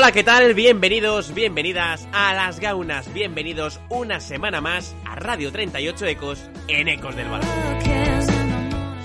Hola, 0.00 0.12
¿qué 0.12 0.24
tal? 0.24 0.54
Bienvenidos, 0.54 1.34
bienvenidas 1.34 2.08
a 2.10 2.32
Las 2.32 2.58
Gaunas, 2.58 3.12
bienvenidos 3.12 3.80
una 3.90 4.18
semana 4.18 4.62
más 4.62 4.96
a 5.04 5.14
Radio 5.14 5.52
38 5.52 6.06
Ecos 6.06 6.48
en 6.68 6.88
Ecos 6.88 7.14
del 7.16 7.28
Balón. 7.28 7.99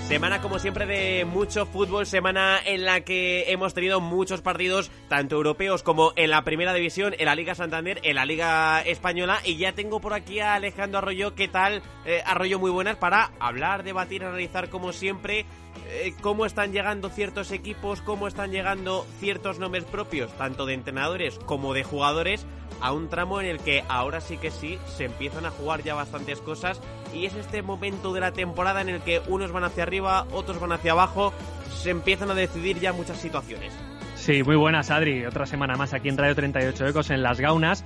Semana 0.08 0.40
como 0.40 0.60
siempre 0.60 0.86
de 0.86 1.24
mucho 1.24 1.66
fútbol, 1.66 2.06
semana 2.06 2.60
en 2.64 2.84
la 2.84 3.00
que 3.00 3.50
hemos 3.50 3.74
tenido 3.74 4.00
muchos 4.00 4.40
partidos, 4.40 4.88
tanto 5.08 5.34
europeos 5.34 5.82
como 5.82 6.12
en 6.14 6.30
la 6.30 6.44
Primera 6.44 6.72
División, 6.72 7.12
en 7.18 7.26
la 7.26 7.34
Liga 7.34 7.56
Santander, 7.56 7.98
en 8.04 8.14
la 8.14 8.24
Liga 8.24 8.82
Española. 8.82 9.40
Y 9.44 9.56
ya 9.56 9.72
tengo 9.72 10.00
por 10.00 10.14
aquí 10.14 10.38
a 10.38 10.54
Alejandro 10.54 10.98
Arroyo, 10.98 11.34
¿qué 11.34 11.48
tal? 11.48 11.82
Eh, 12.04 12.22
Arroyo 12.24 12.60
muy 12.60 12.70
buenas. 12.70 12.96
Para 12.96 13.32
hablar, 13.40 13.82
debatir, 13.82 14.22
analizar 14.22 14.70
como 14.70 14.92
siempre 14.92 15.44
eh, 15.88 16.14
cómo 16.20 16.46
están 16.46 16.72
llegando 16.72 17.10
ciertos 17.10 17.50
equipos, 17.50 18.00
cómo 18.00 18.28
están 18.28 18.52
llegando 18.52 19.04
ciertos 19.18 19.58
nombres 19.58 19.84
propios, 19.84 20.30
tanto 20.38 20.66
de 20.66 20.74
entrenadores 20.74 21.36
como 21.40 21.74
de 21.74 21.82
jugadores, 21.82 22.46
a 22.80 22.92
un 22.92 23.08
tramo 23.08 23.40
en 23.40 23.46
el 23.46 23.58
que 23.58 23.84
ahora 23.88 24.20
sí 24.20 24.36
que 24.36 24.50
sí 24.50 24.78
se 24.86 25.04
empiezan 25.04 25.46
a 25.46 25.50
jugar 25.50 25.82
ya 25.82 25.94
bastantes 25.94 26.40
cosas 26.40 26.80
y 27.14 27.26
es 27.26 27.34
este 27.34 27.62
momento 27.62 28.12
de 28.12 28.20
la 28.20 28.32
temporada 28.32 28.80
en 28.80 28.88
el 28.88 29.00
que 29.00 29.22
unos 29.28 29.52
van 29.52 29.64
hacia 29.64 29.82
arriba, 29.82 30.26
otros 30.32 30.60
van 30.60 30.72
hacia 30.72 30.92
abajo, 30.92 31.32
se 31.70 31.90
empiezan 31.90 32.30
a 32.30 32.34
decidir 32.34 32.78
ya 32.80 32.92
muchas 32.92 33.18
situaciones. 33.18 33.72
Sí, 34.14 34.42
muy 34.42 34.56
buenas 34.56 34.90
Adri, 34.90 35.24
otra 35.24 35.46
semana 35.46 35.76
más 35.76 35.94
aquí 35.94 36.08
en 36.08 36.18
Radio 36.18 36.34
38 36.34 36.88
Ecos 36.88 37.10
en 37.10 37.22
Las 37.22 37.40
Gaunas. 37.40 37.84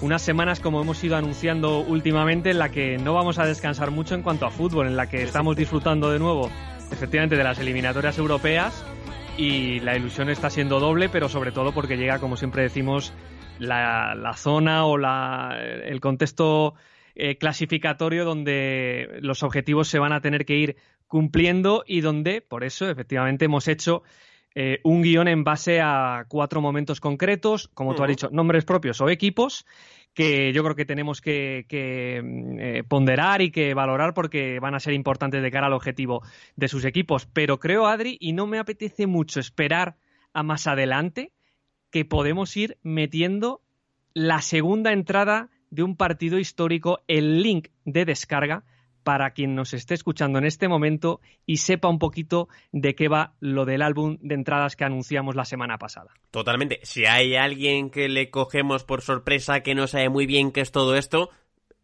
Unas 0.00 0.22
semanas, 0.22 0.60
como 0.60 0.80
hemos 0.80 1.02
ido 1.04 1.16
anunciando 1.16 1.78
últimamente, 1.78 2.50
en 2.50 2.58
la 2.58 2.70
que 2.70 2.98
no 2.98 3.14
vamos 3.14 3.38
a 3.38 3.46
descansar 3.46 3.90
mucho 3.90 4.14
en 4.14 4.22
cuanto 4.22 4.44
a 4.44 4.50
fútbol, 4.50 4.86
en 4.86 4.96
la 4.96 5.08
que 5.08 5.22
estamos 5.22 5.56
disfrutando 5.56 6.10
de 6.10 6.18
nuevo 6.18 6.50
efectivamente 6.90 7.36
de 7.36 7.44
las 7.44 7.58
eliminatorias 7.58 8.18
europeas 8.18 8.84
y 9.36 9.80
la 9.80 9.96
ilusión 9.96 10.28
está 10.30 10.50
siendo 10.50 10.80
doble, 10.80 11.08
pero 11.08 11.28
sobre 11.28 11.52
todo 11.52 11.72
porque 11.72 11.96
llega, 11.96 12.18
como 12.18 12.36
siempre 12.36 12.62
decimos, 12.62 13.12
la, 13.58 14.34
zona 14.36 14.86
o 14.86 14.98
la, 14.98 15.56
el 15.84 16.00
contexto 16.00 16.74
eh, 17.14 17.36
clasificatorio 17.38 18.24
donde 18.24 19.18
los 19.20 19.42
objetivos 19.42 19.88
se 19.88 19.98
van 19.98 20.12
a 20.12 20.20
tener 20.20 20.44
que 20.44 20.56
ir 20.56 20.76
cumpliendo 21.06 21.84
y 21.86 22.00
donde, 22.00 22.40
por 22.40 22.64
eso, 22.64 22.88
efectivamente, 22.88 23.44
hemos 23.44 23.68
hecho 23.68 24.02
eh, 24.56 24.80
un 24.84 25.02
guion 25.02 25.28
en 25.28 25.44
base 25.44 25.80
a 25.80 26.26
cuatro 26.28 26.60
momentos 26.60 27.00
concretos, 27.00 27.68
como 27.68 27.94
tú 27.94 28.02
has 28.02 28.08
dicho, 28.08 28.28
nombres 28.30 28.64
propios 28.64 29.00
o 29.00 29.08
equipos, 29.08 29.66
que 30.14 30.52
yo 30.52 30.62
creo 30.62 30.76
que 30.76 30.84
tenemos 30.84 31.20
que, 31.20 31.66
mm, 32.22 32.58
eh, 32.60 32.84
ponderar 32.84 33.42
y 33.42 33.50
que 33.50 33.74
valorar 33.74 34.14
porque 34.14 34.60
van 34.60 34.76
a 34.76 34.80
ser 34.80 34.94
importantes 34.94 35.42
de 35.42 35.50
cara 35.50 35.66
al 35.66 35.72
objetivo 35.72 36.22
de 36.54 36.68
sus 36.68 36.84
equipos. 36.84 37.26
Pero 37.26 37.58
creo, 37.58 37.86
Adri, 37.86 38.16
y 38.20 38.32
no 38.32 38.46
me 38.46 38.58
apetece 38.58 39.08
mucho 39.08 39.40
esperar 39.40 39.96
a 40.32 40.44
más 40.44 40.68
adelante, 40.68 41.32
que 41.94 42.04
podemos 42.04 42.56
ir 42.56 42.76
metiendo 42.82 43.62
la 44.14 44.42
segunda 44.42 44.92
entrada 44.92 45.50
de 45.70 45.84
un 45.84 45.94
partido 45.94 46.40
histórico, 46.40 47.04
el 47.06 47.40
link 47.40 47.68
de 47.84 48.04
descarga 48.04 48.64
para 49.04 49.30
quien 49.30 49.54
nos 49.54 49.74
esté 49.74 49.94
escuchando 49.94 50.40
en 50.40 50.44
este 50.44 50.66
momento 50.66 51.20
y 51.46 51.58
sepa 51.58 51.86
un 51.86 52.00
poquito 52.00 52.48
de 52.72 52.96
qué 52.96 53.06
va 53.06 53.34
lo 53.38 53.64
del 53.64 53.80
álbum 53.80 54.18
de 54.22 54.34
entradas 54.34 54.74
que 54.74 54.82
anunciamos 54.82 55.36
la 55.36 55.44
semana 55.44 55.78
pasada. 55.78 56.10
Totalmente. 56.32 56.80
Si 56.82 57.06
hay 57.06 57.36
alguien 57.36 57.90
que 57.90 58.08
le 58.08 58.28
cogemos 58.28 58.82
por 58.82 59.00
sorpresa 59.00 59.60
que 59.60 59.76
no 59.76 59.86
sabe 59.86 60.08
muy 60.08 60.26
bien 60.26 60.50
qué 60.50 60.62
es 60.62 60.72
todo 60.72 60.96
esto, 60.96 61.30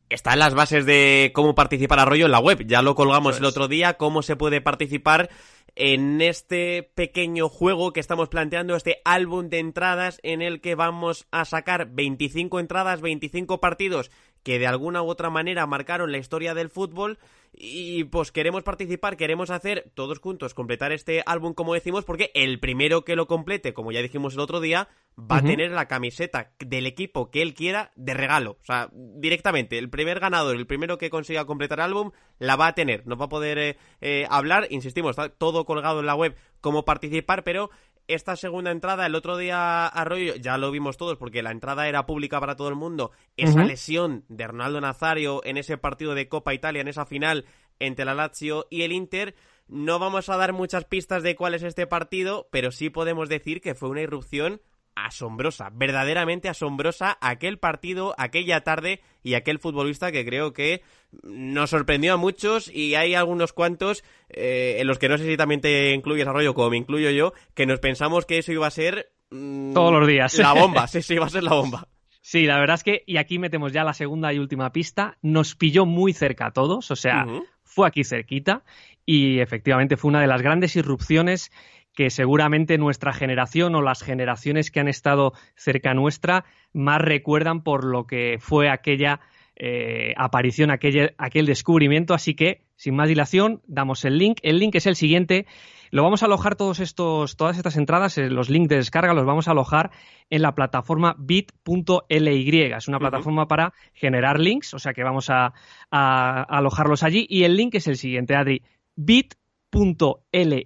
están 0.09 0.41
las 0.41 0.54
bases 0.54 0.87
de 0.87 1.31
cómo 1.32 1.54
participar 1.54 2.00
a 2.00 2.04
rollo 2.04 2.26
en 2.26 2.32
la 2.32 2.41
web. 2.41 2.66
Ya 2.66 2.82
lo 2.82 2.97
colgamos 2.97 3.38
el 3.38 3.44
otro 3.44 3.69
día, 3.69 3.94
cómo 3.94 4.22
se 4.22 4.34
puede 4.34 4.60
participar 4.60 5.31
en 5.76 6.20
este 6.20 6.91
pequeño 6.94 7.48
juego 7.48 7.92
que 7.92 8.00
estamos 8.00 8.28
planteando, 8.28 8.76
este 8.76 9.00
álbum 9.04 9.48
de 9.48 9.58
entradas 9.58 10.20
en 10.22 10.42
el 10.42 10.60
que 10.60 10.75
vamos 10.75 11.26
a 11.31 11.44
sacar 11.44 11.91
25 11.91 12.60
entradas, 12.60 13.00
25 13.00 13.60
partidos 13.60 14.10
que 14.42 14.58
de 14.58 14.66
alguna 14.66 15.02
u 15.02 15.08
otra 15.08 15.30
manera 15.30 15.66
marcaron 15.66 16.12
la 16.12 16.18
historia 16.18 16.54
del 16.54 16.70
fútbol 16.70 17.18
y 17.52 18.04
pues 18.04 18.30
queremos 18.30 18.62
participar, 18.62 19.16
queremos 19.16 19.50
hacer 19.50 19.90
todos 19.94 20.20
juntos, 20.20 20.54
completar 20.54 20.92
este 20.92 21.22
álbum 21.26 21.52
como 21.52 21.74
decimos, 21.74 22.04
porque 22.04 22.30
el 22.34 22.60
primero 22.60 23.04
que 23.04 23.16
lo 23.16 23.26
complete, 23.26 23.74
como 23.74 23.92
ya 23.92 24.02
dijimos 24.02 24.34
el 24.34 24.40
otro 24.40 24.60
día, 24.60 24.88
va 25.18 25.38
a 25.38 25.42
tener 25.42 25.72
la 25.72 25.88
camiseta 25.88 26.52
del 26.60 26.86
equipo 26.86 27.30
que 27.30 27.42
él 27.42 27.54
quiera 27.54 27.90
de 27.96 28.14
regalo. 28.14 28.56
O 28.62 28.64
sea, 28.64 28.88
directamente, 28.92 29.78
el 29.78 29.90
primer 29.90 30.20
ganador, 30.20 30.56
el 30.56 30.66
primero 30.66 30.96
que 30.96 31.10
consiga 31.10 31.44
completar 31.44 31.80
el 31.80 31.86
álbum, 31.86 32.12
la 32.38 32.56
va 32.56 32.68
a 32.68 32.74
tener. 32.74 33.06
Nos 33.06 33.20
va 33.20 33.24
a 33.24 33.30
poder 33.30 33.58
eh, 33.58 33.76
eh, 34.00 34.26
hablar, 34.30 34.68
insistimos, 34.70 35.10
está 35.10 35.28
todo 35.28 35.64
colgado 35.64 36.00
en 36.00 36.06
la 36.06 36.14
web 36.14 36.36
cómo 36.60 36.84
participar, 36.84 37.42
pero 37.42 37.70
esta 38.09 38.37
segunda 38.37 38.71
entrada, 38.71 39.06
el 39.06 39.15
otro 39.15 39.37
día 39.37 39.87
Arroyo, 39.87 40.34
ya 40.37 40.59
lo 40.59 40.71
vimos 40.71 40.97
todos 40.97 41.16
porque 41.16 41.43
la 41.43 41.53
entrada 41.53 41.88
era 41.88 42.06
pública 42.06 42.41
para 42.41 42.56
todo 42.56 42.69
el 42.69 42.75
mundo, 42.75 43.12
esa 43.37 43.65
lesión 43.65 44.25
de 44.28 44.47
Ronaldo 44.47 44.81
Nazario 44.81 45.41
en 45.44 45.56
ese 45.56 45.78
partido 45.78 46.15
de 46.15 46.28
Copa 46.28 46.55
Italia, 46.55 46.81
en 46.81 46.88
esa 46.88 47.06
final 47.06 47.47
entre 47.78 48.05
la 48.05 48.15
Lazio 48.15 48.66
y 48.71 48.83
el 48.83 48.93
Inter, 48.93 49.34
no 49.69 49.99
vamos 49.99 50.28
a 50.28 50.37
dar 50.37 50.53
muchas 50.53 50.84
pistas 50.84 51.22
de 51.22 51.37
cuál 51.37 51.55
es 51.55 51.62
este 51.62 51.87
partido, 51.87 52.49
pero 52.50 52.72
sí 52.72 52.91
podemos 52.91 53.28
decir 53.28 53.61
que 53.61 53.75
fue 53.75 53.88
una 53.88 54.03
irrupción 54.03 54.61
asombrosa, 54.94 55.70
verdaderamente 55.72 56.48
asombrosa 56.48 57.18
aquel 57.20 57.58
partido, 57.58 58.14
aquella 58.18 58.62
tarde 58.62 59.00
y 59.22 59.34
aquel 59.34 59.58
futbolista 59.58 60.12
que 60.12 60.24
creo 60.24 60.52
que 60.52 60.82
nos 61.22 61.70
sorprendió 61.70 62.14
a 62.14 62.16
muchos 62.16 62.70
y 62.72 62.94
hay 62.94 63.14
algunos 63.14 63.52
cuantos 63.52 64.04
eh, 64.28 64.76
en 64.78 64.86
los 64.86 64.98
que 64.98 65.08
no 65.08 65.18
sé 65.18 65.26
si 65.26 65.36
también 65.36 65.60
te 65.60 65.92
incluyes 65.92 66.26
Arroyo 66.26 66.54
como 66.54 66.70
me 66.70 66.76
incluyo 66.76 67.10
yo, 67.10 67.32
que 67.54 67.66
nos 67.66 67.80
pensamos 67.80 68.26
que 68.26 68.38
eso 68.38 68.52
iba 68.52 68.66
a 68.66 68.70
ser... 68.70 69.12
Mm, 69.30 69.72
Todos 69.74 69.92
los 69.92 70.06
días. 70.06 70.38
La 70.38 70.52
bomba, 70.52 70.86
sí, 70.88 71.02
sí, 71.02 71.14
iba 71.14 71.26
a 71.26 71.30
ser 71.30 71.42
la 71.42 71.54
bomba. 71.54 71.88
Sí, 72.22 72.44
la 72.44 72.58
verdad 72.58 72.74
es 72.74 72.84
que, 72.84 73.02
y 73.06 73.16
aquí 73.16 73.38
metemos 73.38 73.72
ya 73.72 73.82
la 73.82 73.94
segunda 73.94 74.32
y 74.32 74.38
última 74.38 74.72
pista, 74.72 75.16
nos 75.22 75.56
pilló 75.56 75.86
muy 75.86 76.12
cerca 76.12 76.46
a 76.46 76.52
todos, 76.52 76.90
o 76.90 76.96
sea, 76.96 77.26
fue 77.64 77.88
aquí 77.88 78.04
cerquita 78.04 78.62
y 79.06 79.40
efectivamente 79.40 79.96
fue 79.96 80.10
una 80.10 80.20
de 80.20 80.26
las 80.26 80.42
grandes 80.42 80.76
irrupciones 80.76 81.50
que 81.94 82.10
seguramente 82.10 82.78
nuestra 82.78 83.12
generación 83.12 83.74
o 83.74 83.82
las 83.82 84.02
generaciones 84.02 84.70
que 84.70 84.80
han 84.80 84.88
estado 84.88 85.32
cerca 85.54 85.94
nuestra 85.94 86.44
más 86.72 87.00
recuerdan 87.00 87.62
por 87.62 87.84
lo 87.84 88.06
que 88.06 88.38
fue 88.40 88.70
aquella 88.70 89.20
eh, 89.62 90.14
aparición, 90.16 90.70
aquel, 90.70 91.14
aquel 91.19 91.44
descubrimiento. 91.44 92.14
Así 92.14 92.34
que, 92.34 92.62
sin 92.76 92.96
más 92.96 93.08
dilación, 93.08 93.60
damos 93.66 94.06
el 94.06 94.16
link. 94.16 94.38
El 94.42 94.58
link 94.58 94.75
es 94.75 94.87
el 94.87 94.96
siguiente. 94.96 95.46
Lo 95.90 96.02
vamos 96.02 96.22
a 96.22 96.26
alojar 96.26 96.56
todos 96.56 96.81
estos, 96.81 97.37
todas 97.37 97.58
estas 97.58 97.76
entradas, 97.76 98.16
eh, 98.16 98.31
los 98.31 98.48
links 98.48 98.70
de 98.70 98.76
descarga 98.76 99.12
los 99.12 99.26
vamos 99.26 99.48
a 99.48 99.50
alojar 99.50 99.90
en 100.31 100.40
la 100.40 100.54
plataforma 100.54 101.14
bit.ly. 101.19 102.72
Es 102.75 102.88
una 102.88 103.00
plataforma 103.00 103.48
para 103.48 103.75
generar 103.93 104.40
links, 104.40 104.72
o 104.72 104.78
sea 104.78 104.94
que 104.94 105.02
vamos 105.02 105.28
a, 105.28 105.52
a, 105.90 106.43
alojarlos 106.44 107.02
allí. 107.02 107.26
Y 107.28 107.43
el 107.43 107.56
link 107.56 107.75
es 107.75 107.86
el 107.86 107.96
siguiente, 107.96 108.36
Adri, 108.36 108.62
bit.ly 108.96 110.64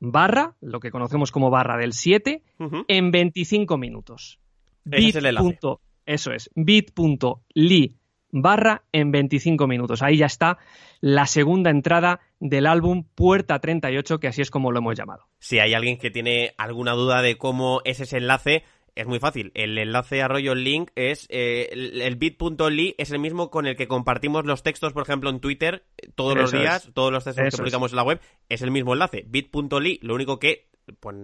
barra, 0.00 0.56
lo 0.60 0.80
que 0.80 0.90
conocemos 0.90 1.30
como 1.30 1.50
barra 1.50 1.76
del 1.76 1.92
7, 1.92 2.42
en 2.88 3.10
25 3.10 3.76
minutos. 3.78 4.40
Bit. 4.84 5.16
eso 6.06 6.32
es, 6.32 6.50
bit.ly 6.54 8.00
barra 8.32 8.84
en 8.92 9.12
25 9.12 9.66
minutos. 9.66 10.02
Ahí 10.02 10.16
ya 10.16 10.26
está 10.26 10.58
la 11.00 11.26
segunda 11.26 11.70
entrada 11.70 12.20
del 12.38 12.66
álbum 12.66 13.04
Puerta 13.14 13.58
38, 13.58 14.20
que 14.20 14.28
así 14.28 14.42
es 14.42 14.50
como 14.50 14.72
lo 14.72 14.78
hemos 14.78 14.96
llamado. 14.96 15.26
Si 15.38 15.58
hay 15.58 15.74
alguien 15.74 15.98
que 15.98 16.10
tiene 16.10 16.52
alguna 16.56 16.92
duda 16.92 17.22
de 17.22 17.36
cómo 17.38 17.80
es 17.84 18.00
ese 18.00 18.18
enlace, 18.18 18.64
es 19.00 19.06
muy 19.06 19.18
fácil. 19.18 19.50
El 19.54 19.78
enlace 19.78 20.22
Arroyo 20.22 20.54
Link 20.54 20.90
es 20.94 21.26
eh, 21.30 21.68
el, 21.72 22.16
bit.ly 22.16 22.94
es 22.98 23.10
el 23.10 23.18
mismo 23.18 23.50
con 23.50 23.66
el 23.66 23.76
que 23.76 23.88
compartimos 23.88 24.44
los 24.44 24.62
textos, 24.62 24.92
por 24.92 25.02
ejemplo, 25.02 25.30
en 25.30 25.40
Twitter 25.40 25.84
todos 26.14 26.36
los 26.36 26.52
días, 26.52 26.90
todos 26.92 27.10
los 27.10 27.24
textos 27.24 27.50
que 27.50 27.56
publicamos 27.56 27.92
en 27.92 27.96
la 27.96 28.02
web, 28.02 28.20
es 28.48 28.62
el 28.62 28.70
mismo 28.70 28.92
enlace, 28.92 29.24
bit.ly, 29.26 30.00
lo 30.02 30.14
único 30.14 30.38
que 30.38 30.68
pues, 30.98 31.16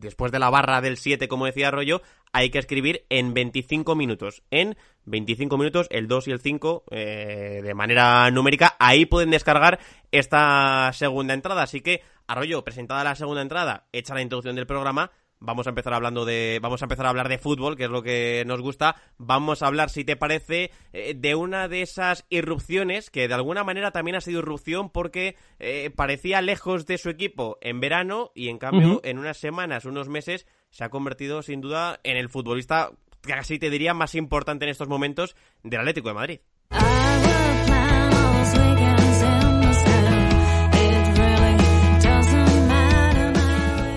después 0.00 0.32
de 0.32 0.38
la 0.38 0.50
barra 0.50 0.80
del 0.80 0.96
7, 0.96 1.28
como 1.28 1.46
decía 1.46 1.68
Arroyo, 1.68 2.00
hay 2.32 2.50
que 2.50 2.58
escribir 2.58 3.04
en 3.10 3.34
25 3.34 3.94
minutos. 3.94 4.42
En 4.50 4.76
25 5.04 5.58
minutos, 5.58 5.86
el 5.90 6.08
2 6.08 6.28
y 6.28 6.30
el 6.30 6.40
5, 6.40 6.84
eh, 6.90 7.60
de 7.62 7.74
manera 7.74 8.30
numérica, 8.30 8.76
ahí 8.78 9.04
pueden 9.04 9.30
descargar 9.30 9.78
esta 10.10 10.90
segunda 10.94 11.34
entrada. 11.34 11.62
Así 11.62 11.80
que, 11.80 12.02
Arroyo, 12.26 12.64
presentada 12.64 13.04
la 13.04 13.14
segunda 13.14 13.42
entrada, 13.42 13.86
hecha 13.92 14.14
la 14.14 14.22
introducción 14.22 14.56
del 14.56 14.66
programa, 14.66 15.10
vamos 15.44 15.66
a 15.66 15.70
empezar 15.70 15.94
hablando 15.94 16.24
de 16.24 16.58
vamos 16.62 16.82
a 16.82 16.86
empezar 16.86 17.06
a 17.06 17.10
hablar 17.10 17.28
de 17.28 17.38
fútbol 17.38 17.76
que 17.76 17.84
es 17.84 17.90
lo 17.90 18.02
que 18.02 18.44
nos 18.46 18.60
gusta. 18.60 18.96
Vamos 19.18 19.62
a 19.62 19.66
hablar 19.66 19.90
si 19.90 20.04
te 20.04 20.16
parece 20.16 20.70
eh, 20.92 21.14
de 21.16 21.34
una 21.34 21.68
de 21.68 21.82
esas 21.82 22.24
irrupciones 22.30 23.10
que 23.10 23.28
de 23.28 23.34
alguna 23.34 23.64
manera 23.64 23.92
también 23.92 24.16
ha 24.16 24.20
sido 24.20 24.40
irrupción 24.40 24.90
porque 24.90 25.36
eh, 25.58 25.90
parecía 25.94 26.40
lejos 26.42 26.86
de 26.86 26.98
su 26.98 27.10
equipo 27.10 27.58
en 27.60 27.80
verano 27.80 28.32
y 28.34 28.48
en 28.48 28.58
cambio 28.58 29.00
en 29.04 29.18
unas 29.18 29.38
semanas 29.38 29.84
unos 29.84 30.08
meses 30.08 30.46
se 30.70 30.84
ha 30.84 30.88
convertido 30.88 31.42
sin 31.42 31.60
duda 31.60 32.00
en 32.02 32.16
el 32.16 32.28
futbolista 32.28 32.90
casi 33.20 33.58
te 33.58 33.70
diría 33.70 33.94
más 33.94 34.14
importante 34.14 34.64
en 34.64 34.70
estos 34.70 34.88
momentos 34.88 35.36
del 35.62 35.80
Atlético 35.80 36.08
de 36.08 36.14
Madrid 36.14 36.40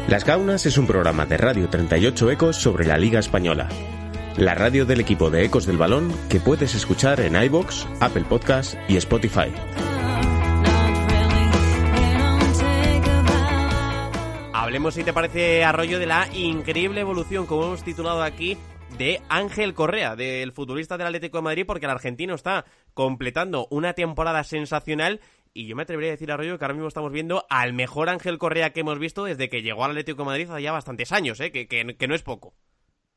Las 0.08 0.24
Gaunas 0.24 0.66
es 0.66 0.78
un 0.78 0.88
programa 0.88 1.26
de 1.26 1.36
Radio 1.36 1.68
38 1.68 2.32
Ecos 2.32 2.56
sobre 2.56 2.86
la 2.86 2.98
Liga 2.98 3.20
Española. 3.20 3.68
La 4.38 4.56
radio 4.56 4.86
del 4.86 5.02
equipo 5.02 5.30
de 5.30 5.44
Ecos 5.44 5.66
del 5.66 5.78
Balón 5.78 6.14
que 6.30 6.40
puedes 6.40 6.76
escuchar 6.76 7.20
en 7.20 7.36
iBox, 7.36 7.86
Apple 8.00 8.24
Podcast 8.24 8.76
y 8.88 8.96
Spotify. 8.96 9.52
Hablemos, 14.54 14.94
si 14.94 15.04
te 15.04 15.12
parece, 15.12 15.66
Arroyo, 15.66 16.00
de 16.00 16.06
la 16.06 16.34
increíble 16.34 17.02
evolución, 17.02 17.46
como 17.46 17.66
hemos 17.66 17.84
titulado 17.84 18.24
aquí, 18.24 18.58
de 18.98 19.22
Ángel 19.28 19.74
Correa, 19.74 20.16
del 20.16 20.54
futbolista 20.54 20.98
del 20.98 21.08
Atlético 21.08 21.40
de 21.40 21.44
Madrid, 21.44 21.66
porque 21.68 21.86
el 21.86 21.92
argentino 21.92 22.34
está 22.34 22.64
completando 22.94 23.68
una 23.72 23.92
temporada 23.92 24.46
sensacional 24.46 25.20
y 25.58 25.66
yo 25.66 25.76
me 25.76 25.82
atrevería 25.82 26.12
a 26.12 26.16
decir, 26.16 26.32
Arroyo, 26.32 26.60
que 26.60 26.66
ahora 26.66 26.76
mismo 26.76 26.88
estamos 26.88 27.12
viendo 27.12 27.46
al 27.50 27.74
mejor 27.74 28.10
Ángel 28.10 28.38
Correa 28.38 28.70
que 28.70 28.82
hemos 28.82 29.00
visto 29.00 29.24
desde 29.24 29.50
que 29.50 29.64
llegó 29.64 29.84
al 29.84 29.92
Atlético 29.92 30.22
de 30.22 30.26
Madrid 30.26 30.50
hace 30.52 30.62
ya 30.62 30.72
bastantes 30.72 31.12
años, 31.12 31.40
¿eh? 31.40 31.52
que, 31.52 31.68
que, 31.68 32.08
no 32.08 32.14
es 32.14 32.22
poco. 32.22 32.54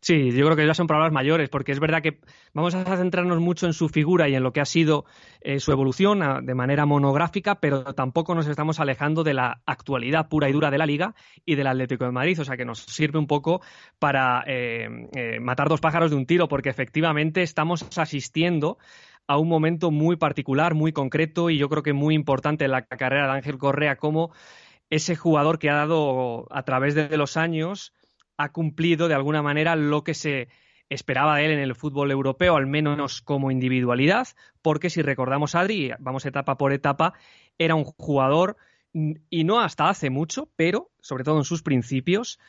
Sí, 0.01 0.31
yo 0.31 0.47
creo 0.47 0.57
que 0.57 0.67
ya 0.67 0.73
son 0.73 0.87
palabras 0.87 1.13
mayores, 1.13 1.51
porque 1.51 1.73
es 1.73 1.81
verdad 1.81 2.01
que 2.01 2.21
vamos 2.55 2.75
a 2.75 2.97
centrarnos 2.97 3.39
mucho 3.39 3.67
en 3.67 3.75
su 3.75 3.91
figura 3.91 4.31
y 4.31 4.35
en 4.35 4.43
lo 4.43 4.55
que 4.55 4.63
ha 4.63 4.65
sido 4.65 5.05
eh, 5.43 5.61
su 5.61 5.73
evolución 5.73 6.47
de 6.47 6.55
manera 6.55 6.87
monográfica, 6.87 7.57
pero 7.57 7.85
tampoco 7.93 8.35
nos 8.35 8.47
estamos 8.47 8.81
alejando 8.81 9.23
de 9.23 9.35
la 9.35 9.61
actualidad 9.67 10.31
pura 10.31 10.49
y 10.49 10.53
dura 10.53 10.71
de 10.71 10.79
la 10.79 10.87
liga 10.87 11.15
y 11.45 11.57
del 11.57 11.67
Atlético 11.67 12.07
de 12.07 12.13
Madrid, 12.13 12.41
o 12.41 12.47
sea 12.47 12.57
que 12.57 12.65
nos 12.65 12.79
sirve 12.79 13.19
un 13.19 13.27
poco 13.27 13.61
para 13.99 14.43
eh, 14.47 14.89
matar 15.39 15.69
dos 15.69 15.83
pájaros 15.83 16.11
de 16.11 16.17
un 16.17 16.25
tiro, 16.25 16.49
porque 16.49 16.71
efectivamente 16.71 17.43
estamos 17.43 17.87
asistiendo 17.99 18.79
a 19.31 19.39
un 19.39 19.49
momento 19.49 19.93
muy 19.93 20.17
particular, 20.17 20.75
muy 20.75 20.93
concreto 20.93 21.51
y 21.51 21.57
yo 21.57 21.69
creo 21.69 21.85
que 21.85 21.93
muy 21.93 22.17
importante 22.17 22.65
en 22.65 22.73
la 22.73 22.83
carrera 22.83 23.27
de 23.27 23.35
Ángel 23.35 23.59
Correa 23.59 23.95
como 23.95 24.33
ese 24.91 25.15
jugador 25.15 25.61
que 25.61 25.71
ha 25.71 25.75
dado 25.75 26.49
a 26.51 26.65
través 26.65 26.97
de 26.97 27.17
los 27.17 27.37
años, 27.37 27.95
ha 28.37 28.51
cumplido 28.51 29.07
de 29.07 29.15
alguna 29.15 29.41
manera 29.41 29.77
lo 29.77 30.03
que 30.03 30.15
se 30.15 30.49
esperaba 30.89 31.37
de 31.37 31.47
él 31.47 31.53
en 31.53 31.61
el 31.61 31.77
fútbol 31.77 32.11
europeo, 32.11 32.57
al 32.57 32.67
menos 32.67 33.23
como 33.23 33.53
individualidad, 33.53 34.27
porque 34.63 34.91
si 34.91 35.01
recordamos 35.01 35.55
Adri, 35.55 35.93
vamos 36.01 36.27
etapa 36.27 36.59
por 36.59 36.73
etapa, 36.73 37.15
era 37.57 37.77
un 37.77 37.85
jugador, 37.85 38.57
y 38.93 39.45
no 39.45 39.61
hasta 39.61 39.89
hace 39.89 40.11
mucho, 40.11 40.51
pero 40.57 40.91
sobre 41.03 41.23
todo 41.23 41.39
en 41.39 41.45
sus 41.45 41.63
principios, 41.63 42.41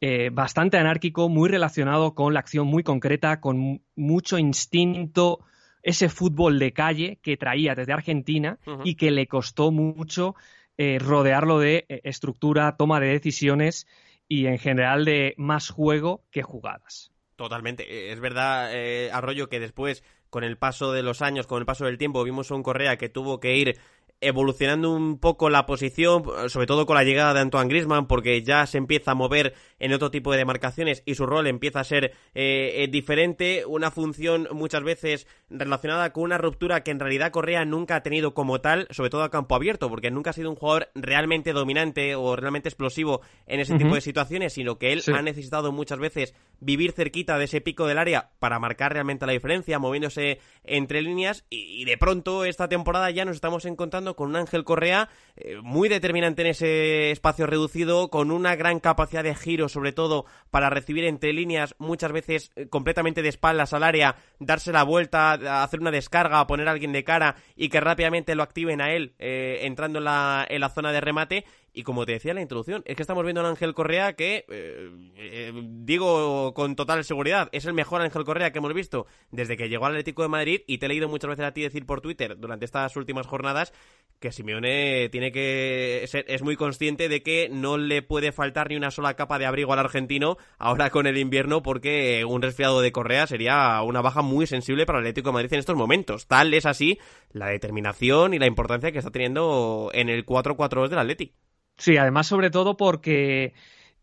eh, 0.00 0.30
bastante 0.32 0.76
anárquico, 0.76 1.28
muy 1.28 1.48
relacionado 1.48 2.14
con 2.14 2.32
la 2.32 2.38
acción 2.38 2.68
muy 2.68 2.84
concreta, 2.84 3.40
con 3.40 3.82
mucho 3.96 4.38
instinto, 4.38 5.40
ese 5.82 6.08
fútbol 6.08 6.58
de 6.58 6.72
calle 6.72 7.18
que 7.22 7.36
traía 7.36 7.74
desde 7.74 7.92
Argentina 7.92 8.58
y 8.84 8.94
que 8.94 9.10
le 9.10 9.26
costó 9.26 9.70
mucho 9.70 10.34
eh, 10.78 10.98
rodearlo 10.98 11.58
de 11.58 11.84
eh, 11.88 12.00
estructura, 12.04 12.76
toma 12.76 12.98
de 12.98 13.08
decisiones 13.08 13.86
y 14.28 14.46
en 14.46 14.58
general 14.58 15.04
de 15.04 15.34
más 15.36 15.68
juego 15.68 16.24
que 16.30 16.42
jugadas. 16.42 17.12
Totalmente. 17.36 17.84
Eh, 17.84 18.12
es 18.12 18.20
verdad, 18.20 18.72
Arroyo, 19.12 19.48
que 19.48 19.60
después, 19.60 20.02
con 20.30 20.44
el 20.44 20.56
paso 20.56 20.92
de 20.92 21.02
los 21.02 21.20
años, 21.20 21.46
con 21.46 21.58
el 21.58 21.66
paso 21.66 21.84
del 21.84 21.98
tiempo, 21.98 22.24
vimos 22.24 22.50
a 22.50 22.54
un 22.54 22.62
Correa 22.62 22.96
que 22.96 23.08
tuvo 23.08 23.38
que 23.38 23.56
ir 23.56 23.78
evolucionando 24.22 24.90
un 24.92 25.18
poco 25.18 25.50
la 25.50 25.66
posición, 25.66 26.24
sobre 26.48 26.66
todo 26.66 26.86
con 26.86 26.96
la 26.96 27.04
llegada 27.04 27.34
de 27.34 27.40
Antoine 27.40 27.68
Grisman, 27.68 28.06
porque 28.06 28.42
ya 28.42 28.66
se 28.66 28.78
empieza 28.78 29.10
a 29.10 29.14
mover 29.14 29.54
en 29.78 29.92
otro 29.92 30.10
tipo 30.10 30.30
de 30.32 30.38
demarcaciones 30.38 31.02
y 31.04 31.16
su 31.16 31.26
rol 31.26 31.46
empieza 31.46 31.80
a 31.80 31.84
ser 31.84 32.12
eh, 32.34 32.82
eh, 32.84 32.88
diferente, 32.90 33.66
una 33.66 33.90
función 33.90 34.48
muchas 34.52 34.84
veces 34.84 35.26
relacionada 35.50 36.12
con 36.12 36.22
una 36.24 36.38
ruptura 36.38 36.82
que 36.82 36.92
en 36.92 37.00
realidad 37.00 37.32
Correa 37.32 37.64
nunca 37.64 37.96
ha 37.96 38.02
tenido 38.02 38.32
como 38.32 38.60
tal, 38.60 38.86
sobre 38.90 39.10
todo 39.10 39.24
a 39.24 39.30
campo 39.30 39.54
abierto, 39.54 39.90
porque 39.90 40.10
nunca 40.10 40.30
ha 40.30 40.34
sido 40.34 40.50
un 40.50 40.56
jugador 40.56 40.88
realmente 40.94 41.52
dominante 41.52 42.14
o 42.14 42.36
realmente 42.36 42.68
explosivo 42.68 43.20
en 43.46 43.60
ese 43.60 43.76
tipo 43.76 43.94
de 43.94 44.00
situaciones, 44.00 44.52
sino 44.52 44.78
que 44.78 44.92
él 44.92 45.02
ha 45.12 45.22
necesitado 45.22 45.72
muchas 45.72 45.98
veces 45.98 46.34
vivir 46.60 46.92
cerquita 46.92 47.38
de 47.38 47.44
ese 47.44 47.60
pico 47.60 47.86
del 47.86 47.98
área 47.98 48.30
para 48.38 48.60
marcar 48.60 48.92
realmente 48.92 49.26
la 49.26 49.32
diferencia, 49.32 49.80
moviéndose 49.80 50.38
entre 50.62 51.02
líneas 51.02 51.44
y 51.50 51.84
de 51.84 51.98
pronto 51.98 52.44
esta 52.44 52.68
temporada 52.68 53.10
ya 53.10 53.24
nos 53.24 53.34
estamos 53.34 53.64
encontrando 53.64 54.11
con 54.14 54.30
un 54.30 54.36
Ángel 54.36 54.64
Correa 54.64 55.08
eh, 55.36 55.56
muy 55.62 55.88
determinante 55.88 56.42
en 56.42 56.48
ese 56.48 57.10
espacio 57.10 57.46
reducido, 57.46 58.08
con 58.10 58.30
una 58.30 58.54
gran 58.56 58.80
capacidad 58.80 59.24
de 59.24 59.34
giro, 59.34 59.68
sobre 59.68 59.92
todo 59.92 60.26
para 60.50 60.70
recibir 60.70 61.04
entre 61.04 61.32
líneas, 61.32 61.74
muchas 61.78 62.12
veces 62.12 62.52
eh, 62.56 62.68
completamente 62.68 63.22
de 63.22 63.28
espaldas 63.28 63.72
al 63.72 63.82
área, 63.82 64.16
darse 64.38 64.72
la 64.72 64.82
vuelta, 64.82 65.62
hacer 65.62 65.80
una 65.80 65.90
descarga, 65.90 66.46
poner 66.46 66.68
a 66.68 66.72
alguien 66.72 66.92
de 66.92 67.04
cara 67.04 67.36
y 67.56 67.68
que 67.68 67.80
rápidamente 67.80 68.34
lo 68.34 68.42
activen 68.42 68.80
a 68.80 68.92
él 68.92 69.14
eh, 69.18 69.60
entrando 69.62 69.98
en 69.98 70.04
la, 70.04 70.46
en 70.48 70.60
la 70.60 70.68
zona 70.68 70.92
de 70.92 71.00
remate 71.00 71.44
y 71.72 71.82
como 71.84 72.04
te 72.04 72.12
decía 72.12 72.32
en 72.32 72.36
la 72.36 72.42
introducción, 72.42 72.82
es 72.84 72.96
que 72.96 73.02
estamos 73.02 73.24
viendo 73.24 73.40
a 73.40 73.48
Ángel 73.48 73.74
Correa 73.74 74.14
que, 74.14 74.44
eh, 74.48 74.90
eh, 75.16 75.52
digo 75.54 76.52
con 76.54 76.76
total 76.76 77.04
seguridad, 77.04 77.48
es 77.52 77.64
el 77.64 77.72
mejor 77.72 78.02
Ángel 78.02 78.24
Correa 78.24 78.52
que 78.52 78.58
hemos 78.58 78.74
visto 78.74 79.06
desde 79.30 79.56
que 79.56 79.68
llegó 79.68 79.86
al 79.86 79.92
Atlético 79.92 80.22
de 80.22 80.28
Madrid 80.28 80.60
y 80.66 80.78
te 80.78 80.86
he 80.86 80.88
leído 80.88 81.08
muchas 81.08 81.30
veces 81.30 81.44
a 81.46 81.52
ti 81.52 81.62
decir 81.62 81.86
por 81.86 82.00
Twitter 82.00 82.36
durante 82.38 82.64
estas 82.64 82.94
últimas 82.96 83.26
jornadas 83.26 83.72
que 84.20 84.32
Simeone 84.32 85.08
tiene 85.10 85.32
que 85.32 86.04
ser, 86.06 86.24
es 86.28 86.42
muy 86.42 86.56
consciente 86.56 87.08
de 87.08 87.22
que 87.22 87.48
no 87.50 87.78
le 87.78 88.02
puede 88.02 88.32
faltar 88.32 88.68
ni 88.68 88.76
una 88.76 88.90
sola 88.90 89.14
capa 89.14 89.38
de 89.38 89.46
abrigo 89.46 89.72
al 89.72 89.78
argentino 89.78 90.36
ahora 90.58 90.90
con 90.90 91.06
el 91.06 91.16
invierno 91.16 91.62
porque 91.62 92.24
un 92.26 92.42
resfriado 92.42 92.80
de 92.80 92.92
Correa 92.92 93.26
sería 93.26 93.80
una 93.82 94.02
baja 94.02 94.22
muy 94.22 94.46
sensible 94.46 94.86
para 94.86 94.98
el 94.98 95.04
Atlético 95.04 95.30
de 95.30 95.34
Madrid 95.34 95.52
en 95.54 95.58
estos 95.58 95.76
momentos. 95.76 96.26
Tal 96.26 96.52
es 96.54 96.66
así 96.66 96.98
la 97.32 97.46
determinación 97.46 98.34
y 98.34 98.38
la 98.38 98.46
importancia 98.46 98.92
que 98.92 98.98
está 98.98 99.10
teniendo 99.10 99.90
en 99.94 100.08
el 100.08 100.26
4-4-2 100.26 100.88
del 100.88 100.98
Atlético. 100.98 101.34
Sí, 101.76 101.96
además 101.96 102.26
sobre 102.26 102.50
todo 102.50 102.76
porque 102.76 103.54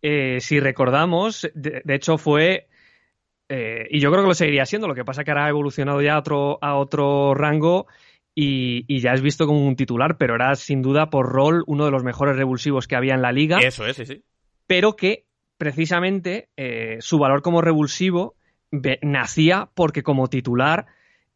eh, 0.02 0.38
si 0.42 0.60
recordamos, 0.60 1.50
de, 1.54 1.82
hecho 1.88 2.18
fue, 2.18 2.68
eh, 3.50 3.88
y 3.90 4.00
yo 4.00 4.12
creo 4.12 4.24
que 4.24 4.30
lo 4.30 4.34
seguiría 4.34 4.66
siendo, 4.66 4.88
lo 4.88 4.96
que 4.96 5.06
pasa 5.06 5.24
que 5.24 5.32
ahora 5.32 5.46
ha 5.46 5.50
evolucionado 5.50 6.02
ya 6.02 6.16
a 6.16 6.20
otro, 6.20 6.60
a 6.62 6.76
otro 6.76 7.34
rango 7.34 7.88
y, 8.36 9.00
ya 9.00 9.14
es 9.14 9.22
visto 9.22 9.46
como 9.46 9.66
un 9.68 9.76
titular, 9.76 10.18
pero 10.18 10.36
era 10.36 10.56
sin 10.56 10.82
duda 10.82 11.10
por 11.10 11.28
rol 11.28 11.64
uno 11.68 11.86
de 11.86 11.92
los 11.92 12.04
mejores 12.04 12.38
revulsivos 12.38 12.88
que 12.88 12.96
había 12.96 13.14
en 13.14 13.22
la 13.22 13.32
liga. 13.32 13.60
Eso 13.60 13.86
es, 13.86 13.98
sí, 13.98 14.06
sí. 14.06 14.24
Pero 14.66 14.96
que 14.96 15.26
precisamente 15.58 16.50
eh, 16.56 16.98
su 17.02 17.20
valor 17.20 17.42
como 17.42 17.62
revulsivo 17.62 18.36
nacía 19.02 19.70
porque 19.74 20.04
como 20.04 20.28
titular 20.30 20.86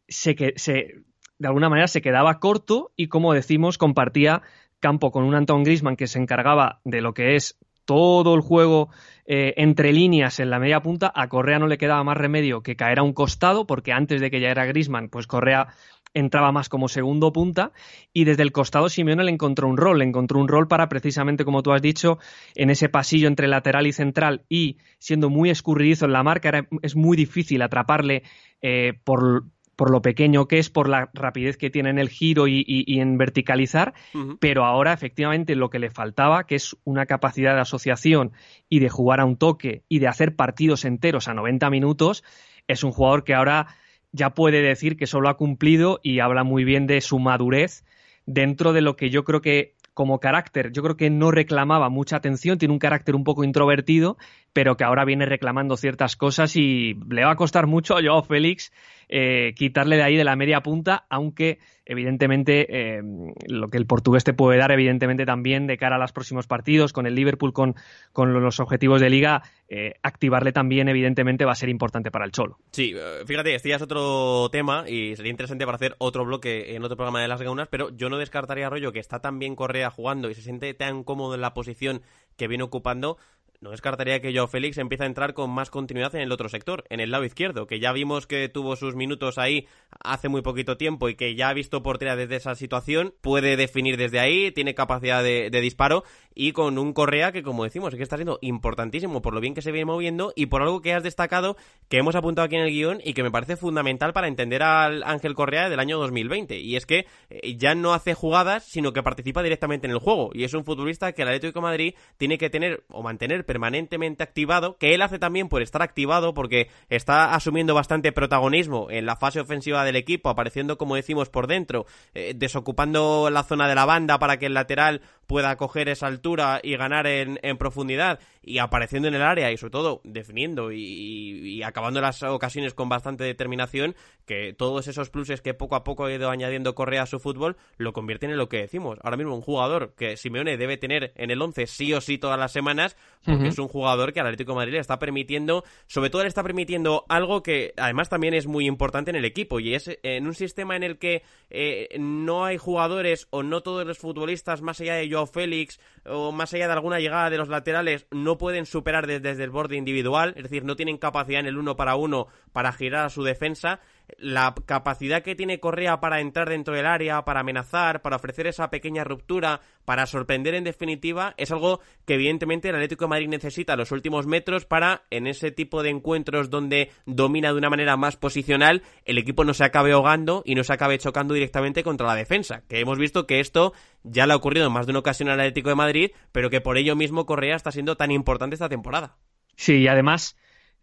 se, 0.08 0.54
se, 0.56 1.02
de 1.38 1.48
alguna 1.48 1.68
manera 1.68 1.88
se 1.88 2.00
quedaba 2.00 2.38
corto 2.38 2.92
y 2.96 3.08
como 3.08 3.34
decimos 3.34 3.76
compartía 3.76 4.42
campo 4.84 5.10
con 5.10 5.24
un 5.24 5.34
Anton 5.34 5.64
Grisman 5.64 5.96
que 5.96 6.06
se 6.06 6.18
encargaba 6.18 6.82
de 6.84 7.00
lo 7.00 7.14
que 7.14 7.36
es 7.36 7.56
todo 7.86 8.34
el 8.34 8.42
juego 8.42 8.90
eh, 9.24 9.54
entre 9.56 9.94
líneas 9.94 10.40
en 10.40 10.50
la 10.50 10.58
media 10.58 10.82
punta, 10.82 11.10
a 11.14 11.26
Correa 11.30 11.58
no 11.58 11.68
le 11.68 11.78
quedaba 11.78 12.04
más 12.04 12.18
remedio 12.18 12.62
que 12.62 12.76
caer 12.76 12.98
a 12.98 13.02
un 13.02 13.14
costado, 13.14 13.66
porque 13.66 13.92
antes 13.92 14.20
de 14.20 14.30
que 14.30 14.40
ya 14.40 14.50
era 14.50 14.66
Grisman, 14.66 15.08
pues 15.08 15.26
Correa 15.26 15.68
entraba 16.12 16.52
más 16.52 16.68
como 16.68 16.88
segundo 16.88 17.32
punta 17.32 17.72
y 18.12 18.24
desde 18.24 18.42
el 18.42 18.52
costado 18.52 18.90
Simeone 18.90 19.24
le 19.24 19.30
encontró 19.30 19.68
un 19.68 19.78
rol, 19.78 20.00
le 20.00 20.04
encontró 20.04 20.38
un 20.38 20.48
rol 20.48 20.68
para 20.68 20.90
precisamente, 20.90 21.46
como 21.46 21.62
tú 21.62 21.72
has 21.72 21.80
dicho, 21.80 22.18
en 22.54 22.68
ese 22.68 22.90
pasillo 22.90 23.26
entre 23.26 23.48
lateral 23.48 23.86
y 23.86 23.92
central 23.94 24.44
y 24.50 24.76
siendo 24.98 25.30
muy 25.30 25.48
escurridizo 25.48 26.04
en 26.04 26.12
la 26.12 26.22
marca, 26.22 26.66
es 26.82 26.94
muy 26.94 27.16
difícil 27.16 27.62
atraparle 27.62 28.22
eh, 28.60 28.92
por, 29.02 29.44
por 29.76 29.90
lo 29.90 30.02
pequeño 30.02 30.46
que 30.46 30.58
es, 30.58 30.70
por 30.70 30.88
la 30.88 31.10
rapidez 31.14 31.56
que 31.56 31.70
tiene 31.70 31.90
en 31.90 31.98
el 31.98 32.08
giro 32.08 32.46
y, 32.48 32.84
en 33.00 33.18
verticalizar, 33.18 33.94
pero 34.40 34.64
ahora 34.64 34.92
efectivamente 34.92 35.54
lo 35.54 35.70
que 35.70 35.78
le 35.78 35.90
faltaba, 35.90 36.46
que 36.46 36.54
es 36.54 36.76
una 36.84 37.06
capacidad 37.06 37.54
de 37.54 37.60
asociación 37.60 38.32
y 38.68 38.80
de 38.80 38.88
jugar 38.88 39.20
a 39.20 39.24
un 39.24 39.36
toque 39.36 39.82
y 39.88 39.98
de 39.98 40.08
hacer 40.08 40.36
partidos 40.36 40.84
enteros 40.84 41.28
a 41.28 41.34
90 41.34 41.70
minutos, 41.70 42.24
es 42.68 42.84
un 42.84 42.92
jugador 42.92 43.24
que 43.24 43.34
ahora 43.34 43.66
ya 44.12 44.30
puede 44.30 44.62
decir 44.62 44.96
que 44.96 45.06
solo 45.06 45.28
ha 45.28 45.36
cumplido 45.36 46.00
y 46.02 46.20
habla 46.20 46.44
muy 46.44 46.64
bien 46.64 46.86
de 46.86 47.00
su 47.00 47.18
madurez 47.18 47.84
dentro 48.26 48.72
de 48.72 48.80
lo 48.80 48.96
que 48.96 49.10
yo 49.10 49.24
creo 49.24 49.40
que 49.40 49.74
como 49.94 50.18
carácter, 50.18 50.72
yo 50.72 50.82
creo 50.82 50.96
que 50.96 51.08
no 51.08 51.30
reclamaba 51.30 51.88
mucha 51.88 52.16
atención, 52.16 52.58
tiene 52.58 52.74
un 52.74 52.80
carácter 52.80 53.14
un 53.14 53.22
poco 53.22 53.44
introvertido, 53.44 54.18
pero 54.52 54.76
que 54.76 54.84
ahora 54.84 55.04
viene 55.04 55.24
reclamando 55.24 55.76
ciertas 55.76 56.16
cosas 56.16 56.56
y 56.56 56.94
le 57.08 57.24
va 57.24 57.32
a 57.32 57.36
costar 57.36 57.68
mucho 57.68 57.96
a 57.96 58.02
Joao 58.02 58.22
Félix 58.24 58.72
eh, 59.08 59.52
quitarle 59.56 59.96
de 59.96 60.02
ahí 60.02 60.16
de 60.16 60.24
la 60.24 60.36
media 60.36 60.62
punta, 60.62 61.06
aunque 61.08 61.58
evidentemente 61.86 62.66
eh, 62.70 63.02
lo 63.46 63.68
que 63.68 63.76
el 63.76 63.86
portugués 63.86 64.24
te 64.24 64.32
puede 64.32 64.58
dar, 64.58 64.72
evidentemente 64.72 65.26
también 65.26 65.66
de 65.66 65.76
cara 65.76 65.96
a 65.96 65.98
los 65.98 66.12
próximos 66.12 66.46
partidos, 66.46 66.92
con 66.92 67.06
el 67.06 67.14
Liverpool, 67.14 67.52
con, 67.52 67.74
con 68.12 68.32
los 68.32 68.60
objetivos 68.60 69.00
de 69.00 69.10
liga, 69.10 69.42
eh, 69.68 69.94
activarle 70.02 70.52
también 70.52 70.88
evidentemente 70.88 71.44
va 71.44 71.52
a 71.52 71.56
ser 71.56 71.68
importante 71.68 72.10
para 72.10 72.24
el 72.24 72.32
Cholo. 72.32 72.58
Sí, 72.72 72.94
fíjate, 73.26 73.54
este 73.54 73.68
ya 73.68 73.76
es 73.76 73.82
otro 73.82 74.48
tema 74.50 74.84
y 74.88 75.14
sería 75.16 75.30
interesante 75.30 75.66
para 75.66 75.76
hacer 75.76 75.94
otro 75.98 76.24
bloque 76.24 76.74
en 76.74 76.84
otro 76.84 76.96
programa 76.96 77.20
de 77.20 77.28
las 77.28 77.42
gaunas, 77.42 77.68
pero 77.68 77.90
yo 77.90 78.08
no 78.08 78.18
descartaría 78.18 78.70
rollo 78.70 78.92
que 78.92 79.00
está 79.00 79.20
tan 79.20 79.38
bien 79.38 79.56
Correa 79.56 79.90
jugando 79.90 80.30
y 80.30 80.34
se 80.34 80.42
siente 80.42 80.72
tan 80.74 81.04
cómodo 81.04 81.34
en 81.34 81.40
la 81.40 81.54
posición 81.54 82.02
que 82.36 82.48
viene 82.48 82.64
ocupando 82.64 83.18
no 83.64 83.70
descartaría 83.70 84.20
que 84.20 84.32
Joao 84.32 84.46
Félix 84.46 84.76
empiece 84.76 85.04
a 85.04 85.06
entrar 85.06 85.32
con 85.32 85.50
más 85.50 85.70
continuidad 85.70 86.14
en 86.14 86.20
el 86.20 86.30
otro 86.32 86.50
sector, 86.50 86.84
en 86.90 87.00
el 87.00 87.10
lado 87.10 87.24
izquierdo, 87.24 87.66
que 87.66 87.80
ya 87.80 87.92
vimos 87.92 88.26
que 88.26 88.50
tuvo 88.50 88.76
sus 88.76 88.94
minutos 88.94 89.38
ahí 89.38 89.66
hace 90.04 90.28
muy 90.28 90.42
poquito 90.42 90.76
tiempo 90.76 91.08
y 91.08 91.14
que 91.14 91.34
ya 91.34 91.48
ha 91.48 91.54
visto 91.54 91.82
portería 91.82 92.14
desde 92.14 92.36
esa 92.36 92.54
situación, 92.56 93.14
puede 93.22 93.56
definir 93.56 93.96
desde 93.96 94.20
ahí, 94.20 94.52
tiene 94.52 94.74
capacidad 94.74 95.22
de, 95.22 95.48
disparo 95.62 96.04
y 96.34 96.52
con 96.52 96.78
un 96.78 96.92
Correa 96.92 97.32
que, 97.32 97.42
como 97.42 97.64
decimos, 97.64 97.94
es 97.94 97.96
que 97.96 98.02
está 98.02 98.16
siendo 98.16 98.38
importantísimo 98.42 99.22
por 99.22 99.32
lo 99.32 99.40
bien 99.40 99.54
que 99.54 99.62
se 99.62 99.72
viene 99.72 99.86
moviendo 99.86 100.34
y 100.36 100.46
por 100.46 100.60
algo 100.60 100.82
que 100.82 100.92
has 100.92 101.02
destacado, 101.02 101.56
que 101.88 101.96
hemos 101.96 102.16
apuntado 102.16 102.44
aquí 102.44 102.56
en 102.56 102.62
el 102.62 102.70
guion 102.70 103.00
y 103.02 103.14
que 103.14 103.22
me 103.22 103.30
parece 103.30 103.56
fundamental 103.56 104.12
para 104.12 104.28
entender 104.28 104.62
al 104.62 105.02
Ángel 105.04 105.34
Correa 105.34 105.70
del 105.70 105.80
año 105.80 105.98
2020. 105.98 106.58
Y 106.58 106.76
es 106.76 106.84
que 106.84 107.06
eh, 107.30 107.56
ya 107.56 107.74
no 107.74 107.94
hace 107.94 108.12
jugadas, 108.12 108.64
sino 108.64 108.92
que 108.92 109.02
participa 109.02 109.42
directamente 109.42 109.86
en 109.86 109.92
el 109.92 110.00
juego. 110.00 110.32
Y 110.34 110.44
es 110.44 110.52
un 110.52 110.64
futbolista 110.64 111.12
que 111.12 111.22
el 111.22 111.28
Atlético 111.28 111.62
Madrid 111.62 111.94
tiene 112.18 112.36
que 112.36 112.50
tener 112.50 112.84
o 112.88 113.02
mantener 113.02 113.46
permanentemente 113.54 114.24
activado, 114.24 114.76
que 114.78 114.94
él 114.94 115.02
hace 115.02 115.20
también 115.20 115.48
por 115.48 115.62
estar 115.62 115.80
activado, 115.80 116.34
porque 116.34 116.70
está 116.90 117.36
asumiendo 117.36 117.72
bastante 117.72 118.10
protagonismo 118.10 118.90
en 118.90 119.06
la 119.06 119.14
fase 119.14 119.38
ofensiva 119.38 119.84
del 119.84 119.94
equipo, 119.94 120.28
apareciendo, 120.28 120.76
como 120.76 120.96
decimos, 120.96 121.28
por 121.28 121.46
dentro, 121.46 121.86
eh, 122.14 122.32
desocupando 122.34 123.30
la 123.30 123.44
zona 123.44 123.68
de 123.68 123.76
la 123.76 123.84
banda 123.84 124.18
para 124.18 124.38
que 124.38 124.46
el 124.46 124.54
lateral 124.54 125.02
pueda 125.26 125.56
coger 125.56 125.88
esa 125.88 126.06
altura 126.06 126.60
y 126.62 126.76
ganar 126.76 127.06
en, 127.06 127.38
en 127.42 127.56
profundidad 127.56 128.20
y 128.46 128.58
apareciendo 128.58 129.08
en 129.08 129.14
el 129.14 129.22
área 129.22 129.50
y 129.50 129.56
sobre 129.56 129.70
todo 129.70 130.00
definiendo 130.04 130.70
y, 130.72 131.62
acabando 131.62 132.00
las 132.00 132.22
ocasiones 132.22 132.74
con 132.74 132.88
bastante 132.88 133.24
determinación, 133.24 133.94
que 134.26 134.52
todos 134.52 134.86
esos 134.86 135.10
pluses 135.10 135.40
que 135.40 135.54
poco 135.54 135.76
a 135.76 135.84
poco 135.84 136.04
ha 136.04 136.12
ido 136.12 136.30
añadiendo 136.30 136.74
Correa 136.74 137.02
a 137.02 137.06
su 137.06 137.18
fútbol 137.18 137.56
lo 137.76 137.92
convierten 137.92 138.30
en 138.30 138.36
lo 138.36 138.48
que 138.48 138.58
decimos. 138.58 138.98
Ahora 139.02 139.16
mismo 139.16 139.34
un 139.34 139.40
jugador 139.40 139.94
que 139.96 140.16
Simeone 140.16 140.56
debe 140.56 140.76
tener 140.76 141.12
en 141.16 141.30
el 141.30 141.40
11 141.40 141.66
sí 141.66 141.92
o 141.94 142.00
sí 142.00 142.18
todas 142.18 142.38
las 142.38 142.52
semanas, 142.52 142.96
porque 143.24 143.48
es 143.48 143.58
un 143.58 143.68
jugador 143.68 144.12
que 144.12 144.20
al 144.20 144.26
Atlético 144.26 144.52
de 144.52 144.56
Madrid 144.56 144.72
le 144.74 144.80
está 144.80 144.98
permitiendo, 144.98 145.64
sobre 145.86 146.10
todo 146.10 146.22
le 146.22 146.28
está 146.28 146.42
permitiendo 146.42 147.04
algo 147.08 147.42
que 147.42 147.72
además 147.76 148.08
también 148.08 148.34
es 148.34 148.46
muy 148.46 148.66
importante 148.66 149.10
en 149.10 149.16
el 149.16 149.24
equipo 149.24 149.60
y 149.60 149.74
es 149.74 149.90
en 150.02 150.26
un 150.26 150.34
sistema 150.34 150.76
en 150.76 150.82
el 150.82 150.98
que 150.98 151.22
eh, 151.50 151.88
no 151.98 152.44
hay 152.44 152.58
jugadores 152.58 153.26
o 153.30 153.42
no 153.42 153.62
todos 153.62 153.86
los 153.86 153.98
futbolistas 153.98 154.60
más 154.60 154.80
allá 154.80 154.94
de 154.94 155.08
Joao 155.14 155.26
Félix 155.26 155.78
o 156.06 156.32
más 156.32 156.52
allá 156.52 156.66
de 156.66 156.72
alguna 156.72 157.00
llegada 157.00 157.30
de 157.30 157.38
los 157.38 157.48
laterales 157.48 158.06
no 158.10 158.38
pueden 158.38 158.66
superar 158.66 159.06
desde, 159.06 159.42
el 159.42 159.50
borde 159.50 159.76
individual, 159.76 160.34
es 160.36 160.44
decir, 160.44 160.64
no 160.64 160.76
tienen 160.76 160.98
capacidad 160.98 161.40
en 161.40 161.46
el 161.46 161.58
uno 161.58 161.76
para 161.76 161.96
uno 161.96 162.26
para 162.52 162.72
girar 162.72 163.06
a 163.06 163.10
su 163.10 163.22
defensa. 163.22 163.80
La 164.18 164.54
capacidad 164.66 165.22
que 165.22 165.34
tiene 165.34 165.60
Correa 165.60 165.98
para 165.98 166.20
entrar 166.20 166.50
dentro 166.50 166.74
del 166.74 166.84
área, 166.84 167.24
para 167.24 167.40
amenazar, 167.40 168.02
para 168.02 168.16
ofrecer 168.16 168.46
esa 168.46 168.68
pequeña 168.68 169.02
ruptura, 169.02 169.62
para 169.86 170.04
sorprender 170.04 170.54
en 170.54 170.64
definitiva, 170.64 171.34
es 171.38 171.50
algo 171.50 171.80
que 172.04 172.14
evidentemente 172.14 172.68
el 172.68 172.74
Atlético 172.74 173.06
de 173.06 173.10
Madrid 173.10 173.28
necesita 173.28 173.76
los 173.76 173.92
últimos 173.92 174.26
metros 174.26 174.66
para, 174.66 175.04
en 175.10 175.26
ese 175.26 175.52
tipo 175.52 175.82
de 175.82 175.88
encuentros 175.88 176.50
donde 176.50 176.90
domina 177.06 177.50
de 177.52 177.58
una 177.58 177.70
manera 177.70 177.96
más 177.96 178.16
posicional, 178.16 178.82
el 179.06 179.16
equipo 179.16 179.42
no 179.44 179.54
se 179.54 179.64
acabe 179.64 179.92
ahogando 179.92 180.42
y 180.44 180.54
no 180.54 180.64
se 180.64 180.74
acabe 180.74 180.98
chocando 180.98 181.32
directamente 181.32 181.82
contra 181.82 182.06
la 182.06 182.14
defensa. 182.14 182.62
Que 182.68 182.80
hemos 182.80 182.98
visto 182.98 183.26
que 183.26 183.40
esto 183.40 183.72
ya 184.02 184.26
le 184.26 184.34
ha 184.34 184.36
ocurrido 184.36 184.66
en 184.66 184.72
más 184.72 184.86
de 184.86 184.90
una 184.92 184.98
ocasión 184.98 185.30
al 185.30 185.40
Atlético 185.40 185.70
de 185.70 185.76
Madrid, 185.76 185.93
pero 186.32 186.50
que 186.50 186.60
por 186.60 186.76
ello 186.78 186.96
mismo 186.96 187.26
Correa 187.26 187.56
está 187.56 187.72
siendo 187.72 187.96
tan 187.96 188.10
importante 188.10 188.54
esta 188.54 188.68
temporada. 188.68 189.16
Sí, 189.56 189.76
y 189.76 189.88
además, 189.88 190.36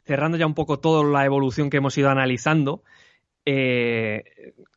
cerrando 0.06 0.38
ya 0.38 0.46
un 0.46 0.53
poco 0.53 0.80
toda 0.80 1.03
la 1.03 1.25
evolución 1.25 1.70
que 1.70 1.77
hemos 1.77 1.98
ido 1.98 2.10
analizando, 2.10 2.84
eh, 3.46 4.24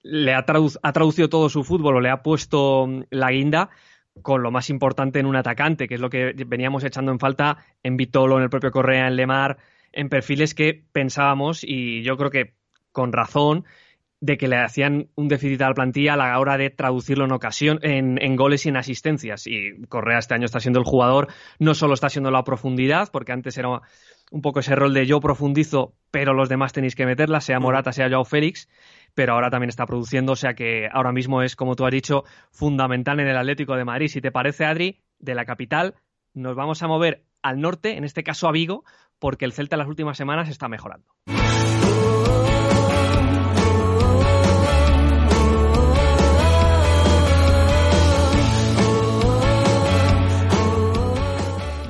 le 0.03 0.35
ha, 0.35 0.45
traducido 0.45 1.29
todo 1.29 1.49
su 1.49 1.65
fútbol 1.65 1.97
o 1.97 2.01
le 2.01 2.11
ha 2.11 2.23
puesto 2.23 2.87
mm, 2.87 3.03
la 3.11 3.31
guinda 3.31 3.71
con 4.23 4.43
lo 4.43 4.51
más 4.51 4.71
importante 4.71 5.19
en 5.19 5.27
un 5.27 5.37
atacante, 5.37 5.89
que 5.89 5.95
es 5.97 6.01
lo 6.01 6.09
que 6.09 6.33
veníamos 6.47 6.85
echando 6.85 7.11
en 7.11 7.19
falta 7.19 7.59
en 7.83 7.97
Vitolo, 7.97 8.37
en 8.37 8.45
el 8.45 8.51
propio 8.51 8.71
Correa, 8.71 9.09
en 9.09 9.17
Lemar, 9.17 9.59
en 9.93 10.09
perfiles 10.09 10.55
que 10.55 10.85
pensábamos, 10.93 11.65
y 11.65 12.03
yo 12.03 12.17
creo 12.17 12.31
que 12.31 12.55
con 12.93 13.13
razón, 13.13 13.65
de 14.25 14.39
que 14.39 14.49
le 14.49 14.57
hacían 14.57 15.11
un 15.17 15.29
déficit 15.29 15.61
a 15.61 15.69
la 15.69 15.75
plantilla 15.75 16.15
a 16.15 16.17
la 16.17 16.39
hora 16.39 16.57
de 16.57 16.71
traducirlo 16.71 17.27
en 17.27 17.33
ocasión, 17.33 17.79
en, 17.83 18.37
goles 18.37 18.65
y 18.65 18.71
en 18.71 18.79
asistencias. 18.79 19.47
Y 19.47 19.83
Correa 19.91 20.19
este 20.19 20.33
año 20.33 20.47
está 20.47 20.61
siendo 20.61 20.79
el 20.79 20.87
jugador, 20.87 21.29
no 21.59 21.75
solo 21.75 21.93
está 21.93 22.09
siendo 22.09 22.31
la 22.31 22.43
profundidad, 22.43 23.11
porque 23.13 23.33
antes 23.33 23.59
era 23.59 23.69
un 23.69 24.41
poco 24.41 24.61
ese 24.61 24.75
rol 24.75 24.95
de 24.95 25.05
yo 25.05 25.21
profundizo, 25.21 25.93
pero 26.11 26.33
los 26.33 26.49
demás 26.49 26.73
tenéis 26.73 26.95
que 26.95 27.05
meterla, 27.05 27.43
sea 27.43 27.61
Morata, 27.61 27.93
sea 27.93 28.09
Joao 28.09 28.25
Félix, 28.25 28.67
pero 29.13 29.35
ahora 29.35 29.51
también 29.51 29.69
está 29.69 29.85
produciendo, 29.85 30.33
o 30.33 30.37
sea 30.37 30.55
que 30.55 30.89
ahora 30.91 31.13
mismo 31.13 31.43
es, 31.43 31.55
como 31.55 31.77
tú 31.77 31.85
has 31.85 31.93
dicho, 31.93 32.25
fundamental 32.51 33.21
en 33.21 33.29
el 33.29 33.37
Atlético 33.37 33.77
de 33.77 33.85
Madrid. 33.85 34.09
Si 34.09 34.23
te 34.23 34.33
parece, 34.33 34.65
Adri, 34.65 35.03
de 35.19 35.35
la 35.35 35.45
capital, 35.45 35.97
nos 36.33 36.57
vamos 36.57 36.83
a 36.83 36.89
mover 36.89 37.25
al 37.43 37.61
norte, 37.61 37.99
en 37.99 38.05
este 38.05 38.23
caso 38.23 38.49
a 38.49 38.53
Vigo, 38.53 38.85
porque 39.19 39.45
el 39.45 39.53
Celta 39.53 39.77
en 39.77 39.81
las 39.81 39.89
últimas 39.89 40.17
semanas 40.17 40.49
está 40.49 40.67
mejorando. 40.67 41.13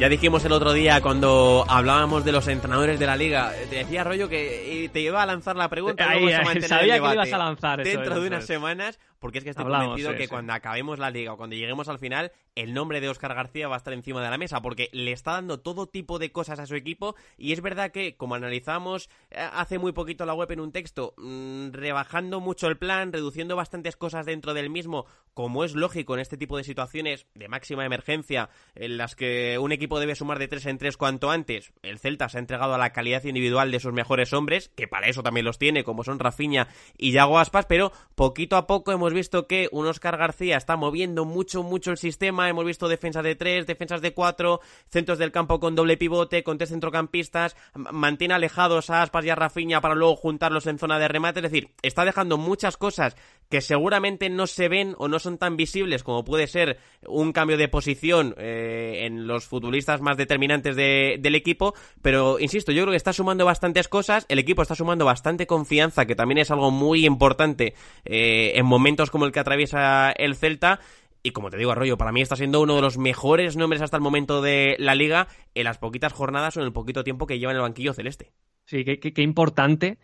Ya 0.05 0.11
dijimos 0.11 0.45
el 0.45 0.53
otro 0.53 0.75
día 0.75 1.01
cuando 1.01 1.65
hablábamos 1.67 2.27
de 2.27 2.33
los 2.33 2.47
entrenadores 2.47 2.99
de 2.99 3.07
la 3.07 3.17
liga, 3.17 3.55
te 3.71 3.77
decía 3.77 4.05
rollo 4.05 4.29
que 4.29 4.91
te 4.93 5.01
iba 5.01 5.23
a 5.23 5.25
lanzar 5.25 5.57
la 5.57 5.71
pregunta. 5.71 6.07
Ahí, 6.11 6.31
sabía 6.61 7.01
que 7.01 7.11
ibas 7.15 7.33
a 7.33 7.39
lanzar 7.39 7.83
Dentro 7.83 8.21
de 8.21 8.27
unas 8.27 8.45
semanas, 8.45 8.99
porque 9.19 9.39
es 9.39 9.45
que 9.45 9.51
estoy 9.51 9.65
convencido 9.65 10.15
que 10.15 10.29
cuando 10.29 10.53
acabemos 10.53 10.99
la 10.99 11.11
liga 11.11 11.33
o 11.33 11.37
cuando 11.37 11.57
lleguemos 11.57 11.89
al 11.89 11.99
final, 11.99 12.33
el 12.55 12.75
nombre 12.75 13.01
de 13.01 13.09
Oscar 13.09 13.35
García 13.35 13.69
va 13.69 13.75
a 13.75 13.79
estar 13.79 13.93
encima 13.93 14.23
de 14.23 14.31
la 14.31 14.39
mesa, 14.39 14.61
porque 14.61 14.89
le 14.93 15.13
está 15.13 15.33
dando 15.33 15.61
todo 15.61 15.87
tipo 15.87 16.19
de 16.19 16.31
cosas 16.33 16.59
a 16.59 16.67
su 16.67 16.75
equipo 16.75 17.17
y 17.37 17.53
es 17.53 17.61
verdad 17.61 17.91
que, 17.91 18.17
como 18.17 18.35
analizamos 18.35 19.09
eh, 19.31 19.49
hace 19.53 19.79
muy 19.79 19.93
poquito 19.93 20.27
la 20.27 20.35
web 20.35 20.51
en 20.53 20.61
un 20.61 20.73
texto, 20.73 21.15
mm, 21.17 21.73
rebajando 21.73 22.41
mucho 22.41 22.69
el 22.69 22.77
plan, 22.77 23.13
reduciendo 23.13 23.57
bastantes 23.57 23.97
cosas 23.97 24.27
dentro 24.27 24.55
del 24.55 24.71
mismo, 24.71 25.07
como 25.33 25.65
es 25.65 25.75
lógico 25.75 26.15
en 26.15 26.21
este 26.21 26.37
tipo 26.37 26.57
de 26.57 26.65
situaciones 26.65 27.27
de 27.35 27.49
máxima 27.49 27.85
emergencia, 27.85 28.51
en 28.75 28.97
las 28.97 29.17
que 29.17 29.59
un 29.59 29.73
equipo 29.73 30.01
debe 30.01 30.15
sumar 30.15 30.39
de 30.39 30.49
tres 30.49 30.67
en 30.67 30.79
tres 30.79 30.97
cuanto 30.97 31.31
antes, 31.31 31.73
el 31.83 31.99
Celta 31.99 32.29
se 32.29 32.39
ha 32.39 32.41
entregado 32.41 32.75
a 32.75 32.79
la 32.79 32.91
calidad 32.91 33.25
individual 33.25 33.71
de 33.71 33.81
sus 33.81 33.93
mejores 33.93 34.33
hombres, 34.33 34.71
que 34.77 34.89
para 34.89 35.09
eso 35.09 35.23
también 35.23 35.47
los 35.47 35.59
tiene, 35.59 35.85
como 35.85 36.05
son 36.05 36.19
Rafinha 36.19 36.69
y 36.99 37.13
Yago 37.13 37.39
Aspas, 37.39 37.67
pero 37.67 37.93
poquito 38.15 38.57
a 38.57 38.67
poco 38.67 38.93
hemos 38.93 39.14
visto 39.15 39.47
que 39.47 39.69
un 39.73 39.87
Oscar 39.87 40.17
García 40.17 40.57
está 40.57 40.77
moviendo 40.77 41.25
mucho, 41.25 41.63
mucho 41.63 41.91
el 41.91 41.97
sistema. 41.97 42.49
Hemos 42.49 42.65
visto 42.65 42.89
defensas 42.89 43.25
de 43.25 43.35
tres, 43.35 43.67
defensas 43.67 44.01
de 44.01 44.13
cuatro, 44.13 44.61
centros 44.89 45.19
del 45.19 45.33
campo 45.33 45.61
con 45.61 45.75
doble 45.75 45.97
pivote, 45.97 46.43
con 46.43 46.59
tres 46.59 46.71
centrocampistas. 46.71 47.57
Mantiene 47.75 48.35
alejados 48.35 48.91
a 48.91 49.03
Aspas 49.03 49.25
y 49.25 49.31
a 49.31 49.35
Rafinha 49.35 49.81
para 49.81 49.95
luego 49.95 50.17
juntarlos 50.17 50.67
en 50.67 50.79
zona 50.79 50.99
de 50.99 51.09
remate. 51.09 51.41
Es 51.41 51.45
decir, 51.45 51.71
está 51.83 52.05
dejando 52.05 52.39
muchas 52.39 52.77
cosas 52.77 53.17
que 53.49 53.61
seguramente 53.61 54.31
no 54.31 54.47
se 54.47 54.69
ven 54.69 54.95
o 54.99 55.09
no 55.09 55.19
son 55.19 55.39
tan 55.39 55.57
visibles 55.57 56.03
como 56.03 56.25
puede 56.25 56.47
ser 56.47 56.79
un 57.07 57.33
cambio 57.33 57.57
de 57.57 57.69
posición 57.69 58.35
eh, 58.39 59.01
en 59.03 59.27
los 59.27 59.47
futbolistas 59.47 60.01
más 60.01 60.17
determinantes 60.17 60.77
del 60.77 61.35
equipo. 61.35 61.75
Pero 62.03 62.39
insisto, 62.41 62.73
yo 62.73 62.83
creo 62.83 62.93
que 62.93 62.97
está 62.97 63.13
sumando 63.13 63.45
bastantes 63.45 63.89
cosas. 63.89 64.25
El 64.29 64.39
equipo 64.39 64.63
está 64.63 64.75
sumando 64.75 65.05
bastante 65.05 65.47
confianza, 65.47 66.07
que 66.07 66.15
también 66.15 66.39
es 66.39 66.51
algo 66.51 66.71
muy 66.71 67.07
importante 67.07 67.75
eh, 68.05 68.53
en 68.55 68.67
momentos 68.67 68.94
como 69.11 69.27
el 69.27 69.33
que 69.33 69.41
atraviesa 69.41 70.11
el 70.13 70.37
Celta. 70.37 70.81
Y 71.23 71.31
como 71.31 71.51
te 71.51 71.57
digo, 71.57 71.73
Arroyo, 71.73 71.97
para 71.97 72.13
mí 72.13 72.21
está 72.21 72.37
siendo 72.37 72.61
uno 72.61 72.77
de 72.77 72.83
los 72.83 72.99
mejores 72.99 73.57
nombres 73.57 73.81
hasta 73.81 73.97
el 73.97 74.03
momento 74.03 74.43
de 74.43 74.77
la 74.79 74.95
liga 74.95 75.29
en 75.55 75.65
las 75.65 75.79
poquitas 75.79 76.13
jornadas 76.13 76.57
o 76.57 76.61
en 76.61 76.67
el 76.67 76.73
poquito 76.73 77.03
tiempo 77.03 77.27
que 77.27 77.39
lleva 77.39 77.53
en 77.53 77.57
el 77.57 77.63
banquillo 77.63 77.95
celeste. 77.95 78.33
Sí, 78.67 78.85
qué, 78.85 79.23
importante. 79.23 79.99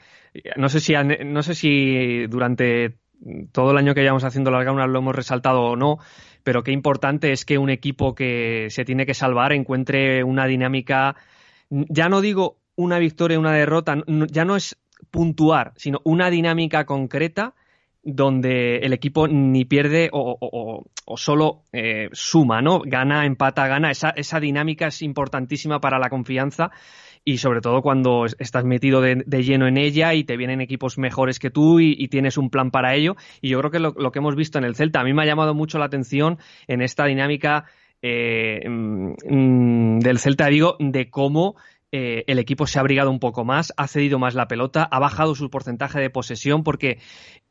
No 0.56 0.68
sé 0.68 0.80
si 0.80 0.94
no 0.94 1.42
sé 1.42 1.54
si 1.54 2.26
durante 2.26 2.99
todo 3.52 3.73
el 3.73 3.78
año 3.78 3.94
que 3.94 4.00
llevamos 4.00 4.25
haciendo 4.25 4.50
las 4.50 4.64
gaunas 4.64 4.88
lo 4.88 4.99
hemos 4.99 5.14
resaltado 5.14 5.62
o 5.62 5.76
no, 5.76 5.99
pero 6.42 6.62
qué 6.62 6.73
importante 6.73 7.32
es 7.32 7.44
que 7.44 7.59
un 7.59 7.70
equipo 7.70 8.14
que 8.14 8.68
se 8.70 8.85
tiene 8.85 9.06
que 9.06 9.14
salvar 9.14 9.52
encuentre 9.52 10.25
una 10.25 10.47
dinámica, 10.47 11.16
ya 11.68 12.09
no 12.09 12.20
digo 12.20 12.59
una 12.76 12.99
victoria, 12.99 13.38
una 13.38 13.52
derrota, 13.52 13.97
ya 14.06 14.44
no 14.44 14.56
es 14.56 14.76
puntuar, 15.11 15.73
sino 15.76 16.00
una 16.04 16.30
dinámica 16.30 16.87
concreta 16.87 17.54
donde 18.02 18.78
el 18.78 18.92
equipo 18.92 19.28
ni 19.28 19.64
pierde 19.64 20.09
o, 20.12 20.85
solo 21.16 21.64
eh, 21.73 22.09
suma, 22.12 22.62
¿no? 22.62 22.80
Gana, 22.85 23.26
empata, 23.26 23.66
gana. 23.66 23.90
Esa, 23.90 24.40
dinámica 24.40 24.87
es 24.87 25.02
importantísima 25.02 25.80
para 25.80 25.99
la 25.99 26.09
confianza 26.09 26.71
y 27.25 27.38
sobre 27.38 27.61
todo 27.61 27.83
cuando 27.83 28.25
estás 28.38 28.64
metido 28.64 29.02
de, 29.02 29.42
lleno 29.42 29.66
en 29.66 29.76
ella 29.76 30.14
y 30.14 30.25
te 30.25 30.38
vienen 30.38 30.61
equipos 30.61 30.97
mejores 30.97 31.38
que 31.38 31.50
tú 31.50 31.80
y, 31.80 32.09
tienes 32.09 32.38
un 32.38 32.49
plan 32.49 32.71
para 32.71 32.95
ello. 32.95 33.16
Y 33.42 33.50
yo 33.50 33.59
creo 33.59 33.71
que 33.71 33.80
lo, 33.80 34.12
que 34.12 34.19
hemos 34.19 34.37
visto 34.37 34.59
en 34.59 34.64
el 34.64 34.76
Celta, 34.76 35.00
a 35.00 35.04
mí 35.04 35.12
me 35.12 35.23
ha 35.23 35.26
llamado 35.26 35.54
mucho 35.54 35.78
la 35.78 35.87
atención 35.87 36.38
en 36.69 36.80
esta 36.83 37.04
dinámica 37.04 37.66
eh, 38.02 38.66
mm, 38.66 39.99
del 39.99 40.19
Celta, 40.19 40.47
digo, 40.47 40.76
de 40.78 41.11
cómo 41.11 41.57
eh, 41.92 42.23
el 42.28 42.38
equipo 42.38 42.69
se 42.69 42.78
ha 42.78 42.83
abrigado 42.83 43.11
un 43.11 43.19
poco 43.19 43.45
más, 43.45 43.73
ha 43.76 43.88
cedido 43.88 44.21
más 44.21 44.37
la 44.37 44.47
pelota, 44.47 44.85
ha 44.85 45.00
bajado 45.00 45.35
su 45.35 45.50
porcentaje 45.50 45.99
de 45.99 46.09
posesión 46.09 46.62
porque 46.62 47.00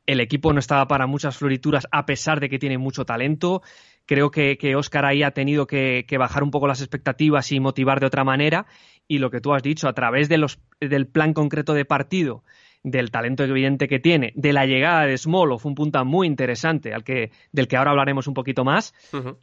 el 0.05 0.19
equipo 0.19 0.53
no 0.53 0.59
estaba 0.59 0.87
para 0.87 1.07
muchas 1.07 1.37
florituras 1.37 1.87
a 1.91 2.05
pesar 2.05 2.39
de 2.39 2.49
que 2.49 2.59
tiene 2.59 2.77
mucho 2.77 3.05
talento. 3.05 3.61
Creo 4.05 4.31
que, 4.31 4.57
que 4.57 4.75
Oscar 4.75 5.05
ahí 5.05 5.21
ha 5.21 5.31
tenido 5.31 5.67
que, 5.67 6.05
bajar 6.17 6.43
un 6.43 6.51
poco 6.51 6.67
las 6.67 6.81
expectativas 6.81 7.51
y 7.51 7.59
motivar 7.59 7.99
de 7.99 8.07
otra 8.07 8.23
manera. 8.23 8.65
Y 9.07 9.19
lo 9.19 9.29
que 9.29 9.41
tú 9.41 9.53
has 9.53 9.61
dicho, 9.61 9.87
a 9.87 9.93
través 9.93 10.29
de 10.29 10.37
los, 10.37 10.59
del 10.79 11.07
plan 11.07 11.33
concreto 11.33 11.73
de 11.73 11.85
partido, 11.85 12.43
del 12.83 13.11
talento 13.11 13.43
evidente 13.43 13.87
que 13.87 13.99
tiene, 13.99 14.31
de 14.35 14.53
la 14.53 14.65
llegada 14.65 15.05
de 15.05 15.17
Smolov, 15.17 15.65
un 15.65 15.75
punta 15.75 16.03
muy 16.03 16.27
interesante, 16.27 16.93
al 16.93 17.03
que, 17.03 17.31
del 17.51 17.67
que 17.67 17.77
ahora 17.77 17.91
hablaremos 17.91 18.27
un 18.27 18.33
poquito 18.33 18.63
más, 18.63 18.93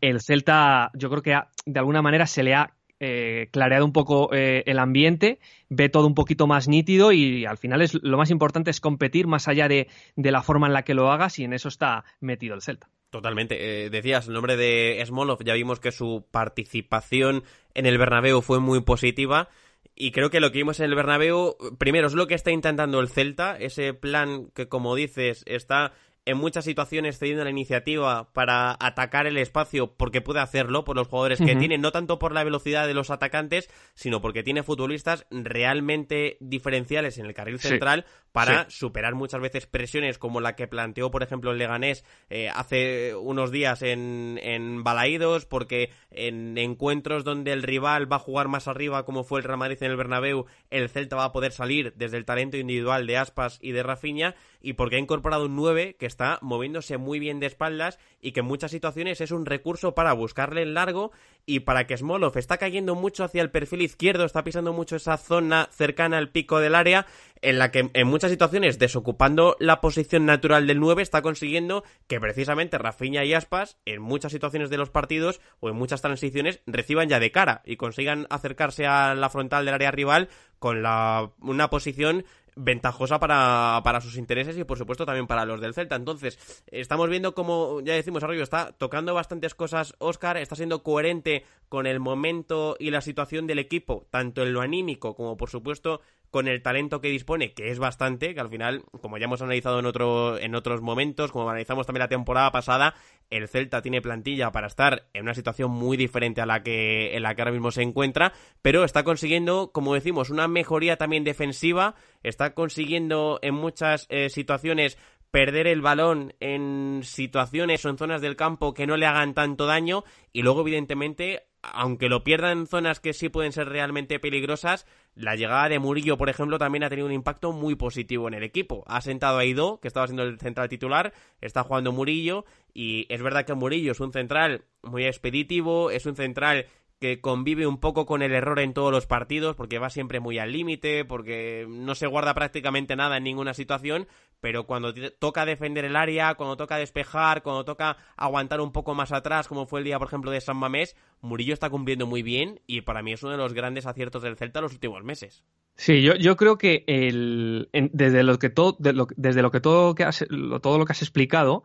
el 0.00 0.20
Celta 0.20 0.90
yo 0.94 1.10
creo 1.10 1.22
que 1.22 1.38
de 1.66 1.78
alguna 1.78 2.02
manera 2.02 2.26
se 2.26 2.42
le 2.42 2.54
ha 2.54 2.74
eh, 2.98 3.48
clareado 3.52 3.84
un 3.84 3.92
poco 3.92 4.32
eh, 4.32 4.62
el 4.66 4.78
ambiente, 4.78 5.38
ve 5.68 5.88
todo 5.88 6.06
un 6.06 6.14
poquito 6.14 6.46
más 6.46 6.66
nítido 6.66 7.12
y 7.12 7.44
al 7.44 7.58
final 7.58 7.82
es 7.82 7.94
lo 7.94 8.16
más 8.16 8.30
importante 8.30 8.70
es 8.70 8.80
competir 8.80 9.26
más 9.26 9.48
allá 9.48 9.68
de, 9.68 9.88
la 10.16 10.42
forma 10.42 10.66
en 10.66 10.72
la 10.72 10.82
que 10.82 10.94
lo 10.94 11.10
hagas 11.10 11.38
y 11.38 11.44
en 11.44 11.52
eso 11.52 11.68
está 11.68 12.04
metido 12.20 12.54
el 12.54 12.62
Celta. 12.62 12.88
Totalmente. 13.10 13.84
Eh, 13.84 13.90
decías 13.90 14.28
el 14.28 14.34
nombre 14.34 14.56
de 14.56 15.02
Smolov, 15.04 15.44
ya 15.44 15.54
vimos 15.54 15.78
que 15.78 15.92
su 15.92 16.26
participación 16.30 17.44
en 17.74 17.86
el 17.86 17.98
Bernabéu 17.98 18.40
fue 18.40 18.60
muy 18.60 18.80
positiva. 18.80 19.48
Y 19.94 20.10
creo 20.10 20.28
que 20.28 20.40
lo 20.40 20.52
que 20.52 20.58
vimos 20.58 20.80
en 20.80 20.86
el 20.86 20.94
Bernabéu, 20.94 21.56
primero, 21.78 22.06
es 22.06 22.14
lo 22.14 22.26
que 22.26 22.34
está 22.34 22.50
intentando 22.50 23.00
el 23.00 23.08
Celta, 23.08 23.56
ese 23.58 23.94
plan 23.94 24.50
que, 24.54 24.68
como 24.68 24.94
dices, 24.94 25.42
está 25.46 25.92
en 26.26 26.36
muchas 26.38 26.64
situaciones 26.64 27.18
cediendo 27.18 27.44
la 27.44 27.50
iniciativa 27.50 28.32
para 28.32 28.76
atacar 28.80 29.28
el 29.28 29.38
espacio 29.38 29.94
porque 29.94 30.20
puede 30.20 30.40
hacerlo 30.40 30.84
por 30.84 30.96
los 30.96 31.06
jugadores 31.06 31.38
que 31.38 31.54
tiene, 31.54 31.78
no 31.78 31.92
tanto 31.92 32.18
por 32.18 32.32
la 32.32 32.42
velocidad 32.42 32.88
de 32.88 32.94
los 32.94 33.10
atacantes, 33.10 33.70
sino 33.94 34.20
porque 34.20 34.42
tiene 34.42 34.64
futbolistas 34.64 35.24
realmente 35.30 36.36
diferenciales 36.40 37.18
en 37.18 37.26
el 37.26 37.34
carril 37.34 37.60
central 37.60 38.06
para 38.32 38.68
superar 38.68 39.14
muchas 39.14 39.40
veces 39.40 39.66
presiones 39.66 40.18
como 40.18 40.40
la 40.40 40.56
que 40.56 40.66
planteó, 40.66 41.12
por 41.12 41.22
ejemplo, 41.22 41.52
el 41.52 41.58
Leganés 41.58 42.04
eh, 42.28 42.48
hace 42.48 43.14
unos 43.14 43.52
días 43.52 43.82
en, 43.82 44.40
en 44.42 44.82
Balaídos, 44.82 45.46
porque 45.46 45.90
en 46.10 46.58
encuentros 46.58 47.22
donde 47.22 47.52
el 47.52 47.62
rival 47.62 48.10
va 48.10 48.16
a 48.16 48.20
jugar 48.20 48.48
más 48.48 48.66
arriba, 48.66 49.04
como 49.04 49.22
fue 49.22 49.38
el 49.38 49.44
Real 49.44 49.58
Madrid 49.58 49.78
en 49.80 49.92
el 49.92 49.96
Bernabéu, 49.96 50.46
el 50.70 50.88
Celta 50.88 51.14
va 51.14 51.24
a 51.26 51.32
poder 51.32 51.52
salir 51.52 51.94
desde 51.94 52.16
el 52.16 52.24
talento 52.24 52.56
individual 52.56 53.06
de 53.06 53.16
Aspas 53.16 53.58
y 53.62 53.70
de 53.70 53.84
Rafinha, 53.84 54.34
y 54.60 54.72
porque 54.72 54.96
ha 54.96 54.98
incorporado 54.98 55.46
un 55.46 55.54
9 55.54 55.94
que 55.96 56.06
está 56.06 56.15
moviéndose 56.40 56.96
muy 56.98 57.18
bien 57.18 57.40
de 57.40 57.46
espaldas 57.46 57.98
y 58.20 58.32
que 58.32 58.40
en 58.40 58.46
muchas 58.46 58.70
situaciones 58.70 59.20
es 59.20 59.30
un 59.30 59.46
recurso 59.46 59.94
para 59.94 60.12
buscarle 60.12 60.62
el 60.62 60.74
largo 60.74 61.12
y 61.44 61.60
para 61.60 61.86
que 61.86 61.96
Smolov 61.96 62.36
está 62.36 62.58
cayendo 62.58 62.94
mucho 62.94 63.24
hacia 63.24 63.42
el 63.42 63.50
perfil 63.50 63.82
izquierdo, 63.82 64.24
está 64.24 64.42
pisando 64.44 64.72
mucho 64.72 64.96
esa 64.96 65.16
zona 65.16 65.68
cercana 65.70 66.18
al 66.18 66.30
pico 66.30 66.58
del 66.58 66.74
área, 66.74 67.06
en 67.42 67.58
la 67.58 67.70
que 67.70 67.90
en 67.92 68.06
muchas 68.06 68.30
situaciones, 68.30 68.78
desocupando 68.78 69.56
la 69.60 69.80
posición 69.80 70.26
natural 70.26 70.66
del 70.66 70.80
9, 70.80 71.02
está 71.02 71.22
consiguiendo 71.22 71.84
que 72.08 72.18
precisamente 72.20 72.78
Rafinha 72.78 73.24
y 73.24 73.34
Aspas, 73.34 73.78
en 73.84 74.02
muchas 74.02 74.32
situaciones 74.32 74.70
de 74.70 74.78
los 74.78 74.90
partidos 74.90 75.40
o 75.60 75.68
en 75.68 75.76
muchas 75.76 76.02
transiciones, 76.02 76.62
reciban 76.66 77.08
ya 77.08 77.20
de 77.20 77.30
cara 77.30 77.62
y 77.64 77.76
consigan 77.76 78.26
acercarse 78.30 78.86
a 78.86 79.14
la 79.14 79.30
frontal 79.30 79.64
del 79.64 79.74
área 79.74 79.90
rival 79.90 80.28
con 80.58 80.82
la, 80.82 81.30
una 81.40 81.70
posición 81.70 82.24
ventajosa 82.56 83.20
para, 83.20 83.80
para, 83.84 84.00
sus 84.00 84.16
intereses 84.16 84.56
y 84.56 84.64
por 84.64 84.78
supuesto 84.78 85.04
también 85.04 85.26
para 85.26 85.44
los 85.44 85.60
del 85.60 85.74
Celta. 85.74 85.94
Entonces, 85.94 86.64
estamos 86.66 87.08
viendo 87.08 87.34
como, 87.34 87.80
ya 87.82 87.94
decimos, 87.94 88.22
Arroyo 88.22 88.42
está 88.42 88.72
tocando 88.72 89.14
bastantes 89.14 89.54
cosas 89.54 89.94
Oscar, 89.98 90.38
está 90.38 90.56
siendo 90.56 90.82
coherente 90.82 91.44
con 91.68 91.86
el 91.86 92.00
momento 92.00 92.76
y 92.78 92.90
la 92.90 93.02
situación 93.02 93.46
del 93.46 93.58
equipo, 93.58 94.06
tanto 94.10 94.42
en 94.42 94.52
lo 94.52 94.62
anímico 94.62 95.14
como 95.14 95.36
por 95.36 95.50
supuesto 95.50 96.00
con 96.36 96.48
el 96.48 96.60
talento 96.60 97.00
que 97.00 97.08
dispone, 97.08 97.54
que 97.54 97.70
es 97.70 97.78
bastante, 97.78 98.34
que 98.34 98.40
al 98.40 98.50
final, 98.50 98.84
como 99.00 99.16
ya 99.16 99.24
hemos 99.24 99.40
analizado 99.40 99.78
en, 99.78 99.86
otro, 99.86 100.38
en 100.38 100.54
otros 100.54 100.82
momentos, 100.82 101.32
como 101.32 101.48
analizamos 101.48 101.86
también 101.86 102.00
la 102.00 102.08
temporada 102.08 102.52
pasada, 102.52 102.94
el 103.30 103.48
Celta 103.48 103.80
tiene 103.80 104.02
plantilla 104.02 104.52
para 104.52 104.66
estar 104.66 105.06
en 105.14 105.22
una 105.22 105.32
situación 105.32 105.70
muy 105.70 105.96
diferente 105.96 106.42
a 106.42 106.46
la 106.46 106.62
que, 106.62 107.16
en 107.16 107.22
la 107.22 107.34
que 107.34 107.40
ahora 107.40 107.52
mismo 107.52 107.70
se 107.70 107.80
encuentra, 107.80 108.34
pero 108.60 108.84
está 108.84 109.02
consiguiendo, 109.02 109.70
como 109.72 109.94
decimos, 109.94 110.28
una 110.28 110.46
mejoría 110.46 110.98
también 110.98 111.24
defensiva, 111.24 111.94
está 112.22 112.52
consiguiendo 112.52 113.38
en 113.40 113.54
muchas 113.54 114.06
eh, 114.10 114.28
situaciones 114.28 114.98
perder 115.30 115.66
el 115.66 115.80
balón 115.80 116.34
en 116.38 117.00
situaciones 117.02 117.82
o 117.86 117.88
en 117.88 117.96
zonas 117.96 118.20
del 118.20 118.36
campo 118.36 118.74
que 118.74 118.86
no 118.86 118.98
le 118.98 119.06
hagan 119.06 119.32
tanto 119.32 119.64
daño 119.64 120.04
y 120.34 120.42
luego 120.42 120.60
evidentemente 120.60 121.46
aunque 121.72 122.08
lo 122.08 122.24
pierdan 122.24 122.58
en 122.58 122.66
zonas 122.66 123.00
que 123.00 123.12
sí 123.12 123.28
pueden 123.28 123.52
ser 123.52 123.68
realmente 123.68 124.18
peligrosas, 124.18 124.86
la 125.14 125.34
llegada 125.34 125.68
de 125.68 125.78
Murillo, 125.78 126.16
por 126.16 126.28
ejemplo, 126.28 126.58
también 126.58 126.84
ha 126.84 126.88
tenido 126.88 127.06
un 127.06 127.12
impacto 127.12 127.52
muy 127.52 127.74
positivo 127.74 128.28
en 128.28 128.34
el 128.34 128.42
equipo. 128.42 128.84
Ha 128.86 129.00
sentado 129.00 129.38
a 129.38 129.44
Ido, 129.44 129.80
que 129.80 129.88
estaba 129.88 130.06
siendo 130.06 130.22
el 130.22 130.38
central 130.38 130.68
titular, 130.68 131.12
está 131.40 131.62
jugando 131.62 131.92
Murillo, 131.92 132.44
y 132.74 133.06
es 133.08 133.22
verdad 133.22 133.44
que 133.44 133.54
Murillo 133.54 133.92
es 133.92 134.00
un 134.00 134.12
central 134.12 134.64
muy 134.82 135.04
expeditivo, 135.04 135.90
es 135.90 136.06
un 136.06 136.16
central 136.16 136.66
que 136.98 137.20
convive 137.20 137.66
un 137.66 137.78
poco 137.78 138.06
con 138.06 138.22
el 138.22 138.32
error 138.32 138.58
en 138.58 138.72
todos 138.72 138.90
los 138.90 139.06
partidos, 139.06 139.54
porque 139.54 139.78
va 139.78 139.90
siempre 139.90 140.20
muy 140.20 140.38
al 140.38 140.52
límite, 140.52 141.04
porque 141.04 141.66
no 141.68 141.94
se 141.94 142.06
guarda 142.06 142.34
prácticamente 142.34 142.96
nada 142.96 143.18
en 143.18 143.24
ninguna 143.24 143.52
situación, 143.52 144.08
pero 144.40 144.64
cuando 144.64 144.94
toca 145.18 145.44
defender 145.44 145.84
el 145.84 145.96
área, 145.96 146.34
cuando 146.34 146.56
toca 146.56 146.78
despejar, 146.78 147.42
cuando 147.42 147.64
toca 147.64 147.98
aguantar 148.16 148.60
un 148.60 148.72
poco 148.72 148.94
más 148.94 149.12
atrás, 149.12 149.48
como 149.48 149.66
fue 149.66 149.80
el 149.80 149.84
día, 149.84 149.98
por 149.98 150.08
ejemplo, 150.08 150.30
de 150.30 150.40
San 150.40 150.56
Mamés, 150.56 150.96
Murillo 151.20 151.52
está 151.52 151.68
cumpliendo 151.68 152.06
muy 152.06 152.22
bien 152.22 152.60
y 152.66 152.80
para 152.80 153.02
mí 153.02 153.12
es 153.12 153.22
uno 153.22 153.32
de 153.32 153.38
los 153.38 153.52
grandes 153.52 153.86
aciertos 153.86 154.22
del 154.22 154.36
Celta 154.36 154.60
los 154.60 154.72
últimos 154.72 155.04
meses. 155.04 155.44
Sí, 155.74 156.00
yo, 156.00 156.14
yo 156.14 156.36
creo 156.36 156.56
que 156.56 156.84
el, 156.86 157.68
desde 157.72 158.22
lo 158.22 158.38
que 158.38 158.48
todo, 158.48 158.76
desde 158.78 159.42
lo 159.42 159.50
que 159.50 159.60
todo, 159.60 159.94
has, 159.98 160.24
lo 160.30 160.60
que 160.60 160.92
has 160.92 161.02
explicado, 161.02 161.64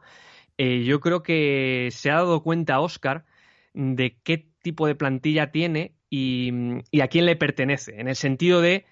eh, 0.58 0.84
yo 0.84 1.00
creo 1.00 1.24
que 1.24 1.90
se 1.92 2.12
ha 2.12 2.16
dado 2.16 2.44
cuenta 2.44 2.82
Oscar 2.82 3.24
de 3.74 4.18
qué 4.24 4.51
tipo 4.62 4.88
de 4.88 4.96
plantilla 4.96 5.52
tiene 5.52 5.94
y, 6.10 6.52
a 7.02 7.08
quién 7.08 7.26
le 7.26 7.36
pertenece, 7.36 8.00
en 8.00 8.08
el 8.08 8.16
sentido 8.16 8.62
de 8.62 8.86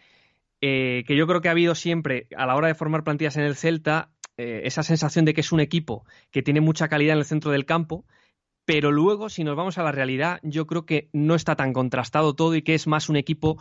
eh, 0.61 1.03
que 1.07 1.15
yo 1.15 1.27
creo 1.27 1.41
que 1.41 1.49
ha 1.49 1.51
habido 1.51 1.75
siempre, 1.75 2.27
a 2.35 2.45
la 2.45 2.55
hora 2.55 2.67
de 2.67 2.75
formar 2.75 3.03
plantillas 3.03 3.37
en 3.37 3.43
el 3.43 3.55
Celta, 3.55 4.11
eh, 4.37 4.61
esa 4.65 4.83
sensación 4.83 5.25
de 5.25 5.33
que 5.33 5.41
es 5.41 5.51
un 5.51 5.59
equipo 5.59 6.05
que 6.31 6.41
tiene 6.41 6.61
mucha 6.61 6.87
calidad 6.87 7.13
en 7.13 7.19
el 7.19 7.25
centro 7.25 7.51
del 7.51 7.65
campo, 7.65 8.05
pero 8.65 8.91
luego, 8.91 9.29
si 9.29 9.43
nos 9.43 9.55
vamos 9.55 9.77
a 9.77 9.83
la 9.83 9.91
realidad, 9.91 10.39
yo 10.43 10.67
creo 10.67 10.85
que 10.85 11.09
no 11.11 11.35
está 11.35 11.55
tan 11.55 11.73
contrastado 11.73 12.35
todo 12.35 12.55
y 12.55 12.61
que 12.61 12.75
es 12.75 12.87
más 12.87 13.09
un 13.09 13.15
equipo 13.15 13.57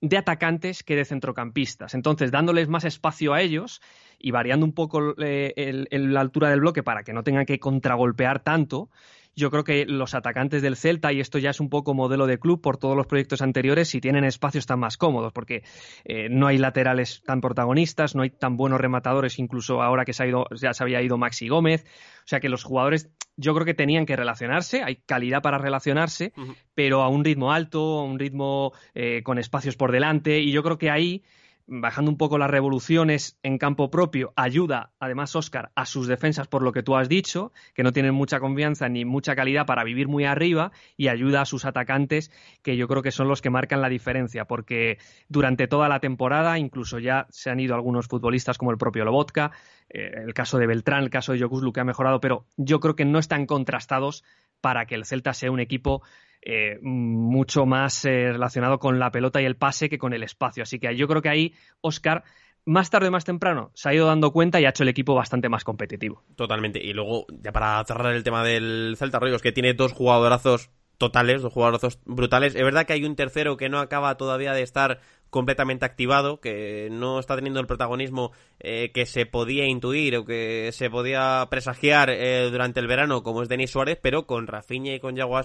de 0.00 0.16
atacantes 0.16 0.82
que 0.82 0.96
de 0.96 1.04
centrocampistas. 1.04 1.94
Entonces, 1.94 2.30
dándoles 2.30 2.68
más 2.68 2.84
espacio 2.84 3.34
a 3.34 3.40
ellos 3.40 3.80
y 4.18 4.30
variando 4.30 4.64
un 4.64 4.72
poco 4.72 5.14
eh, 5.18 5.86
la 5.90 6.20
altura 6.20 6.50
del 6.50 6.60
bloque 6.60 6.82
para 6.82 7.02
que 7.02 7.12
no 7.12 7.24
tengan 7.24 7.46
que 7.46 7.58
contragolpear 7.58 8.40
tanto, 8.42 8.90
yo 9.34 9.50
creo 9.50 9.64
que 9.64 9.86
los 9.86 10.14
atacantes 10.14 10.62
del 10.62 10.76
Celta, 10.76 11.12
y 11.12 11.20
esto 11.20 11.38
ya 11.38 11.50
es 11.50 11.60
un 11.60 11.70
poco 11.70 11.94
modelo 11.94 12.26
de 12.26 12.38
club 12.38 12.60
por 12.60 12.76
todos 12.76 12.96
los 12.96 13.06
proyectos 13.06 13.42
anteriores, 13.42 13.88
si 13.88 14.00
tienen 14.00 14.24
espacios 14.24 14.62
están 14.62 14.80
más 14.80 14.96
cómodos, 14.96 15.32
porque 15.32 15.62
eh, 16.04 16.28
no 16.30 16.46
hay 16.46 16.58
laterales 16.58 17.22
tan 17.24 17.40
protagonistas, 17.40 18.14
no 18.14 18.22
hay 18.22 18.30
tan 18.30 18.56
buenos 18.56 18.80
rematadores, 18.80 19.38
incluso 19.38 19.82
ahora 19.82 20.04
que 20.04 20.12
se 20.12 20.24
ha 20.24 20.26
ido, 20.26 20.46
ya 20.54 20.74
se 20.74 20.82
había 20.82 21.02
ido 21.02 21.16
Maxi 21.16 21.48
Gómez. 21.48 21.84
O 22.24 22.28
sea 22.28 22.40
que 22.40 22.48
los 22.48 22.62
jugadores 22.62 23.10
yo 23.36 23.54
creo 23.54 23.64
que 23.64 23.74
tenían 23.74 24.06
que 24.06 24.16
relacionarse, 24.16 24.82
hay 24.82 24.96
calidad 24.96 25.42
para 25.42 25.58
relacionarse, 25.58 26.32
pero 26.74 27.02
a 27.02 27.08
un 27.08 27.24
ritmo 27.24 27.52
alto, 27.52 28.00
a 28.00 28.04
un 28.04 28.18
ritmo 28.18 28.72
eh, 28.94 29.22
con 29.24 29.38
espacios 29.38 29.76
por 29.76 29.90
delante, 29.90 30.40
y 30.40 30.52
yo 30.52 30.62
creo 30.62 30.78
que 30.78 30.90
ahí 30.90 31.24
bajando 31.66 32.10
un 32.10 32.16
poco 32.16 32.38
las 32.38 32.50
revoluciones 32.50 33.38
en 33.42 33.58
campo 33.58 33.90
propio, 33.90 34.32
ayuda 34.36 34.90
además 34.98 35.34
Oscar 35.36 35.70
a 35.74 35.86
sus 35.86 36.06
defensas 36.06 36.48
por 36.48 36.62
lo 36.62 36.72
que 36.72 36.82
tú 36.82 36.96
has 36.96 37.08
dicho, 37.08 37.52
que 37.74 37.82
no 37.82 37.92
tienen 37.92 38.14
mucha 38.14 38.40
confianza 38.40 38.88
ni 38.88 39.04
mucha 39.04 39.34
calidad 39.34 39.66
para 39.66 39.84
vivir 39.84 40.08
muy 40.08 40.24
arriba, 40.24 40.72
y 40.96 41.08
ayuda 41.08 41.42
a 41.42 41.44
sus 41.46 41.64
atacantes, 41.64 42.30
que 42.62 42.76
yo 42.76 42.88
creo 42.88 43.02
que 43.02 43.10
son 43.10 43.28
los 43.28 43.42
que 43.42 43.50
marcan 43.50 43.80
la 43.80 43.88
diferencia, 43.88 44.44
porque 44.44 44.98
durante 45.28 45.68
toda 45.68 45.88
la 45.88 46.00
temporada, 46.00 46.58
incluso 46.58 46.98
ya 46.98 47.26
se 47.30 47.50
han 47.50 47.60
ido 47.60 47.74
algunos 47.74 48.08
futbolistas 48.08 48.58
como 48.58 48.70
el 48.70 48.78
propio 48.78 49.04
Lobotka, 49.04 49.52
el 49.92 50.34
caso 50.34 50.58
de 50.58 50.66
Beltrán, 50.66 51.04
el 51.04 51.10
caso 51.10 51.32
de 51.32 51.38
Yoguslu 51.38 51.72
que 51.72 51.80
ha 51.80 51.84
mejorado, 51.84 52.20
pero 52.20 52.46
yo 52.56 52.80
creo 52.80 52.96
que 52.96 53.04
no 53.04 53.18
están 53.18 53.46
contrastados 53.46 54.24
para 54.60 54.86
que 54.86 54.94
el 54.94 55.04
Celta 55.04 55.34
sea 55.34 55.50
un 55.50 55.60
equipo 55.60 56.02
eh, 56.40 56.78
mucho 56.82 57.66
más 57.66 58.04
eh, 58.04 58.32
relacionado 58.32 58.78
con 58.78 58.98
la 58.98 59.10
pelota 59.10 59.42
y 59.42 59.44
el 59.44 59.56
pase 59.56 59.88
que 59.88 59.98
con 59.98 60.12
el 60.12 60.22
espacio. 60.22 60.62
Así 60.62 60.78
que 60.78 60.96
yo 60.96 61.06
creo 61.06 61.22
que 61.22 61.28
ahí 61.28 61.54
Oscar 61.80 62.24
más 62.64 62.90
tarde 62.90 63.08
o 63.08 63.10
más 63.10 63.24
temprano 63.24 63.70
se 63.74 63.88
ha 63.88 63.94
ido 63.94 64.06
dando 64.06 64.32
cuenta 64.32 64.60
y 64.60 64.64
ha 64.64 64.70
hecho 64.70 64.84
el 64.84 64.88
equipo 64.88 65.14
bastante 65.14 65.48
más 65.48 65.64
competitivo. 65.64 66.22
Totalmente. 66.36 66.82
Y 66.82 66.92
luego, 66.92 67.26
ya 67.28 67.52
para 67.52 67.84
cerrar 67.84 68.14
el 68.14 68.22
tema 68.22 68.44
del 68.44 68.94
Celta 68.96 69.18
Rollos, 69.18 69.42
que 69.42 69.52
tiene 69.52 69.74
dos 69.74 69.92
jugadorazos 69.92 70.70
totales, 70.98 71.42
dos 71.42 71.52
jugadorazos 71.52 71.98
brutales. 72.04 72.54
Es 72.54 72.62
verdad 72.62 72.86
que 72.86 72.92
hay 72.92 73.04
un 73.04 73.16
tercero 73.16 73.56
que 73.56 73.68
no 73.68 73.80
acaba 73.80 74.16
todavía 74.16 74.52
de 74.52 74.62
estar 74.62 75.00
completamente 75.32 75.86
activado, 75.86 76.40
que 76.40 76.88
no 76.92 77.18
está 77.18 77.34
teniendo 77.34 77.58
el 77.58 77.66
protagonismo 77.66 78.32
eh, 78.60 78.92
que 78.92 79.06
se 79.06 79.24
podía 79.24 79.66
intuir 79.66 80.14
o 80.16 80.26
que 80.26 80.68
se 80.72 80.90
podía 80.90 81.48
presagiar 81.50 82.10
durante 82.50 82.80
el 82.80 82.86
verano, 82.86 83.22
como 83.22 83.42
es 83.42 83.48
Denis 83.48 83.70
Suárez, 83.70 83.98
pero 84.00 84.26
con 84.26 84.46
Rafinha 84.46 84.94
y 84.94 85.00
con 85.00 85.16
Yago 85.16 85.38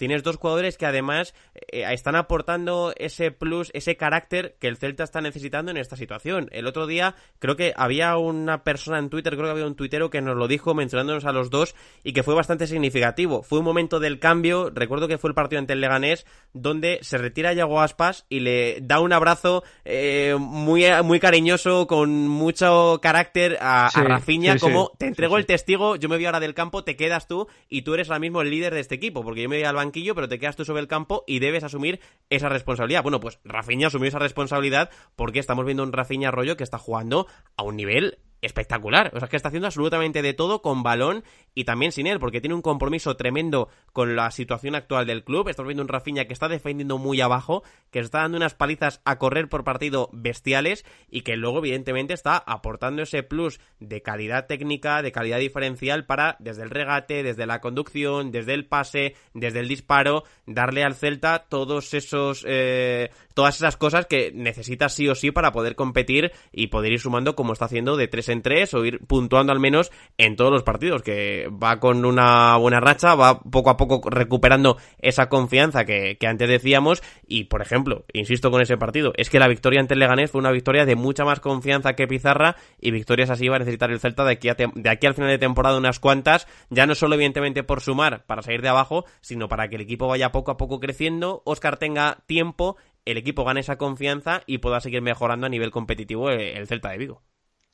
tienes 0.00 0.22
dos 0.22 0.36
jugadores 0.36 0.78
que 0.78 0.86
además 0.86 1.34
eh, 1.54 1.84
están 1.92 2.16
aportando 2.16 2.94
ese 2.96 3.32
plus, 3.32 3.70
ese 3.74 3.98
carácter 3.98 4.56
que 4.58 4.66
el 4.66 4.78
Celta 4.78 5.04
está 5.04 5.20
necesitando 5.20 5.70
en 5.70 5.76
esta 5.76 5.94
situación. 5.94 6.48
El 6.52 6.66
otro 6.66 6.86
día 6.86 7.16
creo 7.38 7.54
que 7.54 7.74
había 7.76 8.16
una 8.16 8.64
persona 8.64 8.98
en 8.98 9.10
Twitter, 9.10 9.34
creo 9.34 9.44
que 9.44 9.50
había 9.50 9.66
un 9.66 9.74
tuitero 9.74 10.08
que 10.08 10.22
nos 10.22 10.38
lo 10.38 10.48
dijo 10.48 10.72
mencionándonos 10.72 11.26
a 11.26 11.32
los 11.32 11.50
dos 11.50 11.74
y 12.02 12.14
que 12.14 12.22
fue 12.22 12.34
bastante 12.34 12.66
significativo. 12.66 13.42
Fue 13.42 13.58
un 13.58 13.66
momento 13.66 14.00
del 14.00 14.18
cambio, 14.18 14.70
recuerdo 14.74 15.06
que 15.06 15.18
fue 15.18 15.28
el 15.28 15.34
partido 15.34 15.58
ante 15.58 15.74
el 15.74 15.82
Leganés, 15.82 16.24
donde 16.54 16.98
se 17.02 17.18
retira 17.18 17.52
Yago 17.52 17.82
Aspas 17.82 18.24
y 18.30 18.40
le 18.40 18.78
da 18.80 19.00
un 19.00 19.12
abrazo 19.12 19.64
eh, 19.84 20.34
muy, 20.38 20.86
muy 21.04 21.20
cariñoso, 21.20 21.86
con 21.86 22.26
mucho 22.26 23.00
carácter 23.02 23.58
a, 23.60 23.90
Rafinha, 23.94 24.58
como 24.58 24.92
te 24.96 25.08
entrego 25.08 25.36
el 25.36 25.44
testigo, 25.44 25.96
yo 25.96 26.08
me 26.08 26.16
voy 26.16 26.24
ahora 26.24 26.40
del 26.40 26.54
campo, 26.54 26.84
te 26.84 26.96
quedas 26.96 27.28
tú 27.28 27.48
y 27.68 27.82
tú 27.82 27.92
eres 27.92 28.08
ahora 28.08 28.20
mismo 28.20 28.40
el 28.40 28.48
líder 28.48 28.72
de 28.72 28.80
este 28.80 28.94
equipo, 28.94 29.22
porque 29.22 29.42
yo 29.42 29.50
me 29.50 29.56
voy 29.56 29.64
al 29.64 29.76
banco 29.76 29.89
pero 29.92 30.28
te 30.28 30.38
quedas 30.38 30.56
tú 30.56 30.64
sobre 30.64 30.80
el 30.80 30.88
campo 30.88 31.24
y 31.26 31.38
debes 31.38 31.64
asumir 31.64 32.00
esa 32.28 32.48
responsabilidad. 32.48 33.02
Bueno, 33.02 33.20
pues 33.20 33.38
Rafinha 33.44 33.88
asumió 33.88 34.08
esa 34.08 34.18
responsabilidad 34.18 34.90
porque 35.16 35.38
estamos 35.38 35.64
viendo 35.64 35.82
un 35.82 35.92
Rafinha 35.92 36.28
Arroyo 36.28 36.56
que 36.56 36.64
está 36.64 36.78
jugando 36.78 37.26
a 37.56 37.62
un 37.62 37.76
nivel 37.76 38.18
espectacular. 38.42 39.10
O 39.14 39.18
sea, 39.18 39.28
que 39.28 39.36
está 39.36 39.48
haciendo 39.48 39.66
absolutamente 39.66 40.22
de 40.22 40.34
todo 40.34 40.62
con 40.62 40.82
balón 40.82 41.24
y 41.54 41.64
también 41.64 41.92
sin 41.92 42.06
él, 42.06 42.20
porque 42.20 42.40
tiene 42.40 42.54
un 42.54 42.62
compromiso 42.62 43.16
tremendo 43.16 43.68
con 43.92 44.16
la 44.16 44.30
situación 44.30 44.74
actual 44.74 45.06
del 45.06 45.24
club. 45.24 45.48
Estamos 45.48 45.68
viendo 45.68 45.82
un 45.82 45.88
Rafinha 45.88 46.26
que 46.26 46.32
está 46.32 46.48
defendiendo 46.48 46.98
muy 46.98 47.20
abajo, 47.20 47.62
que 47.90 47.98
está 47.98 48.20
dando 48.20 48.36
unas 48.36 48.54
palizas 48.54 49.00
a 49.04 49.18
correr 49.18 49.48
por 49.48 49.64
partido 49.64 50.08
bestiales 50.12 50.84
y 51.10 51.22
que 51.22 51.36
luego, 51.36 51.58
evidentemente, 51.58 52.14
está 52.14 52.36
aportando 52.36 53.02
ese 53.02 53.22
plus 53.22 53.60
de 53.78 54.02
calidad 54.02 54.46
técnica, 54.46 55.02
de 55.02 55.12
calidad 55.12 55.38
diferencial 55.38 56.06
para, 56.06 56.36
desde 56.38 56.62
el 56.62 56.70
regate, 56.70 57.22
desde 57.22 57.46
la 57.46 57.60
conducción, 57.60 58.30
desde 58.30 58.54
el 58.54 58.66
pase, 58.66 59.14
desde 59.34 59.60
el 59.60 59.68
disparo, 59.68 60.24
darle 60.46 60.84
al 60.84 60.94
Celta 60.94 61.46
todos 61.48 61.94
esos, 61.94 62.44
eh, 62.48 63.10
todas 63.34 63.56
esas 63.56 63.76
cosas 63.76 64.06
que 64.06 64.32
necesita 64.34 64.88
sí 64.88 65.08
o 65.08 65.14
sí 65.14 65.30
para 65.30 65.52
poder 65.52 65.74
competir 65.74 66.32
y 66.52 66.68
poder 66.68 66.92
ir 66.92 67.00
sumando 67.00 67.34
como 67.34 67.52
está 67.52 67.66
haciendo 67.66 67.96
de 67.96 68.08
tres 68.08 68.29
en 68.30 68.42
tres 68.42 68.74
o 68.74 68.84
ir 68.84 69.00
puntuando 69.06 69.52
al 69.52 69.60
menos 69.60 69.90
en 70.18 70.36
todos 70.36 70.50
los 70.50 70.62
partidos, 70.62 71.02
que 71.02 71.48
va 71.50 71.80
con 71.80 72.04
una 72.04 72.56
buena 72.56 72.80
racha, 72.80 73.14
va 73.14 73.40
poco 73.40 73.70
a 73.70 73.76
poco 73.76 74.08
recuperando 74.08 74.76
esa 74.98 75.28
confianza 75.28 75.84
que, 75.84 76.16
antes 76.26 76.48
decíamos 76.48 77.02
y, 77.26 77.44
por 77.44 77.62
ejemplo, 77.62 78.04
insisto 78.12 78.50
con 78.50 78.62
ese 78.62 78.76
partido, 78.76 79.12
es 79.16 79.30
que 79.30 79.38
la 79.38 79.48
victoria 79.48 79.80
ante 79.80 79.94
el 79.94 80.00
Leganés 80.00 80.30
fue 80.30 80.40
una 80.40 80.52
victoria 80.52 80.84
de 80.84 80.96
mucha 80.96 81.24
más 81.24 81.40
confianza 81.40 81.94
que 81.94 82.06
Pizarra 82.06 82.56
y 82.80 82.90
victorias 82.90 83.30
así 83.30 83.48
va 83.48 83.56
a 83.56 83.60
necesitar 83.60 83.90
el 83.90 84.00
Celta 84.00 84.24
de 84.24 84.32
aquí, 84.32 84.48
de 84.48 84.90
aquí 84.90 85.06
al 85.06 85.14
final 85.14 85.30
de 85.30 85.38
temporada 85.38 85.78
unas 85.78 86.00
cuantas, 86.00 86.46
ya 86.70 86.86
no 86.86 86.94
solo 86.94 87.14
evidentemente 87.14 87.62
por 87.62 87.80
sumar 87.80 88.24
para 88.26 88.42
salir 88.42 88.62
de 88.62 88.68
abajo, 88.68 89.04
sino 89.20 89.48
para 89.48 89.68
que 89.68 89.76
el 89.76 89.82
equipo 89.82 90.08
vaya 90.08 90.32
poco 90.32 90.50
a 90.50 90.56
poco 90.56 90.80
creciendo, 90.80 91.42
Oscar 91.44 91.76
tenga 91.76 92.18
tiempo 92.26 92.76
el 93.04 93.16
equipo 93.16 93.44
gane 93.44 93.60
esa 93.60 93.78
confianza 93.78 94.42
y 94.46 94.58
pueda 94.58 94.80
seguir 94.80 95.02
mejorando 95.02 95.46
a 95.46 95.50
nivel 95.50 95.70
competitivo 95.70 96.30
el 96.30 96.66
Celta 96.66 96.90
de 96.90 96.98
Vigo 96.98 97.22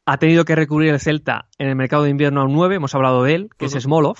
ha 0.06 0.18
tenido 0.18 0.44
que 0.44 0.54
recurrir 0.54 0.90
el 0.90 1.00
Celta 1.00 1.48
en 1.58 1.68
el 1.68 1.74
mercado 1.74 2.04
de 2.04 2.10
invierno 2.10 2.40
a 2.40 2.44
un 2.44 2.52
9, 2.52 2.76
hemos 2.76 2.94
hablado 2.94 3.24
de 3.24 3.34
él, 3.34 3.50
que 3.58 3.66
es 3.66 3.72
Smolov. 3.72 4.16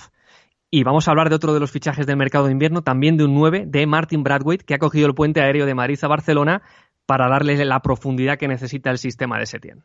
Y 0.68 0.82
vamos 0.82 1.06
a 1.06 1.12
hablar 1.12 1.28
de 1.28 1.36
otro 1.36 1.54
de 1.54 1.60
los 1.60 1.70
fichajes 1.70 2.06
del 2.06 2.16
mercado 2.16 2.46
de 2.46 2.52
invierno, 2.52 2.82
también 2.82 3.16
de 3.16 3.24
un 3.24 3.34
9, 3.34 3.64
de 3.68 3.86
Martin 3.86 4.24
Bradwaite, 4.24 4.64
que 4.64 4.74
ha 4.74 4.78
cogido 4.78 5.06
el 5.06 5.14
puente 5.14 5.40
aéreo 5.40 5.64
de 5.64 5.74
Madrid 5.74 5.98
a 6.02 6.08
Barcelona 6.08 6.62
para 7.06 7.28
darle 7.28 7.64
la 7.64 7.80
profundidad 7.80 8.36
que 8.36 8.48
necesita 8.48 8.90
el 8.90 8.98
sistema 8.98 9.38
de 9.38 9.46
Setién. 9.46 9.84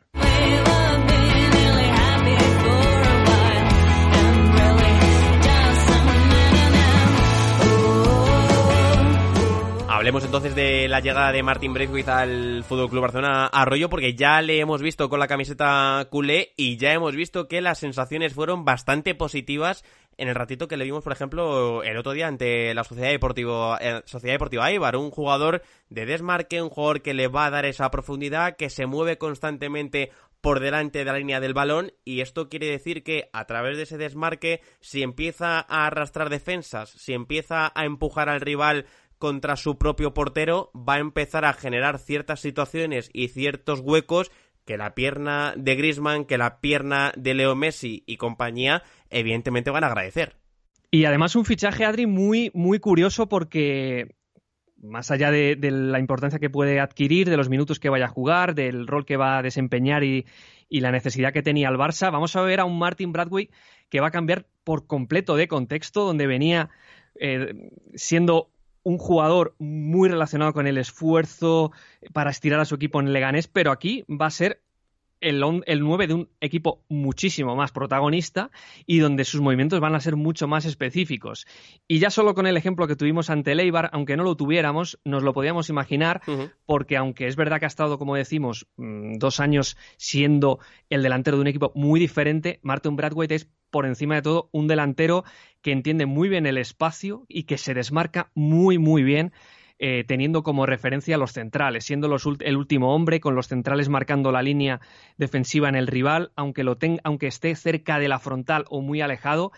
Hablemos 10.02 10.24
entonces 10.24 10.56
de 10.56 10.88
la 10.88 10.98
llegada 10.98 11.30
de 11.30 11.44
Martin 11.44 11.74
Braithwaite 11.74 12.10
al 12.10 12.64
Fútbol 12.64 12.90
Club 12.90 13.02
Barcelona 13.02 13.46
Arroyo, 13.46 13.88
porque 13.88 14.16
ya 14.16 14.42
le 14.42 14.58
hemos 14.58 14.82
visto 14.82 15.08
con 15.08 15.20
la 15.20 15.28
camiseta 15.28 16.08
culé 16.10 16.54
y 16.56 16.76
ya 16.76 16.92
hemos 16.92 17.14
visto 17.14 17.46
que 17.46 17.60
las 17.60 17.78
sensaciones 17.78 18.34
fueron 18.34 18.64
bastante 18.64 19.14
positivas 19.14 19.84
en 20.16 20.26
el 20.26 20.34
ratito 20.34 20.66
que 20.66 20.76
le 20.76 20.86
vimos, 20.86 21.04
por 21.04 21.12
ejemplo, 21.12 21.84
el 21.84 21.96
otro 21.96 22.14
día 22.14 22.26
ante 22.26 22.74
la 22.74 22.82
Sociedad 22.82 23.10
Deportiva, 23.10 23.78
eh, 23.80 24.02
Sociedad 24.04 24.34
Deportiva 24.34 24.68
Eibar, 24.68 24.96
un 24.96 25.12
jugador 25.12 25.62
de 25.88 26.04
desmarque, 26.04 26.60
un 26.60 26.70
jugador 26.70 27.02
que 27.02 27.14
le 27.14 27.28
va 27.28 27.46
a 27.46 27.50
dar 27.50 27.64
esa 27.64 27.88
profundidad, 27.92 28.56
que 28.56 28.70
se 28.70 28.86
mueve 28.86 29.18
constantemente 29.18 30.10
por 30.42 30.58
delante 30.58 30.98
de 30.98 31.04
la 31.04 31.16
línea 31.16 31.38
del 31.38 31.54
balón 31.54 31.92
y 32.04 32.20
esto 32.20 32.48
quiere 32.48 32.66
decir 32.66 33.04
que 33.04 33.30
a 33.32 33.46
través 33.46 33.76
de 33.76 33.84
ese 33.84 33.96
desmarque 33.96 34.60
si 34.80 35.04
empieza 35.04 35.60
a 35.60 35.86
arrastrar 35.86 36.28
defensas, 36.28 36.90
si 36.90 37.14
empieza 37.14 37.70
a 37.72 37.84
empujar 37.84 38.28
al 38.28 38.40
rival 38.40 38.86
contra 39.22 39.54
su 39.54 39.78
propio 39.78 40.14
portero 40.14 40.72
va 40.74 40.94
a 40.94 40.98
empezar 40.98 41.44
a 41.44 41.52
generar 41.52 42.00
ciertas 42.00 42.40
situaciones 42.40 43.08
y 43.12 43.28
ciertos 43.28 43.78
huecos 43.78 44.32
que 44.64 44.76
la 44.76 44.96
pierna 44.96 45.54
de 45.56 45.76
Grisman, 45.76 46.24
que 46.24 46.38
la 46.38 46.58
pierna 46.58 47.12
de 47.16 47.34
Leo 47.34 47.54
Messi 47.54 48.02
y 48.04 48.16
compañía, 48.16 48.82
evidentemente 49.10 49.70
van 49.70 49.84
a 49.84 49.86
agradecer. 49.86 50.34
Y 50.90 51.04
además 51.04 51.36
un 51.36 51.44
fichaje, 51.44 51.84
Adri, 51.84 52.08
muy, 52.08 52.50
muy 52.52 52.80
curioso 52.80 53.28
porque 53.28 54.16
más 54.82 55.12
allá 55.12 55.30
de, 55.30 55.56
la 55.70 56.00
importancia 56.00 56.40
que 56.40 56.50
puede 56.50 56.80
adquirir, 56.80 57.30
de 57.30 57.36
los 57.36 57.48
minutos 57.48 57.78
que 57.78 57.90
vaya 57.90 58.06
a 58.06 58.08
jugar, 58.08 58.56
del 58.56 58.88
rol 58.88 59.06
que 59.06 59.16
va 59.16 59.38
a 59.38 59.42
desempeñar 59.42 60.02
y, 60.02 60.26
la 60.68 60.90
necesidad 60.90 61.32
que 61.32 61.42
tenía 61.42 61.68
el 61.68 61.76
Barça, 61.76 62.10
vamos 62.10 62.34
a 62.34 62.42
ver 62.42 62.58
a 62.58 62.64
un 62.64 62.76
Martin 62.76 63.12
Bradway 63.12 63.50
que 63.88 64.00
va 64.00 64.08
a 64.08 64.10
cambiar 64.10 64.46
por 64.64 64.88
completo 64.88 65.36
de 65.36 65.46
contexto, 65.46 66.04
donde 66.04 66.26
venía 66.26 66.70
eh, 67.20 67.70
siendo 67.94 68.51
un 68.84 68.98
jugador 68.98 69.54
muy 69.58 70.08
relacionado 70.08 70.52
con 70.52 70.66
el 70.66 70.78
esfuerzo 70.78 71.72
para 72.12 72.30
estirar 72.30 72.60
a 72.60 72.64
su 72.64 72.74
equipo 72.74 73.00
en 73.00 73.12
Leganés, 73.12 73.48
pero 73.48 73.70
aquí 73.70 74.04
va 74.08 74.26
a 74.26 74.30
ser 74.30 74.62
el, 75.22 75.42
el 75.66 75.80
9 75.80 76.06
de 76.06 76.14
un 76.14 76.28
equipo 76.40 76.84
muchísimo 76.88 77.56
más 77.56 77.72
protagonista 77.72 78.50
y 78.86 78.98
donde 78.98 79.24
sus 79.24 79.40
movimientos 79.40 79.80
van 79.80 79.94
a 79.94 80.00
ser 80.00 80.16
mucho 80.16 80.46
más 80.48 80.66
específicos. 80.66 81.46
Y 81.88 81.98
ya 81.98 82.10
solo 82.10 82.34
con 82.34 82.46
el 82.46 82.56
ejemplo 82.56 82.86
que 82.86 82.96
tuvimos 82.96 83.30
ante 83.30 83.54
Leibar, 83.54 83.88
aunque 83.92 84.16
no 84.16 84.24
lo 84.24 84.36
tuviéramos, 84.36 84.98
nos 85.04 85.22
lo 85.22 85.32
podíamos 85.32 85.70
imaginar, 85.70 86.20
porque 86.66 86.96
aunque 86.96 87.26
es 87.26 87.36
verdad 87.36 87.58
que 87.58 87.66
ha 87.66 87.68
estado, 87.68 87.98
como 87.98 88.16
decimos, 88.16 88.66
mm, 88.76 89.14
dos 89.18 89.40
años 89.40 89.76
siendo 89.96 90.58
el 90.90 91.02
delantero 91.02 91.36
de 91.36 91.42
un 91.42 91.46
equipo 91.46 91.72
muy 91.74 92.00
diferente, 92.00 92.60
Martin 92.62 92.96
Bradwaite 92.96 93.36
es 93.36 93.48
por 93.70 93.86
encima 93.86 94.16
de 94.16 94.22
todo 94.22 94.50
un 94.52 94.68
delantero 94.68 95.24
que 95.62 95.72
entiende 95.72 96.04
muy 96.06 96.28
bien 96.28 96.46
el 96.46 96.58
espacio 96.58 97.24
y 97.28 97.44
que 97.44 97.56
se 97.56 97.74
desmarca 97.74 98.30
muy, 98.34 98.78
muy 98.78 99.02
bien. 99.02 99.32
Eh, 99.78 100.04
teniendo 100.06 100.42
como 100.42 100.66
referencia 100.66 101.16
a 101.16 101.18
los 101.18 101.32
centrales, 101.32 101.84
siendo 101.84 102.14
el 102.40 102.56
último 102.56 102.94
hombre, 102.94 103.20
con 103.20 103.34
los 103.34 103.48
centrales 103.48 103.88
marcando 103.88 104.30
la 104.30 104.42
línea 104.42 104.80
defensiva 105.16 105.68
en 105.68 105.74
el 105.74 105.86
rival, 105.86 106.30
aunque, 106.36 106.62
esté 107.26 107.54
cerca 107.56 107.98
de 107.98 108.08
la 108.08 108.18
frontal 108.18 108.64
o 108.68 108.80
muy 108.80 109.00
alejado, 109.00 109.50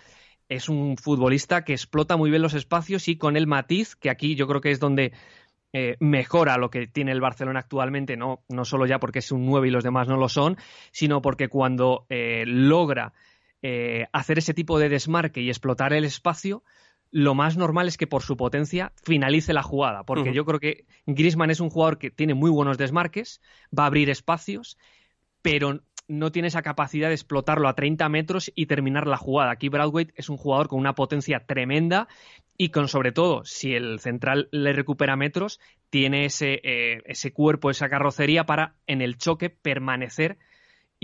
es 0.48 0.68
un 0.68 0.96
futbolista 0.96 1.64
que 1.64 1.72
explota 1.72 2.16
muy 2.16 2.30
bien 2.30 2.42
los 2.42 2.54
espacios 2.54 3.08
y 3.08 3.16
con 3.16 3.36
el 3.36 3.46
matiz, 3.46 3.96
que 3.96 4.08
aquí 4.08 4.34
yo 4.34 4.46
creo 4.46 4.60
que 4.60 4.70
es 4.70 4.80
donde 4.80 5.12
eh, 5.72 5.96
mejora 6.00 6.56
lo 6.56 6.70
que 6.70 6.86
tiene 6.86 7.12
el 7.12 7.20
Barcelona 7.20 7.60
actualmente, 7.60 8.16
no, 8.16 8.44
solo 8.62 8.86
ya 8.86 8.98
porque 9.00 9.18
es 9.18 9.32
un 9.32 9.44
9 9.44 9.68
y 9.68 9.70
los 9.70 9.84
demás 9.84 10.08
no 10.08 10.16
lo 10.16 10.28
son, 10.28 10.56
sino 10.90 11.20
porque 11.20 11.48
cuando 11.48 12.06
eh, 12.08 12.44
logra 12.46 13.12
hacer 14.12 14.36
ese 14.36 14.52
tipo 14.52 14.78
de 14.78 14.90
desmarque 14.90 15.40
y 15.40 15.48
explotar 15.48 15.94
el 15.94 16.04
espacio, 16.04 16.62
lo 17.14 17.36
más 17.36 17.56
normal 17.56 17.86
es 17.86 17.96
que 17.96 18.08
por 18.08 18.24
su 18.24 18.36
potencia 18.36 18.92
finalice 19.04 19.52
la 19.52 19.62
jugada, 19.62 20.02
porque 20.02 20.34
yo 20.34 20.44
creo 20.44 20.58
que 20.58 20.84
Griezmann 21.06 21.52
es 21.52 21.60
un 21.60 21.70
jugador 21.70 21.96
que 21.96 22.10
tiene 22.10 22.34
muy 22.34 22.50
buenos 22.50 22.76
desmarques, 22.76 23.40
va 23.66 23.84
a 23.84 23.86
abrir 23.86 24.10
espacios, 24.10 24.76
pero 25.40 25.80
no 26.08 26.32
tiene 26.32 26.48
esa 26.48 26.62
capacidad 26.62 27.06
de 27.06 27.14
explotarlo 27.14 27.68
a 27.68 27.76
30 27.76 28.08
metros 28.08 28.50
y 28.56 28.66
terminar 28.66 29.06
la 29.06 29.16
jugada. 29.16 29.52
Aquí 29.52 29.68
Broadway 29.68 30.08
es 30.16 30.28
un 30.28 30.36
jugador 30.36 30.66
con 30.66 30.80
una 30.80 30.96
potencia 30.96 31.46
tremenda 31.46 32.08
y 32.58 32.70
con 32.70 32.88
sobre 32.88 33.12
todo, 33.12 33.44
si 33.44 33.74
el 33.74 34.00
central 34.00 34.48
le 34.50 34.72
recupera 34.72 35.14
metros, 35.14 35.60
tiene 35.90 36.24
ese, 36.24 36.60
eh, 36.64 37.02
ese 37.04 37.32
cuerpo, 37.32 37.70
esa 37.70 37.88
carrocería 37.88 38.44
para 38.44 38.74
en 38.88 39.00
el 39.00 39.18
choque 39.18 39.50
permanecer 39.50 40.36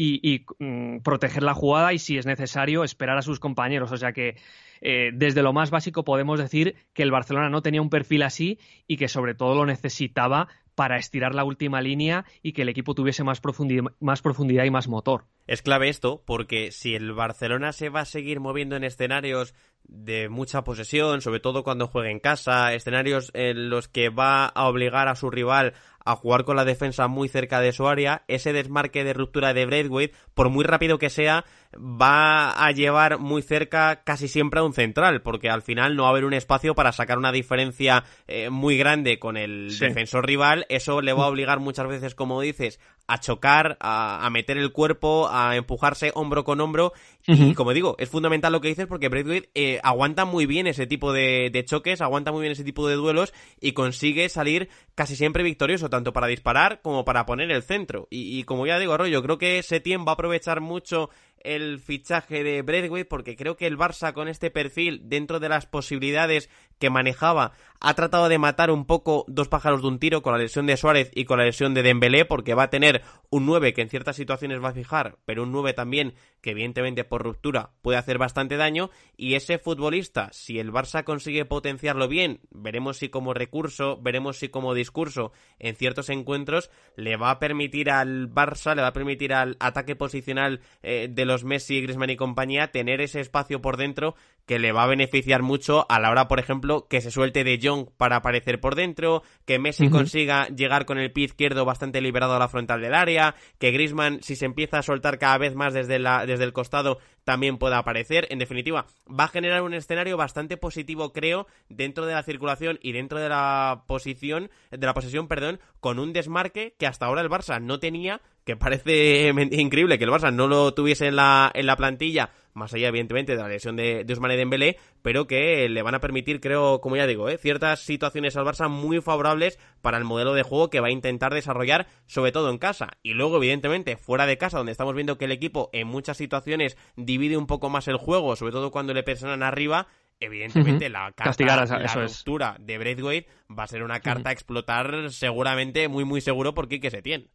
y, 0.03 0.47
mm, 0.59 0.99
proteger 1.01 1.43
la 1.43 1.55
jugada 1.55 1.93
y 1.93 1.99
si 1.99 2.17
es 2.17 2.27
necesario 2.27 2.85
esperar 2.85 3.19
a 3.19 3.23
sus 3.23 3.39
compañeros. 3.39 3.93
O 3.93 3.97
sea 3.97 4.13
que 4.13 4.37
eh, 4.81 5.11
desde 5.13 5.43
lo 5.43 5.53
más 5.53 5.71
básico 5.71 6.05
podemos 6.05 6.39
decir 6.39 6.77
que 6.95 7.03
el 7.03 7.11
Barcelona 7.11 7.51
no 7.51 7.63
tenía 7.63 7.83
un 7.83 7.91
perfil 7.91 8.23
así 8.23 8.59
y 8.87 8.97
que 8.97 9.09
sobre 9.09 9.35
todo 9.35 9.55
lo 9.55 9.67
necesitaba 9.67 10.49
para 10.75 10.97
estirar 10.97 11.35
la 11.35 11.45
última 11.45 11.83
línea 11.83 12.25
y 12.43 12.53
que 12.53 12.63
el 12.63 12.71
equipo 12.71 12.95
tuviese 12.95 13.23
más 13.25 13.41
profundidad, 13.41 13.93
más 14.01 14.23
profundidad 14.23 14.65
y 14.65 14.71
más 14.71 14.89
motor. 14.89 15.27
Es 15.47 15.61
clave 15.61 15.91
esto 15.91 16.23
porque 16.25 16.71
si 16.71 16.95
el 16.95 17.13
Barcelona 17.13 17.73
se 17.73 17.91
va 17.91 18.01
a 18.01 18.07
seguir 18.07 18.41
moviendo 18.41 18.77
en 18.77 18.85
escenarios 18.85 19.55
de 19.85 20.29
mucha 20.29 20.63
posesión, 20.63 21.21
sobre 21.21 21.41
todo 21.41 21.65
cuando 21.65 21.89
juegue 21.89 22.11
en 22.11 22.21
casa, 22.21 22.73
escenarios 22.75 23.31
en 23.35 23.71
los 23.71 23.89
que 23.89 24.09
va 24.09 24.47
a 24.47 24.69
obligar 24.69 25.09
a 25.09 25.17
su 25.17 25.31
rival 25.31 25.75
a 26.05 26.17
jugar 26.17 26.45
con 26.45 26.57
la 26.57 26.65
defensa 26.65 27.09
muy 27.09 27.29
cerca 27.29 27.61
de 27.61 27.73
su 27.73 27.87
área, 27.87 28.25
ese 28.27 28.53
desmarque 28.53 29.05
de 29.05 29.13
ruptura 29.13 29.53
de 29.53 29.67
Braithwaite, 29.67 30.17
por 30.35 30.49
muy 30.49 30.65
rápido 30.65 30.99
que 30.99 31.11
sea, 31.11 31.45
va 31.77 32.51
a 32.51 32.73
llevar 32.73 33.19
muy 33.19 33.43
cerca 33.43 34.03
casi 34.03 34.29
siempre 34.29 34.61
a 34.61 34.65
un 34.65 34.73
central, 34.73 35.23
porque 35.23 35.51
al 35.51 35.63
final 35.63 35.97
no 35.97 36.05
va 36.05 36.09
a 36.09 36.13
haber 36.13 36.25
un 36.25 36.35
espacio 36.35 36.75
para 36.75 36.93
sacar 36.93 37.19
una 37.19 37.33
diferencia 37.33 38.05
eh, 38.27 38.51
muy 38.51 38.77
grande 38.77 39.19
con 39.19 39.37
el 39.37 39.79
defensor 39.79 40.27
rival, 40.27 40.67
eso 40.69 41.01
le 41.01 41.13
va 41.13 41.25
a 41.25 41.29
obligar 41.29 41.61
muchas 41.61 41.87
veces, 41.87 42.15
como 42.15 42.41
dices, 42.41 42.81
a 43.11 43.19
chocar, 43.19 43.77
a, 43.81 44.29
meter 44.31 44.57
el 44.57 44.71
cuerpo, 44.71 45.29
a 45.29 45.57
empujarse 45.57 46.13
hombro 46.15 46.45
con 46.45 46.61
hombro. 46.61 46.93
Y 47.27 47.55
como 47.55 47.73
digo, 47.73 47.97
es 47.99 48.09
fundamental 48.09 48.53
lo 48.53 48.61
que 48.61 48.69
dices 48.69 48.87
porque 48.87 49.09
Braithwaite 49.09 49.51
eh, 49.55 49.81
aguanta 49.83 50.25
muy 50.25 50.47
bien 50.47 50.69
ese 50.69 50.87
tipo 50.87 51.13
de, 51.13 51.65
choques, 51.67 52.01
aguanta 52.03 52.31
muy 52.31 52.43
bien 52.43 52.53
ese 52.53 52.63
tipo 52.63 52.87
de 52.87 52.95
duelos 52.95 53.33
y 53.61 53.73
consigue 53.73 54.29
salir 54.29 54.69
casi 54.95 55.17
siempre 55.17 55.43
victorioso, 55.43 55.91
tanto 55.91 56.13
para 56.13 56.29
disparar 56.29 56.81
como 56.83 57.05
para 57.05 57.27
poner 57.27 57.51
el 57.51 57.65
centro. 57.65 58.07
Y, 58.11 58.45
como 58.45 58.65
ya 58.65 58.79
digo, 58.79 58.93
Arroyo, 58.93 59.23
creo 59.25 59.39
que 59.39 59.61
Setien 59.65 60.05
va 60.07 60.11
a 60.11 60.15
aprovechar 60.15 60.61
mucho 60.61 61.11
el 61.41 61.79
fichaje 61.79 62.45
de 62.45 62.63
Braithwaite 62.63 63.09
porque 63.09 63.37
creo 63.37 63.57
que 63.57 63.67
el 63.67 63.79
Barça 63.79 64.13
con 64.13 64.29
este 64.29 64.51
perfil 64.51 65.03
dentro 65.05 65.41
de 65.41 65.49
las 65.49 65.67
posibilidades 65.67 66.49
que 66.79 66.91
manejaba 66.91 67.53
ha 67.81 67.95
tratado 67.95 68.29
de 68.29 68.39
matar 68.39 68.71
un 68.71 68.85
poco 68.85 69.25
dos 69.27 69.49
pájaros 69.49 69.83
de 69.83 69.89
un 69.89 69.99
tiro 69.99 70.23
con 70.23 70.33
la 70.33 70.39
lesión 70.39 70.67
de 70.67 70.77
Suárez 70.77 71.11
y 71.15 71.25
con 71.25 71.39
la 71.39 71.45
lesión 71.45 71.73
de 71.73 71.83
Dembélé 71.83 72.25
porque 72.27 72.55
va 72.55 72.65
a 72.65 72.71
tener 72.71 73.03
un 73.31 73.47
9 73.47 73.73
que 73.73 73.83
en 73.83 73.89
ciertas 73.89 74.17
situaciones 74.17 74.63
va 74.63 74.69
a 74.69 74.75
fijar, 74.75 75.19
pero 75.25 75.45
un 75.45 75.53
9 75.53 75.73
también 75.73 76.15
que 76.41 76.51
evidentemente 76.51 77.05
por 77.05 77.23
ruptura 77.23 77.71
puede 77.83 77.99
hacer 77.99 78.19
bastante 78.19 78.57
daño. 78.57 78.91
Y 79.17 79.35
ese 79.35 79.59
futbolista, 79.59 80.31
si 80.33 80.59
el 80.59 80.73
Barça 80.73 81.05
consigue 81.05 81.45
potenciarlo 81.45 82.09
bien, 82.09 82.41
veremos 82.51 82.99
si 82.99 83.09
como 83.09 83.35
recurso, 83.35 83.99
veremos 84.01 84.39
si 84.39 84.49
como 84.49 84.75
discurso 84.75 85.33
en 85.59 85.77
ciertos 85.77 86.09
encuentros 86.11 86.71
le 86.97 87.17
va 87.17 87.31
a 87.31 87.39
permitir 87.39 87.91
al 87.91 88.31
Barça, 88.31 88.75
le 88.75 88.83
va 88.83 88.89
a 88.89 88.93
permitir 88.93 89.33
al 89.33 89.57
ataque 89.61 89.97
posicional 89.97 90.61
eh, 90.83 91.09
de 91.11 91.25
los 91.31 91.45
Messi, 91.45 91.81
Griezmann 91.81 92.11
y 92.11 92.17
compañía 92.17 92.73
tener 92.73 93.01
ese 93.01 93.21
espacio 93.21 93.61
por 93.63 93.77
dentro 93.77 94.15
que 94.47 94.59
le 94.59 94.73
va 94.73 94.83
a 94.83 94.89
beneficiar 94.89 95.43
mucho 95.43 95.87
a 95.89 96.01
la 96.01 96.11
hora, 96.11 96.27
por 96.27 96.41
ejemplo, 96.41 96.89
que 96.89 97.01
se 97.01 97.13
suelte 97.13 97.45
de 97.45 97.61
Jong 97.63 97.89
para 97.97 98.17
aparecer 98.17 98.61
por 98.61 98.75
dentro, 98.75 99.23
que 99.47 99.61
Messi 99.61 99.89
consiga 99.91 100.49
llegar 100.49 100.87
con 100.87 100.99
el 100.99 101.13
pie 101.13 101.27
izquierdo 101.27 101.65
bastante 101.65 102.01
liberado 102.01 102.35
a 102.35 102.39
la 102.41 102.49
frontal 102.49 102.81
del 102.81 102.95
área, 102.95 103.37
que 103.59 103.71
Griezmann, 103.71 104.23
si 104.23 104.35
se 104.35 104.47
empieza 104.47 104.79
a 104.79 104.83
soltar 104.83 105.19
cada 105.19 105.39
vez 105.39 105.55
más 105.55 105.73
desde, 105.73 106.01
la, 106.01 106.27
desde 106.27 106.45
el 106.45 106.53
costado, 106.53 106.99
también 107.31 107.59
pueda 107.59 107.79
aparecer. 107.79 108.27
En 108.31 108.41
definitiva, 108.41 108.87
va 109.09 109.25
a 109.25 109.29
generar 109.29 109.63
un 109.63 109.73
escenario 109.73 110.17
bastante 110.17 110.57
positivo, 110.57 111.13
creo, 111.13 111.47
dentro 111.69 112.05
de 112.05 112.15
la 112.15 112.25
circulación 112.25 112.81
y 112.83 112.91
dentro 112.91 113.21
de 113.21 113.29
la 113.29 113.85
posición, 113.87 114.51
de 114.73 114.85
la 114.85 114.95
posesión, 114.95 115.29
perdón, 115.29 115.61
con 115.79 116.01
un 116.01 116.13
desmarque 116.13 116.75
que 116.77 116.89
hasta 116.89 117.07
ahora 117.07 117.23
el 117.23 117.31
Barça 117.31 117.63
no 117.63 117.79
tenía, 117.79 118.21
que 118.45 118.57
parece 118.57 119.29
increíble 119.53 119.97
que 119.97 120.07
el 120.07 120.11
Barça 120.11 120.35
no 120.35 120.49
lo 120.49 120.75
tuviese 120.75 121.07
en 121.07 121.15
la, 121.15 121.53
en 121.55 121.67
la 121.67 121.77
plantilla 121.77 122.31
más 122.61 122.73
allá 122.75 122.89
evidentemente 122.89 123.35
de 123.35 123.43
la 123.43 123.49
lesión 123.49 123.75
de, 123.75 124.05
de 124.05 124.13
Ousmane 124.13 124.37
Dembélé, 124.37 124.77
pero 125.03 125.27
que 125.27 125.69
le 125.69 125.83
van 125.83 125.97
a 125.97 126.01
permitir, 126.01 126.41
creo, 126.41 126.81
como 126.81 126.97
ya 126.97 127.07
digo, 127.07 127.29
¿eh? 127.29 127.39
ciertas 127.39 127.81
situaciones 127.81 128.37
al 128.37 128.45
Barça 128.45 128.69
muy 128.69 129.01
favorables 129.01 129.59
para 129.83 129.99
el 129.99 130.05
modelo 130.05 130.35
de 130.35 130.43
juego 130.43 130.71
que 130.71 130.81
va 130.81 130.89
a 130.89 130.93
intentar 130.93 131.35
desarrollar, 131.35 131.89
sobre 132.07 132.31
todo 132.31 132.51
en 132.51 132.59
casa. 132.59 132.91
Y 133.03 133.15
luego, 133.15 133.39
evidentemente, 133.39 133.97
fuera 133.97 134.27
de 134.27 134.39
casa, 134.39 134.59
donde 134.59 134.73
estamos 134.73 134.95
viendo 134.95 135.19
que 135.19 135.25
el 135.25 135.33
equipo 135.33 135.71
en 135.73 135.89
muchas 135.89 136.17
situaciones 136.17 136.77
divide 136.97 137.37
un 137.37 137.47
poco 137.47 137.71
más 137.71 137.89
el 137.89 137.97
juego, 137.97 138.37
sobre 138.37 138.53
todo 138.53 138.71
cuando 138.71 138.95
le 138.95 139.03
presionan 139.03 139.43
arriba, 139.43 139.89
evidentemente 140.21 140.89
la 140.91 141.13
carta, 141.13 141.57
la 141.57 141.95
ruptura 141.95 142.57
de 142.61 142.79
Braithwaite 142.79 143.29
va 143.51 143.65
a 143.65 143.69
ser 143.69 143.83
una 143.83 144.01
carta 144.01 144.29
a 144.29 144.33
explotar 144.33 145.11
seguramente 145.11 145.89
muy 145.89 146.05
muy 146.05 146.21
seguro 146.21 146.55
por 146.55 146.69
Quique 146.69 146.91
Setién. 146.91 147.31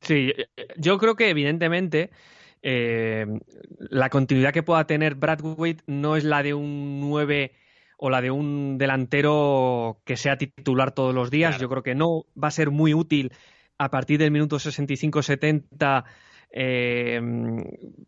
Sí, 0.00 0.32
yo 0.76 0.98
creo 0.98 1.16
que 1.16 1.30
evidentemente 1.30 2.10
eh, 2.62 3.26
la 3.78 4.08
continuidad 4.08 4.52
que 4.52 4.62
pueda 4.62 4.86
tener 4.86 5.14
Bradwaite 5.14 5.82
no 5.86 6.16
es 6.16 6.24
la 6.24 6.42
de 6.42 6.54
un 6.54 7.00
9 7.00 7.52
o 7.98 8.10
la 8.10 8.20
de 8.20 8.30
un 8.30 8.78
delantero 8.78 10.00
que 10.04 10.16
sea 10.16 10.38
titular 10.38 10.92
todos 10.92 11.14
los 11.14 11.30
días. 11.30 11.58
Yo 11.58 11.68
creo 11.68 11.82
que 11.82 11.94
no 11.94 12.26
va 12.42 12.48
a 12.48 12.52
ser 12.52 12.70
muy 12.70 12.94
útil 12.94 13.32
a 13.76 13.90
partir 13.90 14.18
del 14.18 14.30
minuto 14.30 14.56
65-70. 14.56 16.04
Eh, 16.50 17.20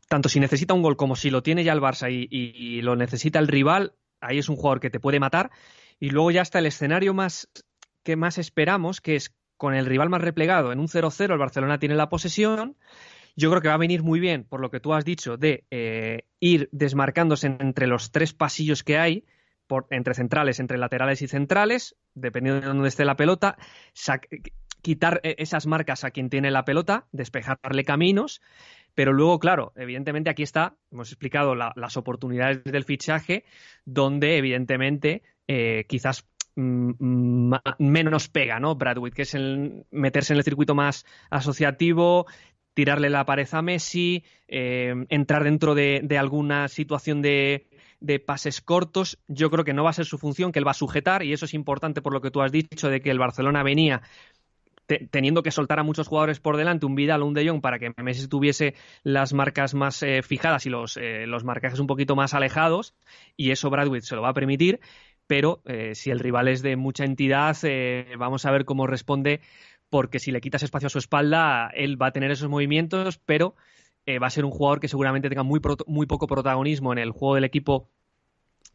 tanto 0.08 0.28
si 0.28 0.40
necesita 0.40 0.74
un 0.74 0.82
gol 0.82 0.96
como 0.96 1.16
si 1.16 1.30
lo 1.30 1.42
tiene 1.42 1.64
ya 1.64 1.72
el 1.72 1.80
Barça 1.80 2.08
y, 2.10 2.80
lo 2.82 2.96
necesita 2.96 3.38
el 3.38 3.48
rival, 3.48 3.94
ahí 4.20 4.38
es 4.38 4.48
un 4.48 4.56
jugador 4.56 4.80
que 4.80 4.90
te 4.90 5.00
puede 5.00 5.20
matar. 5.20 5.50
Y 5.98 6.10
luego 6.10 6.30
ya 6.30 6.42
está 6.42 6.60
el 6.60 6.66
escenario 6.66 7.12
más 7.12 7.48
que 8.02 8.16
más 8.16 8.38
esperamos, 8.38 9.00
que 9.00 9.16
es 9.16 9.34
con 9.56 9.74
el 9.74 9.86
rival 9.86 10.08
más 10.08 10.22
replegado 10.22 10.72
en 10.72 10.80
un 10.80 10.88
0-0, 10.88 11.32
el 11.32 11.38
Barcelona 11.38 11.78
tiene 11.78 11.94
la 11.94 12.08
posesión, 12.08 12.76
yo 13.40 13.50
creo 13.50 13.62
que 13.62 13.68
va 13.68 13.74
a 13.74 13.78
venir 13.78 14.02
muy 14.02 14.20
bien, 14.20 14.44
por 14.44 14.60
lo 14.60 14.70
que 14.70 14.80
tú 14.80 14.92
has 14.92 15.04
dicho, 15.04 15.38
de 15.38 15.64
eh, 15.70 16.26
ir 16.40 16.68
desmarcándose 16.72 17.46
entre 17.46 17.86
los 17.86 18.12
tres 18.12 18.34
pasillos 18.34 18.84
que 18.84 18.98
hay, 18.98 19.24
por, 19.66 19.86
entre 19.90 20.14
centrales, 20.14 20.60
entre 20.60 20.76
laterales 20.76 21.22
y 21.22 21.28
centrales, 21.28 21.96
dependiendo 22.14 22.60
de 22.60 22.66
dónde 22.66 22.88
esté 22.88 23.06
la 23.06 23.16
pelota, 23.16 23.56
quitar 24.82 25.20
eh, 25.22 25.36
esas 25.38 25.66
marcas 25.66 26.04
a 26.04 26.10
quien 26.10 26.28
tiene 26.28 26.50
la 26.50 26.66
pelota, 26.66 27.06
despejarle 27.12 27.84
caminos, 27.84 28.42
pero 28.94 29.14
luego, 29.14 29.38
claro, 29.38 29.72
evidentemente 29.76 30.28
aquí 30.28 30.42
está, 30.42 30.76
hemos 30.90 31.10
explicado 31.10 31.54
las 31.54 31.96
oportunidades 31.96 32.62
del 32.64 32.84
fichaje, 32.84 33.44
donde 33.86 34.36
evidentemente 34.36 35.22
eh, 35.48 35.86
quizás 35.88 36.26
mm, 36.56 37.54
menos 37.78 38.28
pega, 38.28 38.60
¿no? 38.60 38.74
Bradwick, 38.74 39.14
que 39.14 39.22
es 39.22 39.34
el 39.34 39.86
meterse 39.90 40.34
en 40.34 40.38
el 40.38 40.44
circuito 40.44 40.74
más 40.74 41.06
asociativo, 41.30 42.26
tirarle 42.74 43.10
la 43.10 43.24
pared 43.24 43.48
a 43.52 43.62
Messi, 43.62 44.24
eh, 44.48 44.94
entrar 45.08 45.44
dentro 45.44 45.74
de, 45.74 46.06
alguna 46.18 46.68
situación 46.68 47.22
de, 47.22 47.66
pases 48.26 48.60
cortos. 48.60 49.18
Yo 49.28 49.50
creo 49.50 49.64
que 49.64 49.74
no 49.74 49.84
va 49.84 49.90
a 49.90 49.94
ser 49.94 50.06
su 50.06 50.18
función, 50.18 50.52
que 50.52 50.58
él 50.58 50.66
va 50.66 50.72
a 50.72 50.74
sujetar, 50.74 51.22
y 51.22 51.32
eso 51.32 51.44
es 51.44 51.54
importante 51.54 52.02
por 52.02 52.12
lo 52.12 52.20
que 52.20 52.30
tú 52.30 52.42
has 52.42 52.52
dicho 52.52 52.88
de 52.88 53.00
que 53.00 53.10
el 53.10 53.18
Barcelona 53.18 53.62
venía 53.62 54.02
teniendo 55.12 55.44
que 55.44 55.52
soltar 55.52 55.78
a 55.78 55.84
muchos 55.84 56.08
jugadores 56.08 56.40
por 56.40 56.56
delante, 56.56 56.84
un 56.84 56.96
Vidal 56.96 57.22
o 57.22 57.26
un 57.26 57.32
De 57.32 57.48
Jong, 57.48 57.60
para 57.60 57.78
que 57.78 57.92
Messi 58.02 58.26
tuviese 58.26 58.74
las 59.04 59.32
marcas 59.32 59.72
más 59.72 60.02
eh, 60.02 60.20
fijadas 60.22 60.66
y 60.66 60.70
los, 60.70 60.96
eh, 60.96 61.28
los 61.28 61.44
marcajes 61.44 61.78
un 61.78 61.86
poquito 61.86 62.16
más 62.16 62.34
alejados, 62.34 62.92
y 63.36 63.52
eso 63.52 63.70
Bradwick 63.70 64.02
se 64.02 64.16
lo 64.16 64.22
va 64.22 64.30
a 64.30 64.34
permitir. 64.34 64.80
Pero 65.28 65.62
si 65.92 66.10
el 66.10 66.18
rival 66.18 66.48
es 66.48 66.60
de 66.60 66.74
mucha 66.74 67.04
entidad, 67.04 67.56
vamos 68.18 68.46
a 68.46 68.50
ver 68.50 68.64
cómo 68.64 68.88
responde 68.88 69.40
porque 69.90 70.20
si 70.20 70.30
le 70.30 70.40
quitas 70.40 70.62
espacio 70.62 70.86
a 70.86 70.90
su 70.90 70.98
espalda, 70.98 71.70
él 71.74 72.00
va 72.00 72.06
a 72.06 72.12
tener 72.12 72.30
esos 72.30 72.48
movimientos, 72.48 73.18
pero 73.18 73.54
eh, 74.06 74.18
va 74.18 74.28
a 74.28 74.30
ser 74.30 74.44
un 74.44 74.50
jugador 74.50 74.80
que 74.80 74.88
seguramente 74.88 75.28
tenga 75.28 75.42
muy, 75.42 75.60
muy 75.86 76.06
poco 76.06 76.26
protagonismo 76.26 76.92
en 76.92 76.98
el 76.98 77.10
juego 77.10 77.34
del 77.34 77.44
equipo 77.44 77.90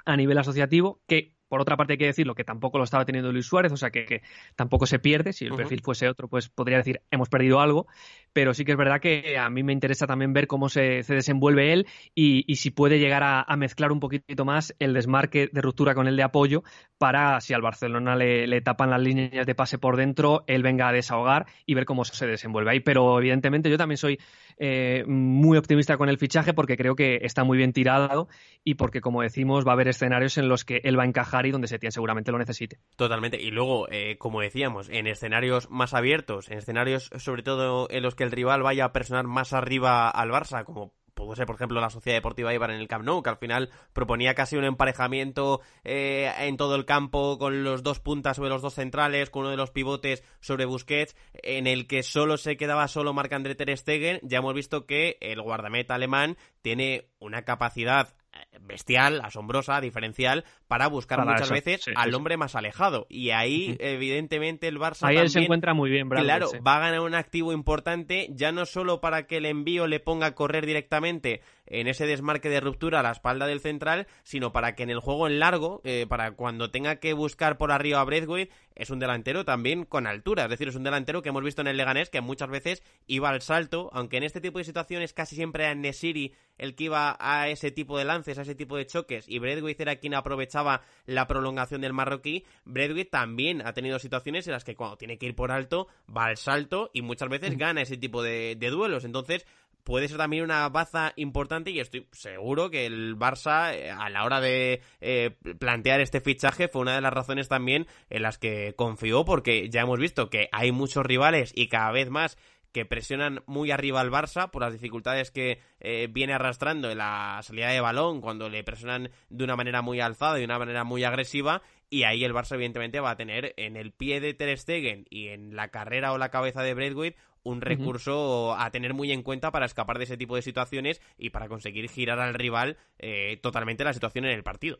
a 0.05 0.15
nivel 0.15 0.37
asociativo, 0.37 0.99
que 1.07 1.33
por 1.47 1.61
otra 1.61 1.77
parte 1.77 1.93
hay 1.93 1.97
que 1.97 2.05
decirlo 2.05 2.35
que 2.35 2.43
tampoco 2.43 2.77
lo 2.77 2.83
estaba 2.83 3.05
teniendo 3.05 3.31
Luis 3.31 3.45
Suárez, 3.45 3.71
o 3.71 3.77
sea 3.77 3.91
que, 3.91 4.21
tampoco 4.55 4.85
se 4.85 4.99
pierde, 4.99 5.33
si 5.33 5.45
el 5.45 5.55
perfil 5.55 5.81
fuese 5.81 6.09
otro, 6.09 6.27
pues 6.27 6.49
podría 6.49 6.77
decir 6.77 7.01
hemos 7.11 7.29
perdido 7.29 7.59
algo, 7.59 7.87
pero 8.35 8.53
sí 8.53 8.65
que 8.65 8.73
es 8.73 8.77
verdad 8.77 8.99
que 8.99 9.37
a 9.37 9.49
mí 9.49 9.63
me 9.63 9.71
interesa 9.71 10.07
también 10.07 10.33
ver 10.33 10.45
cómo 10.45 10.67
se, 10.67 11.03
desenvuelve 11.07 11.71
él 11.71 11.87
y, 12.13 12.43
si 12.57 12.69
puede 12.69 12.99
llegar 12.99 13.23
a, 13.23 13.55
mezclar 13.55 13.93
un 13.93 14.01
poquito 14.01 14.43
más 14.43 14.75
el 14.79 14.93
desmarque 14.93 15.49
de 15.53 15.61
ruptura 15.61 15.95
con 15.95 16.09
el 16.09 16.17
de 16.17 16.23
apoyo 16.23 16.61
para 16.97 17.39
si 17.39 17.53
al 17.53 17.61
Barcelona 17.61 18.17
le, 18.17 18.59
tapan 18.59 18.89
las 18.89 18.99
líneas 19.01 19.47
de 19.47 19.55
pase 19.55 19.77
por 19.77 19.95
dentro, 19.95 20.43
él 20.47 20.63
venga 20.63 20.89
a 20.89 20.91
desahogar 20.91 21.45
y 21.65 21.75
ver 21.75 21.85
cómo 21.85 22.03
se 22.03 22.27
desenvuelve 22.27 22.71
ahí. 22.71 22.81
Pero 22.81 23.19
evidentemente 23.19 23.69
yo 23.69 23.77
también 23.77 23.97
soy 23.97 24.19
eh, 24.57 25.03
muy 25.07 25.57
optimista 25.57 25.97
con 25.97 26.09
el 26.09 26.17
fichaje 26.17 26.53
porque 26.53 26.77
creo 26.77 26.95
que 26.95 27.19
está 27.21 27.43
muy 27.43 27.57
bien 27.57 27.73
tirado 27.73 28.27
y 28.63 28.75
porque, 28.75 29.01
como 29.01 29.21
decimos, 29.21 29.65
va 29.65 29.71
a 29.71 29.73
haber 29.73 29.87
escenarios 29.87 30.37
en 30.37 30.47
los 30.49 30.65
que 30.65 30.81
él 30.83 30.97
va 30.97 31.03
a 31.03 31.07
encajar 31.07 31.45
y 31.45 31.51
donde 31.51 31.67
Setién 31.67 31.91
seguramente 31.91 32.31
lo 32.31 32.37
necesite. 32.37 32.79
Totalmente. 32.95 33.41
Y 33.41 33.51
luego, 33.51 33.87
eh, 33.91 34.17
como 34.17 34.41
decíamos, 34.41 34.89
en 34.89 35.07
escenarios 35.07 35.69
más 35.69 35.93
abiertos, 35.93 36.49
en 36.49 36.57
escenarios 36.57 37.09
sobre 37.17 37.43
todo 37.43 37.87
en 37.89 38.03
los 38.03 38.15
que 38.15 38.23
el 38.23 38.31
rival 38.31 38.63
vaya 38.63 38.85
a 38.85 38.93
presionar 38.93 39.25
más 39.25 39.53
arriba 39.53 40.09
al 40.09 40.29
Barça, 40.29 40.63
como 40.63 40.93
pudo 41.15 41.35
ser, 41.35 41.45
por 41.47 41.55
ejemplo, 41.55 41.81
la 41.81 41.89
Sociedad 41.89 42.17
Deportiva 42.17 42.53
Ibar 42.53 42.69
en 42.71 42.79
el 42.79 42.87
Camp 42.87 43.05
Nou, 43.05 43.23
que 43.23 43.29
al 43.29 43.37
final 43.37 43.69
proponía 43.93 44.35
casi 44.35 44.57
un 44.57 44.65
emparejamiento 44.65 45.61
eh, 45.83 46.31
en 46.39 46.57
todo 46.57 46.75
el 46.75 46.85
campo 46.85 47.39
con 47.39 47.63
los 47.63 47.81
dos 47.81 47.99
puntas 47.99 48.35
sobre 48.35 48.49
los 48.49 48.61
dos 48.61 48.75
centrales, 48.75 49.29
con 49.29 49.41
uno 49.41 49.51
de 49.51 49.57
los 49.57 49.71
pivotes 49.71 50.23
sobre 50.41 50.65
Busquets, 50.65 51.15
en 51.33 51.65
el 51.65 51.87
que 51.87 52.03
solo 52.03 52.37
se 52.37 52.57
quedaba 52.57 52.87
solo 52.87 53.13
Marc-André 53.13 53.55
Ter 53.55 53.75
Stegen. 53.75 54.19
Ya 54.21 54.39
hemos 54.39 54.53
visto 54.53 54.85
que 54.85 55.17
el 55.21 55.41
guardameta 55.41 55.95
alemán 55.95 56.37
tiene 56.61 57.09
una 57.19 57.43
capacidad 57.43 58.13
bestial, 58.61 59.21
asombrosa, 59.23 59.79
diferencial, 59.81 60.43
para 60.67 60.87
buscar 60.87 61.25
muchas 61.25 61.49
veces 61.49 61.85
al 61.95 62.13
hombre 62.13 62.37
más 62.37 62.55
alejado. 62.55 63.05
Y 63.09 63.31
ahí, 63.31 63.75
evidentemente, 63.79 64.67
el 64.67 64.77
Barça. 64.77 65.07
Ahí 65.07 65.17
él 65.17 65.29
se 65.29 65.39
encuentra 65.39 65.73
muy 65.73 65.89
bien, 65.89 66.09
Claro, 66.09 66.49
va 66.65 66.77
a 66.77 66.79
ganar 66.79 67.01
un 67.01 67.15
activo 67.15 67.53
importante, 67.53 68.27
ya 68.31 68.51
no 68.51 68.65
solo 68.65 69.01
para 69.01 69.27
que 69.27 69.37
el 69.37 69.45
envío 69.45 69.87
le 69.87 69.99
ponga 69.99 70.27
a 70.27 70.35
correr 70.35 70.65
directamente 70.65 71.41
en 71.67 71.87
ese 71.87 72.05
desmarque 72.05 72.49
de 72.49 72.59
ruptura 72.59 72.99
a 72.99 73.03
la 73.03 73.11
espalda 73.11 73.47
del 73.47 73.59
central, 73.59 74.07
sino 74.23 74.51
para 74.51 74.75
que 74.75 74.83
en 74.83 74.89
el 74.89 74.99
juego 74.99 75.27
en 75.27 75.39
largo, 75.39 75.81
eh, 75.83 76.05
para 76.07 76.31
cuando 76.31 76.71
tenga 76.71 76.97
que 76.97 77.13
buscar 77.13 77.57
por 77.57 77.71
arriba 77.71 78.01
a 78.01 78.05
Breathwaite, 78.05 78.51
es 78.75 78.89
un 78.89 78.99
delantero 78.99 79.45
también 79.45 79.85
con 79.85 80.07
altura. 80.07 80.43
Es 80.43 80.49
decir, 80.49 80.67
es 80.67 80.75
un 80.75 80.83
delantero 80.83 81.21
que 81.21 81.29
hemos 81.29 81.43
visto 81.43 81.61
en 81.61 81.67
el 81.67 81.77
Leganés 81.77 82.09
que 82.09 82.21
muchas 82.21 82.49
veces 82.49 82.83
iba 83.07 83.29
al 83.29 83.41
salto, 83.41 83.89
aunque 83.93 84.17
en 84.17 84.23
este 84.23 84.41
tipo 84.41 84.57
de 84.57 84.65
situaciones 84.65 85.13
casi 85.13 85.35
siempre 85.35 85.63
era 85.63 85.75
Nesiri 85.75 86.33
el 86.57 86.75
que 86.75 86.85
iba 86.85 87.17
a 87.19 87.49
ese 87.49 87.71
tipo 87.71 87.97
de 87.97 88.05
lances, 88.05 88.37
a 88.37 88.43
ese 88.43 88.55
tipo 88.55 88.77
de 88.77 88.85
choques, 88.85 89.25
y 89.27 89.39
Bradway 89.39 89.75
era 89.77 89.97
quien 89.97 90.13
aprovechaba 90.13 90.81
la 91.05 91.27
prolongación 91.27 91.81
del 91.81 91.93
marroquí, 91.93 92.45
Bradway 92.65 93.05
también 93.05 93.65
ha 93.65 93.73
tenido 93.73 93.99
situaciones 93.99 94.47
en 94.47 94.53
las 94.53 94.63
que 94.63 94.75
cuando 94.75 94.97
tiene 94.97 95.17
que 95.17 95.25
ir 95.27 95.35
por 95.35 95.51
alto, 95.51 95.87
va 96.15 96.25
al 96.25 96.37
salto 96.37 96.89
y 96.93 97.01
muchas 97.01 97.29
veces 97.29 97.57
gana 97.57 97.81
ese 97.81 97.97
tipo 97.97 98.23
de, 98.23 98.55
duelos. 98.55 99.05
Entonces, 99.05 99.45
puede 99.85 100.09
ser 100.09 100.17
también 100.17 100.43
una 100.43 100.67
baza 100.67 101.13
importante 101.15 101.71
y 101.71 101.79
estoy 101.79 102.07
seguro 102.11 102.69
que 102.69 102.85
el 102.85 103.15
Barça 103.17 103.73
eh, 103.73 103.91
a 103.91 104.09
la 104.09 104.25
hora 104.25 104.41
de 104.41 104.81
eh, 104.99 105.37
plantear 105.59 106.01
este 106.01 106.19
fichaje 106.19 106.67
fue 106.67 106.81
una 106.81 106.95
de 106.95 107.01
las 107.01 107.13
razones 107.13 107.47
también 107.47 107.87
en 108.09 108.23
las 108.23 108.37
que 108.37 108.73
confió 108.75 109.23
porque 109.23 109.69
ya 109.69 109.81
hemos 109.81 109.99
visto 109.99 110.29
que 110.29 110.49
hay 110.51 110.71
muchos 110.71 111.05
rivales 111.05 111.53
y 111.55 111.67
cada 111.67 111.91
vez 111.91 112.09
más 112.09 112.37
que 112.73 112.85
presionan 112.85 113.41
muy 113.45 113.71
arriba 113.71 114.01
al 114.01 114.11
Barça 114.11 114.51
por 114.51 114.61
las 114.61 114.73
dificultades 114.73 115.31
que 115.31 115.61
eh, 115.79 116.09
viene 116.11 116.33
arrastrando 116.33 116.91
en 116.91 116.97
la 116.97 117.39
salida 117.41 117.69
de 117.69 117.79
balón 117.79 118.19
cuando 118.19 118.49
le 118.49 118.65
presionan 118.65 119.11
de 119.29 119.43
una 119.45 119.55
manera 119.55 119.81
muy 119.81 120.01
alzada 120.01 120.35
y 120.35 120.39
de 120.39 120.45
una 120.45 120.59
manera 120.59 120.83
muy 120.83 121.05
agresiva 121.05 121.61
y 121.89 122.03
ahí 122.03 122.25
el 122.25 122.33
Barça 122.33 122.55
evidentemente 122.55 122.99
va 122.99 123.11
a 123.11 123.15
tener 123.15 123.53
en 123.55 123.77
el 123.77 123.93
pie 123.93 124.19
de 124.19 124.33
Ter 124.33 124.57
Stegen 124.57 125.05
y 125.09 125.27
en 125.29 125.55
la 125.55 125.69
carrera 125.69 126.11
o 126.11 126.17
la 126.17 126.31
cabeza 126.31 126.63
de 126.63 126.73
Braithwaite 126.73 127.17
un 127.45 127.61
recurso 127.61 128.55
a 128.55 128.69
tener 128.71 128.93
muy 128.93 129.11
en 129.11 129.21
cuenta 129.21 129.51
para 129.51 129.67
escapar 129.67 129.97
de 129.97 130.05
ese 130.05 130.17
tipo 130.17 130.35
de 130.35 130.41
situaciones 130.41 130.99
y 131.17 131.29
para 131.29 131.47
conseguir 131.47 131.87
girar 131.87 132.19
al 132.19 132.33
rival 132.33 132.77
eh, 132.97 133.37
totalmente 133.41 133.83
la 133.83 133.93
situación 133.93 134.25
en 134.25 134.31
el 134.31 134.43
partido. 134.43 134.79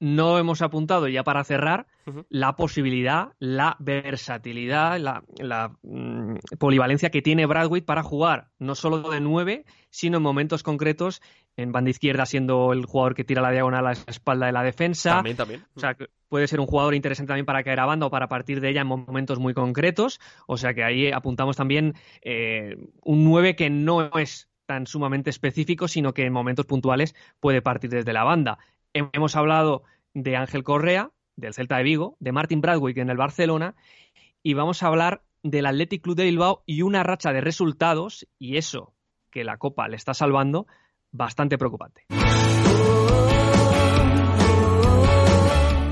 No 0.00 0.38
hemos 0.38 0.60
apuntado 0.60 1.06
ya 1.08 1.22
para 1.22 1.44
cerrar 1.44 1.86
la 2.28 2.56
posibilidad, 2.56 3.34
la 3.38 3.76
versatilidad, 3.78 4.98
la, 4.98 5.22
mm, 5.82 6.23
polivalencia 6.58 7.10
que 7.10 7.22
tiene 7.22 7.46
Bradwick 7.46 7.84
para 7.84 8.02
jugar 8.02 8.48
no 8.58 8.74
solo 8.74 9.10
de 9.10 9.20
nueve, 9.20 9.64
sino 9.90 10.18
en 10.18 10.22
momentos 10.22 10.62
concretos 10.62 11.22
en 11.56 11.72
banda 11.72 11.90
izquierda 11.90 12.26
siendo 12.26 12.72
el 12.72 12.84
jugador 12.84 13.14
que 13.14 13.24
tira 13.24 13.42
la 13.42 13.50
diagonal 13.50 13.86
a 13.86 13.92
la 13.94 13.98
espalda 14.06 14.46
de 14.46 14.52
la 14.52 14.62
defensa. 14.62 15.16
También, 15.16 15.36
también. 15.36 15.64
O 15.74 15.80
sea, 15.80 15.96
puede 16.28 16.48
ser 16.48 16.60
un 16.60 16.66
jugador 16.66 16.94
interesante 16.94 17.28
también 17.28 17.46
para 17.46 17.62
caer 17.62 17.80
a 17.80 17.86
banda 17.86 18.06
o 18.06 18.10
para 18.10 18.28
partir 18.28 18.60
de 18.60 18.70
ella 18.70 18.80
en 18.80 18.88
momentos 18.88 19.38
muy 19.38 19.54
concretos. 19.54 20.20
O 20.46 20.56
sea 20.56 20.74
que 20.74 20.82
ahí 20.82 21.12
apuntamos 21.12 21.56
también 21.56 21.94
eh, 22.22 22.76
un 23.02 23.24
nueve 23.24 23.54
que 23.54 23.70
no 23.70 24.10
es 24.18 24.48
tan 24.66 24.86
sumamente 24.86 25.30
específico, 25.30 25.88
sino 25.88 26.14
que 26.14 26.24
en 26.24 26.32
momentos 26.32 26.66
puntuales 26.66 27.14
puede 27.40 27.62
partir 27.62 27.90
desde 27.90 28.12
la 28.12 28.24
banda. 28.24 28.58
Hemos 28.92 29.36
hablado 29.36 29.84
de 30.14 30.36
Ángel 30.36 30.64
Correa, 30.64 31.10
del 31.36 31.54
Celta 31.54 31.76
de 31.76 31.82
Vigo, 31.82 32.16
de 32.20 32.32
Martin 32.32 32.60
Bradwick 32.60 32.96
en 32.96 33.10
el 33.10 33.16
Barcelona, 33.16 33.74
y 34.42 34.54
vamos 34.54 34.82
a 34.82 34.86
hablar 34.86 35.22
del 35.44 35.66
Athletic 35.66 36.02
Club 36.02 36.16
de 36.16 36.24
Bilbao 36.24 36.64
y 36.66 36.82
una 36.82 37.04
racha 37.04 37.32
de 37.32 37.40
resultados, 37.40 38.26
y 38.38 38.56
eso 38.56 38.94
que 39.30 39.44
la 39.44 39.58
Copa 39.58 39.86
le 39.88 39.96
está 39.96 40.14
salvando, 40.14 40.66
bastante 41.12 41.58
preocupante. 41.58 42.06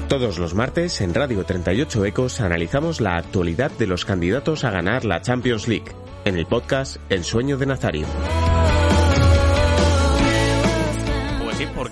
Todos 0.08 0.38
los 0.38 0.54
martes 0.54 1.00
en 1.00 1.14
Radio 1.14 1.44
38 1.44 2.04
Ecos 2.04 2.40
analizamos 2.40 3.00
la 3.00 3.16
actualidad 3.16 3.70
de 3.70 3.86
los 3.86 4.04
candidatos 4.04 4.64
a 4.64 4.70
ganar 4.70 5.04
la 5.04 5.22
Champions 5.22 5.68
League, 5.68 5.92
en 6.24 6.36
el 6.36 6.46
podcast 6.46 6.98
El 7.08 7.24
sueño 7.24 7.56
de 7.56 7.66
Nazario. 7.66 8.06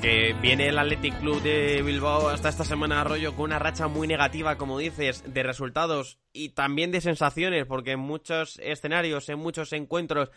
Porque 0.01 0.35
viene 0.41 0.69
el 0.69 0.79
Athletic 0.79 1.19
Club 1.21 1.43
de 1.43 1.83
Bilbao 1.83 2.31
hasta 2.31 2.49
esta 2.49 2.65
semana 2.65 3.05
rollo 3.05 3.37
con 3.37 3.45
una 3.45 3.59
racha 3.59 3.87
muy 3.87 4.09
negativa, 4.09 4.57
como 4.57 4.79
dices, 4.79 5.23
de 5.27 5.43
resultados 5.43 6.19
y 6.33 6.51
también 6.51 6.91
de 6.91 7.03
sensaciones, 7.03 7.67
porque 7.67 7.93
en 7.93 8.01
muchos 8.01 8.59
escenarios, 8.63 9.29
en 9.29 9.39
muchos 9.39 9.75
encuentros, 9.75 10.31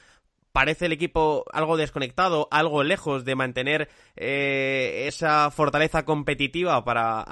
parece 0.54 0.86
el 0.86 0.94
equipo 0.94 1.46
algo 1.52 1.76
desconectado, 1.76 2.48
algo 2.52 2.84
lejos 2.84 3.26
de 3.26 3.36
mantener 3.36 3.89
eh, 4.16 5.06
esa 5.08 5.50
fortaleza 5.52 6.06
competitiva 6.06 6.86
para 6.86 7.26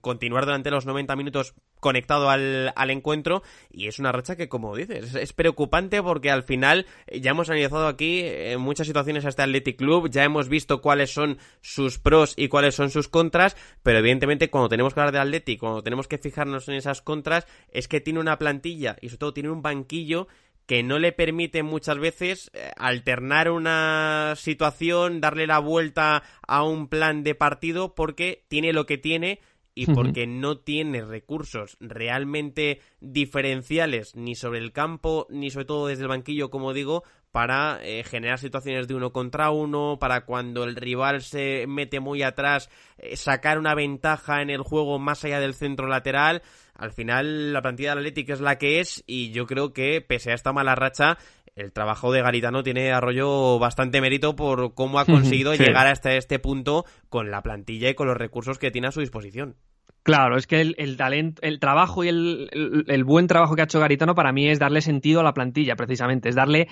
continuar 0.00 0.46
durante 0.46 0.70
los 0.70 0.86
90 0.86 1.16
minutos 1.16 1.54
conectado 1.80 2.30
al, 2.30 2.72
encuentro. 2.90 3.42
Y 3.68 3.88
es 3.88 3.98
una 3.98 4.12
racha 4.12 4.36
que, 4.36 4.48
como 4.48 4.76
dices, 4.76 5.16
es, 5.16 5.32
preocupante 5.32 6.00
porque 6.00 6.30
al 6.30 6.44
final 6.44 6.86
ya 7.12 7.32
hemos 7.32 7.50
analizado 7.50 7.88
aquí 7.88 8.20
en 8.22 8.60
muchas 8.60 8.86
situaciones 8.86 9.24
a 9.24 9.30
este 9.30 9.42
Athletic 9.42 9.76
Club, 9.76 10.08
ya 10.08 10.22
hemos 10.22 10.48
visto 10.48 10.80
cuáles 10.80 11.12
son 11.12 11.38
sus 11.60 11.98
pros 11.98 12.34
y 12.36 12.46
cuáles 12.46 12.76
son 12.76 12.90
sus 12.90 13.08
contras, 13.08 13.56
pero 13.82 13.98
evidentemente 13.98 14.50
cuando 14.50 14.68
tenemos 14.68 14.94
que 14.94 15.00
hablar 15.00 15.12
de 15.12 15.18
Athletic, 15.18 15.58
cuando 15.58 15.82
tenemos 15.82 16.06
que 16.06 16.18
fijarnos 16.18 16.68
en 16.68 16.74
esas 16.76 17.02
contras, 17.02 17.48
es 17.72 17.88
que 17.88 18.00
tiene 18.00 18.20
una 18.20 18.38
plantilla 18.38 18.96
y 19.00 19.08
sobre 19.08 19.18
todo 19.18 19.34
tiene 19.34 19.50
un 19.50 19.62
banquillo 19.62 20.28
que 20.66 20.82
no 20.82 20.98
le 20.98 21.12
permite 21.12 21.62
muchas 21.62 21.98
veces 21.98 22.50
eh, 22.54 22.70
alternar 22.76 23.50
una 23.50 24.34
situación, 24.36 25.20
darle 25.20 25.46
la 25.46 25.58
vuelta 25.58 26.22
a 26.46 26.62
un 26.62 26.88
plan 26.88 27.22
de 27.22 27.34
partido 27.34 27.94
porque 27.94 28.44
tiene 28.48 28.72
lo 28.72 28.86
que 28.86 28.98
tiene 28.98 29.40
y 29.74 29.86
porque 29.86 30.26
no 30.26 30.58
tiene 30.58 31.02
recursos 31.02 31.76
realmente 31.80 32.80
diferenciales 33.00 34.14
ni 34.16 34.34
sobre 34.34 34.58
el 34.58 34.72
campo 34.72 35.26
ni 35.30 35.50
sobre 35.50 35.64
todo 35.64 35.86
desde 35.86 36.02
el 36.02 36.08
banquillo, 36.08 36.50
como 36.50 36.74
digo, 36.74 37.04
para 37.32 37.80
eh, 37.82 38.04
generar 38.04 38.38
situaciones 38.38 38.86
de 38.86 38.94
uno 38.94 39.10
contra 39.10 39.50
uno, 39.50 39.96
para 39.98 40.26
cuando 40.26 40.64
el 40.64 40.76
rival 40.76 41.22
se 41.22 41.66
mete 41.66 41.98
muy 41.98 42.22
atrás, 42.22 42.70
eh, 42.98 43.16
sacar 43.16 43.58
una 43.58 43.74
ventaja 43.74 44.42
en 44.42 44.50
el 44.50 44.60
juego 44.60 44.98
más 44.98 45.24
allá 45.24 45.40
del 45.40 45.54
centro 45.54 45.88
lateral. 45.88 46.42
Al 46.74 46.92
final 46.92 47.52
la 47.52 47.62
plantilla 47.62 47.90
del 47.90 48.00
Atlético 48.00 48.34
es 48.34 48.40
la 48.40 48.58
que 48.58 48.80
es 48.80 49.02
y 49.06 49.30
yo 49.32 49.46
creo 49.46 49.72
que 49.72 50.00
pese 50.00 50.30
a 50.30 50.34
esta 50.34 50.52
mala 50.52 50.74
racha 50.74 51.18
el 51.56 51.72
trabajo 51.72 52.12
de 52.12 52.22
Garitano 52.22 52.62
tiene 52.62 52.92
arroyo 52.92 53.58
bastante 53.58 54.00
mérito 54.00 54.36
por 54.36 54.74
cómo 54.74 54.98
ha 54.98 55.04
conseguido 55.06 55.54
llegar 55.54 55.86
hasta 55.86 56.14
este 56.14 56.38
punto 56.38 56.84
con 57.08 57.30
la 57.30 57.42
plantilla 57.42 57.88
y 57.90 57.94
con 57.94 58.08
los 58.08 58.16
recursos 58.16 58.58
que 58.58 58.70
tiene 58.70 58.88
a 58.88 58.92
su 58.92 59.00
disposición. 59.00 59.56
Claro, 60.02 60.36
es 60.36 60.48
que 60.48 60.60
el, 60.60 60.96
talento, 60.96 61.40
el 61.42 61.60
trabajo 61.60 62.02
y 62.02 62.08
el, 62.08 63.04
buen 63.04 63.28
trabajo 63.28 63.54
que 63.54 63.60
ha 63.60 63.64
hecho 63.64 63.78
Garitano 63.78 64.16
para 64.16 64.32
mí 64.32 64.48
es 64.48 64.58
darle 64.58 64.80
sentido 64.80 65.20
a 65.20 65.22
la 65.22 65.32
plantilla, 65.32 65.76
precisamente, 65.76 66.28
es 66.28 66.34
darle 66.34 66.66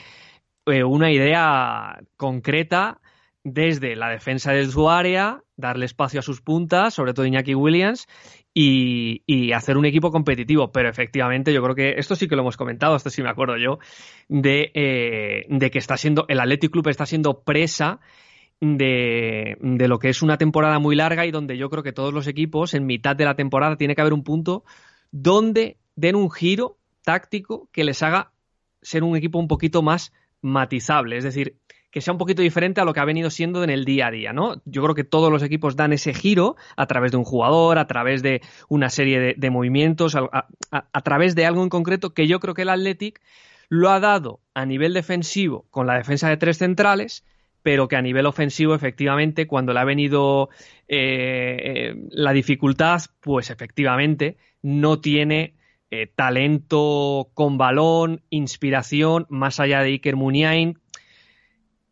eh, 0.66 0.84
una 0.84 1.10
idea 1.10 2.00
concreta 2.16 3.00
desde 3.42 3.96
la 3.96 4.10
defensa 4.10 4.52
de 4.52 4.66
su 4.66 4.90
área, 4.90 5.42
darle 5.56 5.86
espacio 5.86 6.20
a 6.20 6.22
sus 6.22 6.42
puntas, 6.42 6.94
sobre 6.94 7.14
todo 7.14 7.26
Iñaki 7.26 7.54
Williams, 7.54 8.06
y, 8.52 9.52
hacer 9.52 9.76
un 9.76 9.86
equipo 9.86 10.10
competitivo. 10.10 10.70
Pero 10.72 10.88
efectivamente, 10.88 11.52
yo 11.52 11.62
creo 11.62 11.74
que 11.74 11.94
esto 11.96 12.16
sí 12.16 12.28
que 12.28 12.36
lo 12.36 12.42
hemos 12.42 12.56
comentado, 12.56 12.96
esto 12.96 13.10
sí 13.10 13.22
me 13.22 13.30
acuerdo 13.30 13.56
yo, 13.56 13.78
de, 14.28 14.70
eh, 14.74 15.46
de 15.48 15.70
que 15.70 15.78
está 15.78 15.96
siendo, 15.96 16.26
el 16.28 16.40
Athletic 16.40 16.70
Club 16.70 16.88
está 16.88 17.06
siendo 17.06 17.42
presa 17.42 18.00
de, 18.60 19.56
de, 19.60 19.88
lo 19.88 19.98
que 19.98 20.10
es 20.10 20.22
una 20.22 20.36
temporada 20.36 20.78
muy 20.78 20.94
larga 20.94 21.24
y 21.24 21.30
donde 21.30 21.56
yo 21.56 21.70
creo 21.70 21.82
que 21.82 21.92
todos 21.92 22.12
los 22.12 22.26
equipos, 22.26 22.74
en 22.74 22.84
mitad 22.86 23.16
de 23.16 23.24
la 23.24 23.34
temporada, 23.34 23.76
tiene 23.76 23.94
que 23.94 24.02
haber 24.02 24.12
un 24.12 24.24
punto 24.24 24.64
donde 25.10 25.78
den 25.96 26.16
un 26.16 26.30
giro 26.30 26.78
táctico 27.02 27.68
que 27.72 27.84
les 27.84 28.02
haga 28.02 28.32
ser 28.82 29.02
un 29.02 29.16
equipo 29.16 29.38
un 29.38 29.48
poquito 29.48 29.82
más 29.82 30.12
matizable, 30.42 31.16
es 31.16 31.24
decir, 31.24 31.56
que 31.90 32.00
sea 32.00 32.12
un 32.12 32.18
poquito 32.18 32.42
diferente 32.42 32.80
a 32.80 32.84
lo 32.84 32.92
que 32.92 33.00
ha 33.00 33.04
venido 33.04 33.30
siendo 33.30 33.64
en 33.64 33.70
el 33.70 33.84
día 33.84 34.06
a 34.06 34.10
día, 34.10 34.32
¿no? 34.32 34.62
Yo 34.64 34.82
creo 34.82 34.94
que 34.94 35.04
todos 35.04 35.30
los 35.30 35.42
equipos 35.42 35.76
dan 35.76 35.92
ese 35.92 36.14
giro 36.14 36.56
a 36.76 36.86
través 36.86 37.10
de 37.10 37.16
un 37.16 37.24
jugador, 37.24 37.78
a 37.78 37.86
través 37.86 38.22
de 38.22 38.42
una 38.68 38.90
serie 38.90 39.34
de, 39.36 39.50
movimientos, 39.50 40.16
a, 40.16 41.02
través 41.02 41.34
de 41.34 41.46
algo 41.46 41.62
en 41.62 41.68
concreto 41.68 42.14
que 42.14 42.28
yo 42.28 42.38
creo 42.38 42.54
que 42.54 42.62
el 42.62 42.68
Athletic 42.68 43.20
lo 43.68 43.90
ha 43.90 44.00
dado 44.00 44.40
a 44.54 44.66
nivel 44.66 44.94
defensivo 44.94 45.66
con 45.70 45.86
la 45.86 45.96
defensa 45.96 46.28
de 46.28 46.36
tres 46.36 46.58
centrales, 46.58 47.24
pero 47.62 47.88
que 47.88 47.96
a 47.96 48.02
nivel 48.02 48.26
ofensivo, 48.26 48.74
efectivamente, 48.74 49.46
cuando 49.46 49.72
le 49.72 49.80
ha 49.80 49.84
venido 49.84 50.48
eh, 50.88 51.56
eh, 51.60 51.94
la 52.10 52.32
dificultad, 52.32 53.02
pues 53.20 53.50
efectivamente 53.50 54.38
no 54.62 55.00
tiene 55.00 55.54
eh, 55.90 56.06
talento 56.06 57.30
con 57.34 57.58
balón, 57.58 58.22
inspiración, 58.30 59.26
más 59.28 59.60
allá 59.60 59.80
de 59.80 59.90
Iker 59.90 60.16
Muniain, 60.16 60.78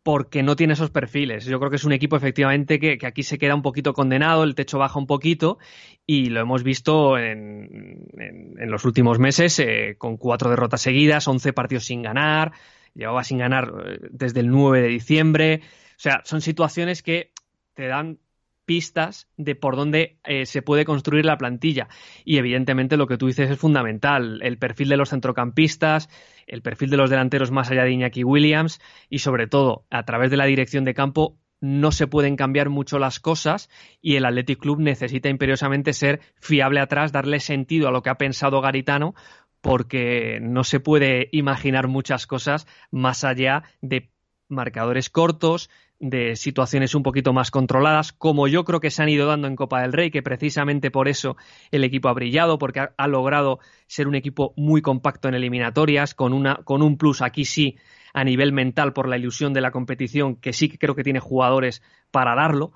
porque 0.03 0.41
no 0.43 0.55
tiene 0.55 0.73
esos 0.73 0.89
perfiles. 0.89 1.45
Yo 1.45 1.59
creo 1.59 1.69
que 1.69 1.75
es 1.75 1.83
un 1.83 1.91
equipo 1.91 2.15
efectivamente 2.15 2.79
que, 2.79 2.97
aquí 3.05 3.23
se 3.23 3.37
queda 3.37 3.55
un 3.55 3.61
poquito 3.61 3.93
condenado, 3.93 4.43
el 4.43 4.55
techo 4.55 4.79
baja 4.79 4.97
un 4.97 5.07
poquito 5.07 5.59
y 6.05 6.29
lo 6.29 6.39
hemos 6.39 6.63
visto 6.63 7.17
en, 7.17 8.07
los 8.57 8.85
últimos 8.85 9.19
meses 9.19 9.61
con 9.97 10.17
cuatro 10.17 10.49
derrotas 10.49 10.81
seguidas, 10.81 11.27
once 11.27 11.53
partidos 11.53 11.85
sin 11.85 12.01
ganar, 12.01 12.53
llevaba 12.93 13.23
sin 13.23 13.37
ganar 13.37 13.71
eh, 13.85 13.99
desde 14.11 14.41
el 14.41 14.49
9 14.49 14.81
de 14.81 14.87
diciembre. 14.87 15.61
O 15.63 15.99
sea, 15.99 16.21
son 16.23 16.41
situaciones 16.41 17.03
que 17.03 17.31
te 17.73 17.87
dan 17.87 18.19
pistas 18.69 19.27
de 19.35 19.55
por 19.55 19.75
dónde 19.75 20.19
eh, 20.23 20.45
se 20.45 20.61
puede 20.61 20.85
construir 20.85 21.25
la 21.25 21.39
plantilla. 21.39 21.87
Y 22.23 22.37
evidentemente 22.37 22.97
lo 22.97 23.07
que 23.07 23.17
tú 23.17 23.25
dices 23.25 23.49
es 23.49 23.57
fundamental. 23.57 24.39
El 24.43 24.59
perfil 24.59 24.89
de 24.89 24.97
los 24.97 25.09
centrocampistas, 25.09 26.07
el 26.45 26.61
perfil 26.61 26.91
de 26.91 26.97
los 26.97 27.09
delanteros 27.09 27.49
más 27.49 27.71
allá 27.71 27.83
de 27.83 27.93
Iñaki 27.93 28.23
Williams 28.23 28.79
y 29.09 29.19
sobre 29.19 29.47
todo 29.47 29.87
a 29.89 30.03
través 30.03 30.29
de 30.29 30.37
la 30.37 30.45
dirección 30.45 30.83
de 30.83 30.93
campo 30.93 31.39
no 31.61 31.91
se 31.91 32.05
pueden 32.05 32.35
cambiar 32.35 32.69
mucho 32.69 32.99
las 32.99 33.19
cosas 33.19 33.71
y 34.03 34.17
el 34.17 34.25
Athletic 34.25 34.59
Club 34.59 34.79
necesita 34.79 35.29
imperiosamente 35.29 35.93
ser 35.93 36.19
fiable 36.35 36.79
atrás, 36.79 37.11
darle 37.11 37.39
sentido 37.39 37.87
a 37.87 37.91
lo 37.91 38.03
que 38.03 38.11
ha 38.11 38.19
pensado 38.19 38.61
Garitano, 38.61 39.15
porque 39.61 40.37
no 40.43 40.63
se 40.63 40.79
puede 40.79 41.27
imaginar 41.31 41.87
muchas 41.87 42.27
cosas 42.27 42.67
más 42.91 43.23
allá 43.23 43.63
de 43.81 44.11
marcadores 44.47 45.09
cortos, 45.09 45.71
de 45.99 46.35
situaciones 46.35 46.95
un 46.95 47.03
poquito 47.03 47.33
más 47.33 47.51
controladas, 47.51 48.13
como 48.13 48.47
yo 48.47 48.63
creo 48.63 48.79
que 48.79 48.89
se 48.89 49.03
han 49.03 49.09
ido 49.09 49.27
dando 49.27 49.47
en 49.47 49.55
Copa 49.55 49.81
del 49.81 49.93
Rey, 49.93 50.11
que 50.11 50.23
precisamente 50.23 50.91
por 50.91 51.07
eso 51.07 51.35
el 51.71 51.83
equipo 51.83 52.07
ha 52.07 52.13
brillado, 52.13 52.57
porque 52.57 52.87
ha, 52.95 53.07
logrado 53.07 53.59
ser 53.87 54.07
un 54.07 54.15
equipo 54.15 54.53
muy 54.55 54.81
compacto 54.81 55.27
en 55.27 55.35
eliminatorias, 55.35 56.13
con, 56.15 56.33
una, 56.33 56.55
con 56.63 56.81
un 56.81 56.97
plus 56.97 57.21
aquí 57.21 57.43
sí 57.43 57.77
a 58.13 58.23
nivel 58.23 58.53
mental 58.53 58.93
por 58.93 59.07
la 59.07 59.17
ilusión 59.17 59.53
de 59.53 59.61
la 59.61 59.71
competición, 59.71 60.35
que 60.35 60.53
sí 60.53 60.69
que 60.69 60.77
creo 60.77 60.95
que 60.95 61.03
tiene 61.03 61.19
jugadores 61.19 61.83
para 62.11 62.33
darlo. 62.33 62.71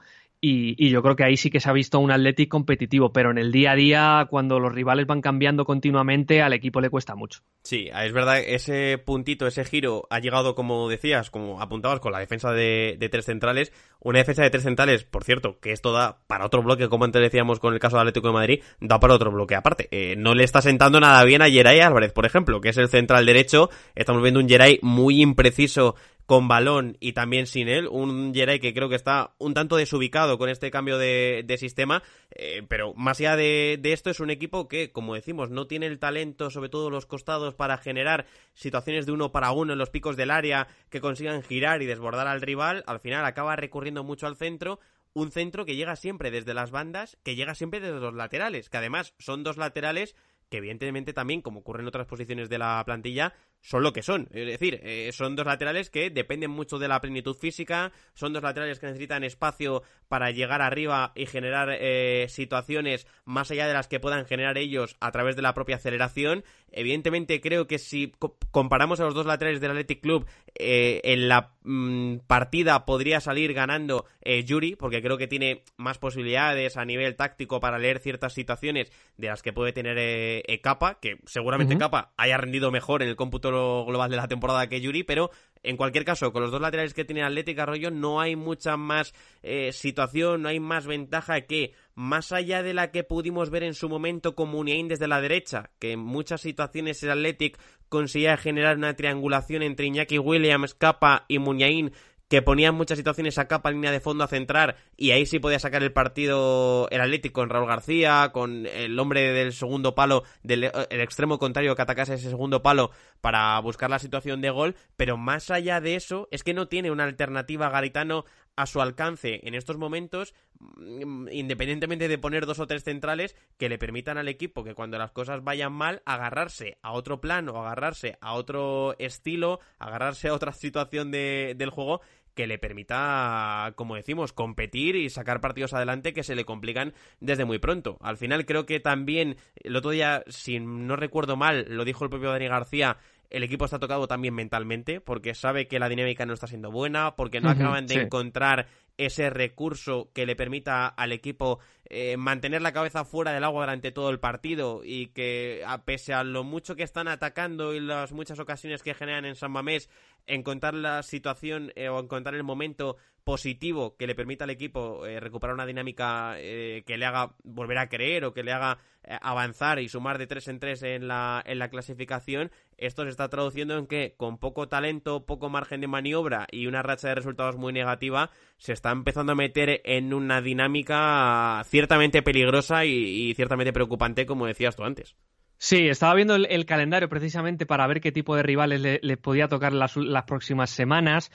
Y, 0.46 0.90
yo 0.90 1.02
creo 1.02 1.16
que 1.16 1.24
ahí 1.24 1.38
sí 1.38 1.50
que 1.50 1.62
se 1.62 1.70
ha 1.70 1.74
visto 1.74 2.00
un 2.00 2.12
Athletic 2.12 2.50
competitivo, 2.50 3.14
pero 3.14 3.32
en 3.32 3.38
el 3.38 3.54
día 3.54 3.72
a 3.72 3.76
día, 3.76 4.28
cuando 4.30 4.60
los 4.60 4.74
rivales 4.74 5.08
van 5.08 5.22
cambiando 5.22 5.64
continuamente, 5.64 6.42
al 6.42 6.52
equipo 6.52 6.82
le 6.82 6.90
cuesta 6.90 7.16
mucho. 7.16 7.40
Sí, 7.64 7.90
es 7.96 8.12
verdad, 8.12 8.40
ese 8.40 8.98
puntito, 8.98 9.48
ese 9.48 9.64
giro 9.64 10.06
ha 10.10 10.20
llegado, 10.20 10.54
como 10.54 10.90
decías, 10.90 11.30
como 11.30 11.62
apuntabas, 11.62 12.02
con 12.02 12.12
la 12.12 12.20
defensa 12.20 12.52
de, 12.52 12.98
tres 13.10 13.24
centrales. 13.24 13.72
Una 14.02 14.20
defensa 14.20 14.44
de 14.44 14.50
tres 14.50 14.64
centrales, 14.64 15.06
por 15.06 15.24
cierto, 15.24 15.62
que 15.62 15.72
esto 15.72 15.94
da 15.94 16.18
para 16.28 16.46
otro 16.46 16.62
bloque, 16.62 16.90
como 16.90 17.06
antes 17.06 17.22
decíamos 17.22 17.62
con 17.62 17.74
el 17.74 17.80
caso 17.80 17.96
de 17.96 18.02
Atlético 18.02 18.28
de 18.28 18.34
Madrid, 18.34 18.64
da 18.82 19.00
para 19.00 19.14
otro 19.14 19.32
bloque 19.32 19.56
aparte. 19.56 19.88
Eh, 19.92 20.16
no 20.18 20.36
le 20.36 20.44
está 20.44 20.62
sentando 20.62 21.00
nada 21.00 21.24
bien 21.24 21.42
a 21.42 21.50
Geray 21.50 21.80
Álvarez, 21.80 22.12
por 22.12 22.26
ejemplo, 22.26 22.60
que 22.60 22.68
es 22.68 22.78
el 22.78 22.90
central 22.90 23.26
derecho. 23.26 23.70
Estamos 23.96 24.22
viendo 24.22 24.42
un 24.42 24.50
Geray 24.50 24.80
muy 24.82 25.22
impreciso 25.22 25.96
con 26.26 26.48
balón 26.48 26.98
y 27.00 27.14
también 27.14 27.48
sin 27.48 27.68
él. 27.68 27.88
Un 27.88 28.34
Jerai 28.34 28.60
que 28.60 28.74
creo 28.74 28.90
que 28.90 28.96
está 28.96 29.34
un 29.40 29.54
tanto 29.54 29.76
desubicado 29.76 30.38
con 30.38 30.50
este 30.50 30.72
cambio 30.72 30.98
de, 30.98 31.56
sistema. 31.60 32.04
Eh, 32.32 32.64
pero 32.68 32.94
más 32.96 33.20
allá 33.20 33.36
de, 33.36 33.80
esto, 33.84 34.10
es 34.10 34.20
un 34.20 34.30
equipo 34.30 34.68
que, 34.68 34.92
como 34.92 35.16
decimos, 35.16 35.50
no 35.50 35.68
tiene 35.68 35.86
el 35.86 36.00
talento, 36.00 36.50
sobre 36.50 36.70
todo 36.70 36.90
los 36.90 37.06
costados, 37.06 37.54
para 37.54 37.78
generar 37.78 38.26
situaciones 38.54 39.06
de 39.06 39.12
uno 39.12 39.32
para 39.32 39.52
uno 39.52 39.74
en 39.74 39.80
los 39.80 39.90
picos 39.90 40.16
del 40.16 40.32
área 40.32 40.68
que 40.90 41.02
consigan 41.02 41.44
girar 41.44 41.82
y 41.82 41.86
desbordar 41.86 42.28
al 42.28 42.42
rival. 42.42 42.84
Al 42.88 43.00
final 43.00 43.26
acaba 43.26 43.56
recurriendo 43.56 44.04
mucho 44.04 44.28
al 44.28 44.36
centro. 44.36 44.80
Un 45.14 45.32
centro 45.32 45.66
que 45.66 45.76
llega 45.76 45.96
siempre 45.96 46.32
desde 46.32 46.56
las 46.56 46.72
bandas, 46.72 47.18
que 47.24 47.36
llega 47.36 47.54
siempre 47.54 47.80
desde 47.80 48.00
los 48.00 48.16
laterales, 48.16 48.70
que 48.70 48.78
además 48.78 49.14
son 49.20 49.44
dos 49.44 49.58
laterales 49.58 50.16
que 50.54 50.58
evidentemente 50.58 51.14
también, 51.14 51.42
como 51.42 51.62
ocurre 51.62 51.82
en 51.82 51.88
otras 51.88 52.06
posiciones 52.06 52.48
de 52.48 52.60
la 52.60 52.84
plantilla, 52.86 53.34
son 53.64 53.82
lo 53.82 53.94
que 53.94 54.04
son. 54.04 54.28
Es 54.34 54.46
decir, 54.46 54.82
eh, 54.84 55.10
son 55.14 55.38
dos 55.38 55.46
laterales 55.46 55.90
que 55.90 56.10
dependen 56.10 56.52
mucho 56.52 56.80
de 56.80 56.90
la 56.90 57.00
plenitud 57.00 57.34
física, 57.34 57.94
son 58.14 58.34
dos 58.34 58.44
laterales 58.44 58.78
que 58.78 58.88
necesitan 58.88 59.24
espacio 59.24 59.84
para 60.10 60.32
llegar 60.32 60.62
arriba 60.62 61.14
y 61.16 61.26
generar 61.26 61.70
eh, 61.72 62.28
situaciones 62.28 63.08
más 63.24 63.50
allá 63.52 63.66
de 63.66 63.74
las 63.74 63.88
que 63.88 64.02
puedan 64.02 64.26
generar 64.26 64.58
ellos 64.58 64.98
a 65.00 65.12
través 65.12 65.38
de 65.38 65.42
la 65.42 65.54
propia 65.54 65.78
aceleración. 65.78 66.44
Evidentemente 66.72 67.40
creo 67.40 67.66
que 67.66 67.80
si 67.80 68.12
comparamos 68.52 69.00
a 69.00 69.06
los 69.06 69.14
dos 69.14 69.26
laterales 69.26 69.62
del 69.62 69.72
Athletic 69.72 70.02
Club, 70.02 70.26
eh, 70.56 71.00
en 71.06 71.30
la 71.30 71.54
mm, 71.64 72.18
partida 72.28 72.86
podría 72.86 73.22
salir 73.22 73.54
ganando 73.54 74.06
Yuri, 74.26 74.76
porque 74.76 75.02
creo 75.02 75.18
que 75.18 75.28
tiene 75.28 75.64
más 75.76 75.98
posibilidades 75.98 76.78
a 76.78 76.86
nivel 76.86 77.16
táctico 77.16 77.60
para 77.60 77.78
leer 77.78 78.00
ciertas 78.00 78.34
situaciones 78.34 78.92
de 79.18 79.28
las 79.28 79.42
que 79.42 79.52
puede 79.52 79.74
tener 79.74 80.44
Capa, 80.62 80.98
que 81.02 81.18
seguramente 81.26 81.78
Capa 81.78 82.14
haya 82.16 82.38
rendido 82.38 82.72
mejor 82.72 83.04
en 83.04 83.10
el 83.10 83.18
cómputo 83.18 83.53
global 83.86 84.10
de 84.10 84.18
la 84.18 84.28
temporada 84.28 84.68
que 84.68 84.82
Yuri, 84.82 85.04
pero 85.04 85.32
en 85.64 85.78
cualquier 85.78 86.04
caso, 86.04 86.34
con 86.34 86.42
los 86.42 86.52
dos 86.52 86.60
laterales 86.60 86.94
que 86.94 87.06
tiene 87.06 87.24
Atlética 87.24 87.64
Arroyo, 87.64 87.90
no 87.90 88.20
hay 88.20 88.36
mucha 88.36 88.76
más 88.76 89.14
eh, 89.42 89.72
situación, 89.72 90.42
no 90.42 90.50
hay 90.50 90.60
más 90.60 90.86
ventaja 90.86 91.40
que, 91.42 91.74
más 91.96 92.34
allá 92.34 92.62
de 92.64 92.74
la 92.74 92.92
que 92.92 93.06
pudimos 93.06 93.50
ver 93.50 93.64
en 93.64 93.74
su 93.74 93.88
momento 93.88 94.36
con 94.36 94.50
Muniain 94.50 94.90
desde 94.90 95.08
la 95.08 95.22
derecha, 95.22 95.72
que 95.80 95.94
en 95.94 96.00
muchas 96.02 96.42
situaciones 96.42 97.02
el 97.04 97.12
Athletic 97.12 97.58
conseguía 97.88 98.36
generar 98.36 98.76
una 98.76 98.96
triangulación 98.96 99.64
entre 99.64 99.86
Iñaki 99.86 100.20
Williams, 100.20 100.74
Capa 100.74 101.24
y 101.30 101.40
Muniain 101.40 101.94
que 102.34 102.42
ponían 102.42 102.74
muchas 102.74 102.98
situaciones 102.98 103.38
a 103.38 103.48
capa 103.48 103.70
línea 103.70 103.92
de 103.92 104.00
fondo 104.00 104.24
a 104.24 104.28
centrar 104.28 104.76
y 104.98 105.12
ahí 105.12 105.28
sí 105.28 105.38
podía 105.38 105.60
sacar 105.60 105.84
el 105.84 105.94
partido 105.94 106.88
el 106.90 107.00
Atlético 107.00 107.42
con 107.42 107.52
Raúl 107.52 107.68
García, 107.68 108.32
con 108.34 108.66
el 108.66 108.98
hombre 108.98 109.32
del 109.34 109.54
segundo 109.54 109.94
palo, 109.94 110.24
del 110.42 110.72
el 110.90 111.02
extremo 111.02 111.38
contrario 111.38 111.76
que 111.76 111.84
atacase 111.84 112.16
ese 112.16 112.32
segundo 112.32 112.64
palo 112.64 112.90
para 113.22 113.60
buscar 113.60 113.92
la 113.92 114.00
situación 114.00 114.42
de 114.42 114.50
gol, 114.50 114.76
pero 114.98 115.16
más 115.16 115.52
allá 115.52 115.80
de 115.80 115.94
eso 115.94 116.28
es 116.32 116.44
que 116.44 116.56
no 116.56 116.68
tiene 116.68 116.90
una 116.90 117.04
alternativa 117.04 117.70
Garitano 117.70 118.26
a 118.56 118.66
su 118.66 118.82
alcance 118.82 119.40
en 119.44 119.56
estos 119.56 119.78
momentos, 119.78 120.34
mm, 120.60 121.28
independientemente 121.32 122.08
de 122.08 122.18
poner 122.18 122.46
dos 122.46 122.60
o 122.60 122.68
tres 122.68 122.84
centrales 122.84 123.36
que 123.58 123.70
le 123.70 123.78
permitan 123.78 124.18
al 124.18 124.28
equipo 124.28 124.64
que 124.64 124.76
cuando 124.76 124.98
las 124.98 125.12
cosas 125.12 125.44
vayan 125.44 125.74
mal, 125.74 126.02
agarrarse 126.06 126.78
a 126.82 126.92
otro 126.94 127.20
plano, 127.20 127.60
agarrarse 127.60 128.18
a 128.22 128.34
otro 128.34 128.96
estilo, 129.00 129.60
agarrarse 129.80 130.30
a 130.30 130.34
otra 130.34 130.52
situación 130.52 131.12
de, 131.12 131.56
del 131.58 131.70
juego 131.70 132.02
que 132.34 132.48
le 132.48 132.58
permita, 132.58 133.74
como 133.76 133.96
decimos, 133.96 134.34
competir 134.34 134.96
y 134.96 135.10
sacar 135.10 135.42
partidos 135.42 135.74
adelante 135.74 136.14
que 136.14 136.24
se 136.24 136.36
le 136.36 136.46
complican 136.46 136.94
desde 137.20 137.46
muy 137.46 137.60
pronto. 137.60 137.98
Al 138.02 138.18
final 138.18 138.46
creo 138.46 138.66
que 138.66 138.80
también, 138.80 139.38
el 139.56 139.76
otro 139.76 139.92
día, 139.92 140.24
si 140.28 140.60
no 140.60 140.96
recuerdo 140.96 141.36
mal, 141.36 141.66
lo 141.70 141.86
dijo 141.86 142.04
el 142.04 142.10
propio 142.10 142.32
Dani 142.32 142.48
García, 142.48 142.98
el 143.30 143.44
equipo 143.44 143.66
está 143.66 143.80
tocado 143.80 144.08
también 144.08 144.36
mentalmente, 144.36 145.02
porque 145.02 145.34
sabe 145.34 145.68
que 145.68 145.80
la 145.80 145.90
dinámica 145.90 146.26
no 146.26 146.34
está 146.34 146.46
siendo 146.46 146.72
buena, 146.72 147.16
porque 147.16 147.42
no 147.42 147.50
acaban 147.50 147.88
de 147.88 147.96
encontrar 147.96 148.68
ese 148.98 149.32
recurso 149.32 150.12
que 150.14 150.28
le 150.28 150.36
permita 150.36 150.88
al 150.88 151.12
equipo 151.12 151.60
eh, 151.90 152.16
mantener 152.18 152.62
la 152.62 152.74
cabeza 152.74 153.06
fuera 153.06 153.32
del 153.32 153.44
agua 153.44 153.64
durante 153.64 153.92
todo 153.92 154.10
el 154.10 154.20
partido 154.20 154.82
y 154.84 155.08
que 155.08 155.64
a 155.66 155.84
pese 155.84 156.14
a 156.14 156.24
lo 156.24 156.44
mucho 156.44 156.76
que 156.76 156.84
están 156.84 157.08
atacando 157.08 157.74
y 157.74 157.80
las 157.80 158.12
muchas 158.12 158.40
ocasiones 158.40 158.84
que 158.84 158.94
generan 158.94 159.26
en 159.26 159.36
San 159.36 159.52
Mamés 159.52 159.90
encontrar 160.28 160.74
la 160.74 161.04
situación 161.04 161.72
eh, 161.76 161.90
o 161.90 162.00
encontrar 162.00 162.36
el 162.36 162.44
momento 162.44 162.98
positivo 163.24 163.96
que 163.96 164.08
le 164.08 164.16
permita 164.16 164.44
al 164.44 164.50
equipo 164.50 165.06
eh, 165.06 165.20
recuperar 165.20 165.54
una 165.54 165.66
dinámica 165.66 166.36
eh, 166.38 166.84
que 166.86 166.98
le 166.98 167.06
haga 167.06 167.36
volver 167.44 167.78
a 167.78 167.88
creer 167.88 168.26
o 168.26 168.34
que 168.34 168.44
le 168.44 168.52
haga 168.52 168.80
avanzar 169.22 169.80
y 169.80 169.90
sumar 169.90 170.18
de 170.18 170.28
tres 170.28 170.48
en 170.48 170.60
tres 170.60 170.82
en 170.82 171.10
la, 171.10 171.44
en 171.46 171.60
la 171.60 171.70
clasificación, 171.70 172.52
esto 172.78 173.04
se 173.04 173.10
está 173.10 173.28
traduciendo 173.28 173.78
en 173.78 173.88
que 173.88 174.16
con 174.18 174.38
poco 174.38 174.68
talento, 174.68 175.26
poco 175.26 175.50
margen 175.50 175.82
de 175.82 175.88
maniobra 175.88 176.48
y 176.52 176.68
una 176.68 176.84
racha 176.84 177.10
de 177.10 177.16
resultados 177.16 177.58
muy 177.58 177.74
negativa, 177.74 178.32
se 178.58 178.74
está 178.74 178.92
empezando 178.92 179.34
a 179.34 179.36
meter 179.36 179.82
en 179.84 180.14
una 180.14 180.42
dinámica 180.42 181.62
ciertamente 181.66 182.22
peligrosa 182.22 182.86
y, 182.86 183.34
ciertamente 183.36 183.74
preocupante, 183.74 184.26
como 184.26 184.48
decías 184.48 184.76
tú 184.76 184.84
antes. 184.84 185.16
Sí, 185.64 185.88
estaba 185.88 186.14
viendo 186.14 186.36
el, 186.36 186.66
calendario 186.66 187.08
precisamente 187.08 187.66
para 187.66 187.88
ver 187.88 188.02
qué 188.02 188.12
tipo 188.12 188.36
de 188.36 188.44
rivales 188.44 188.82
le, 188.82 189.16
podía 189.16 189.48
tocar 189.48 189.72
las, 189.72 189.94
próximas 190.28 190.72
semanas. 190.72 191.32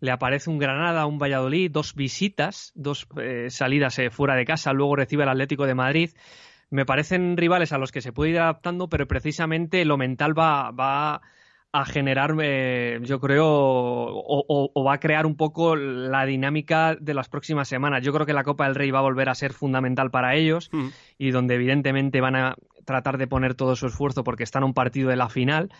Le 0.00 0.10
aparece 0.10 0.50
un 0.50 0.58
Granada, 0.58 1.06
un 1.06 1.16
Valladolid, 1.16 1.70
dos 1.70 1.94
visitas, 1.94 2.72
dos 2.74 3.06
eh, 3.22 3.50
salidas 3.50 3.96
eh, 4.00 4.10
fuera 4.10 4.34
de 4.34 4.44
casa, 4.44 4.72
luego 4.72 4.96
recibe 4.96 5.22
el 5.22 5.28
Atlético 5.28 5.64
de 5.64 5.76
Madrid. 5.76 6.10
Me 6.70 6.86
parecen 6.86 7.36
rivales 7.36 7.72
a 7.72 7.78
los 7.78 7.92
que 7.92 8.00
se 8.00 8.12
puede 8.12 8.32
ir 8.32 8.40
adaptando, 8.40 8.88
pero 8.88 9.06
precisamente 9.06 9.84
lo 9.84 9.96
mental 9.96 10.36
va, 10.36 10.72
va 10.72 11.14
a 11.14 11.20
a 11.70 11.84
generar, 11.84 12.34
eh, 12.40 12.98
yo 13.02 13.20
creo, 13.20 13.46
o, 13.46 14.84
va 14.84 14.94
a 14.94 15.00
crear 15.00 15.26
un 15.26 15.36
poco 15.36 15.76
la 15.76 16.24
dinámica 16.24 16.96
de 16.98 17.12
las 17.12 17.28
próximas 17.28 17.68
semanas. 17.68 18.02
Yo 18.02 18.12
creo 18.12 18.24
que 18.24 18.32
la 18.32 18.42
Copa 18.42 18.64
del 18.64 18.74
Rey 18.74 18.90
va 18.90 19.00
a 19.00 19.02
volver 19.02 19.28
a 19.28 19.34
ser 19.34 19.52
fundamental 19.52 20.10
para 20.10 20.34
ellos 20.34 20.70
mm. 20.72 20.88
y 21.18 21.30
donde 21.30 21.56
evidentemente 21.56 22.22
van 22.22 22.36
a 22.36 22.56
tratar 22.88 23.18
de 23.18 23.28
poner 23.28 23.54
todo 23.54 23.76
su 23.76 23.86
esfuerzo 23.86 24.24
porque 24.24 24.42
están 24.42 24.64
a 24.64 24.66
un 24.66 24.74
partido 24.74 25.10
de 25.10 25.16
la 25.16 25.28
final. 25.28 25.70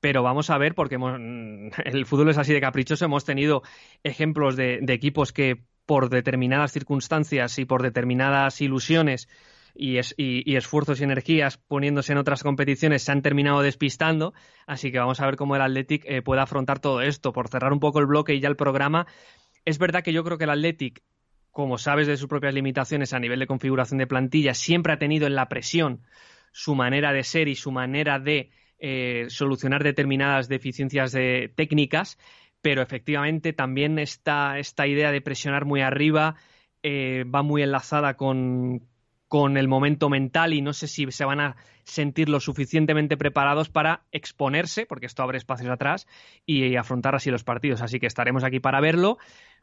Pero 0.00 0.22
vamos 0.22 0.50
a 0.50 0.58
ver, 0.58 0.74
porque 0.74 0.96
el 1.84 2.06
fútbol 2.06 2.28
es 2.28 2.38
así 2.38 2.52
de 2.52 2.60
caprichoso. 2.60 3.06
Hemos 3.06 3.24
tenido 3.24 3.62
ejemplos 4.02 4.56
de 4.56 4.84
equipos 4.88 5.32
que 5.32 5.64
por 5.86 6.10
determinadas 6.10 6.72
circunstancias 6.72 7.58
y 7.58 7.64
por 7.64 7.82
determinadas 7.82 8.60
ilusiones 8.60 9.28
y, 9.78 10.56
esfuerzos 10.56 11.00
y 11.00 11.04
energías 11.04 11.58
poniéndose 11.58 12.12
en 12.12 12.18
otras 12.18 12.42
competiciones 12.42 13.02
se 13.02 13.12
han 13.12 13.22
terminado 13.22 13.62
despistando. 13.62 14.34
Así 14.66 14.90
que 14.90 14.98
vamos 14.98 15.20
a 15.20 15.26
ver 15.26 15.36
cómo 15.36 15.56
el 15.56 15.62
Athletic 15.62 16.04
eh, 16.06 16.22
puede 16.22 16.40
afrontar 16.40 16.80
todo 16.80 17.00
esto. 17.02 17.32
Por 17.32 17.48
cerrar 17.48 17.72
un 17.72 17.80
poco 17.80 18.00
el 18.00 18.06
bloque 18.06 18.34
y 18.34 18.40
ya 18.40 18.48
el 18.48 18.56
programa, 18.56 19.06
es 19.64 19.78
verdad 19.78 20.02
que 20.02 20.12
yo 20.12 20.24
creo 20.24 20.38
que 20.38 20.44
el 20.44 20.50
Athletic, 20.50 21.02
como 21.50 21.78
sabes 21.78 22.06
de 22.06 22.16
sus 22.16 22.28
propias 22.28 22.54
limitaciones 22.54 23.12
a 23.12 23.18
nivel 23.18 23.38
de 23.38 23.46
configuración 23.46 23.98
de 23.98 24.06
plantilla, 24.06 24.54
siempre 24.54 24.92
ha 24.92 24.98
tenido 24.98 25.26
en 25.26 25.34
la 25.34 25.48
presión 25.48 26.02
su 26.56 26.74
manera 26.74 27.12
de 27.12 27.22
ser 27.22 27.48
y 27.48 27.54
su 27.54 27.70
manera 27.70 28.18
de 28.18 28.48
eh, 28.78 29.26
solucionar 29.28 29.84
determinadas 29.84 30.48
deficiencias 30.48 31.12
de, 31.12 31.52
técnicas, 31.54 32.16
pero 32.62 32.80
efectivamente 32.80 33.52
también 33.52 33.98
esta, 33.98 34.58
esta 34.58 34.86
idea 34.86 35.12
de 35.12 35.20
presionar 35.20 35.66
muy 35.66 35.82
arriba 35.82 36.36
eh, 36.82 37.24
va 37.24 37.42
muy 37.42 37.62
enlazada 37.62 38.14
con, 38.14 38.88
con 39.28 39.58
el 39.58 39.68
momento 39.68 40.08
mental 40.08 40.54
y 40.54 40.62
no 40.62 40.72
sé 40.72 40.88
si 40.88 41.12
se 41.12 41.26
van 41.26 41.40
a 41.40 41.56
sentir 41.84 42.30
lo 42.30 42.40
suficientemente 42.40 43.18
preparados 43.18 43.68
para 43.68 44.06
exponerse, 44.10 44.86
porque 44.86 45.04
esto 45.04 45.22
abre 45.22 45.36
espacios 45.36 45.70
atrás, 45.70 46.06
y 46.46 46.76
afrontar 46.76 47.14
así 47.14 47.30
los 47.30 47.44
partidos. 47.44 47.82
Así 47.82 48.00
que 48.00 48.06
estaremos 48.06 48.44
aquí 48.44 48.60
para 48.60 48.80
verlo, 48.80 49.18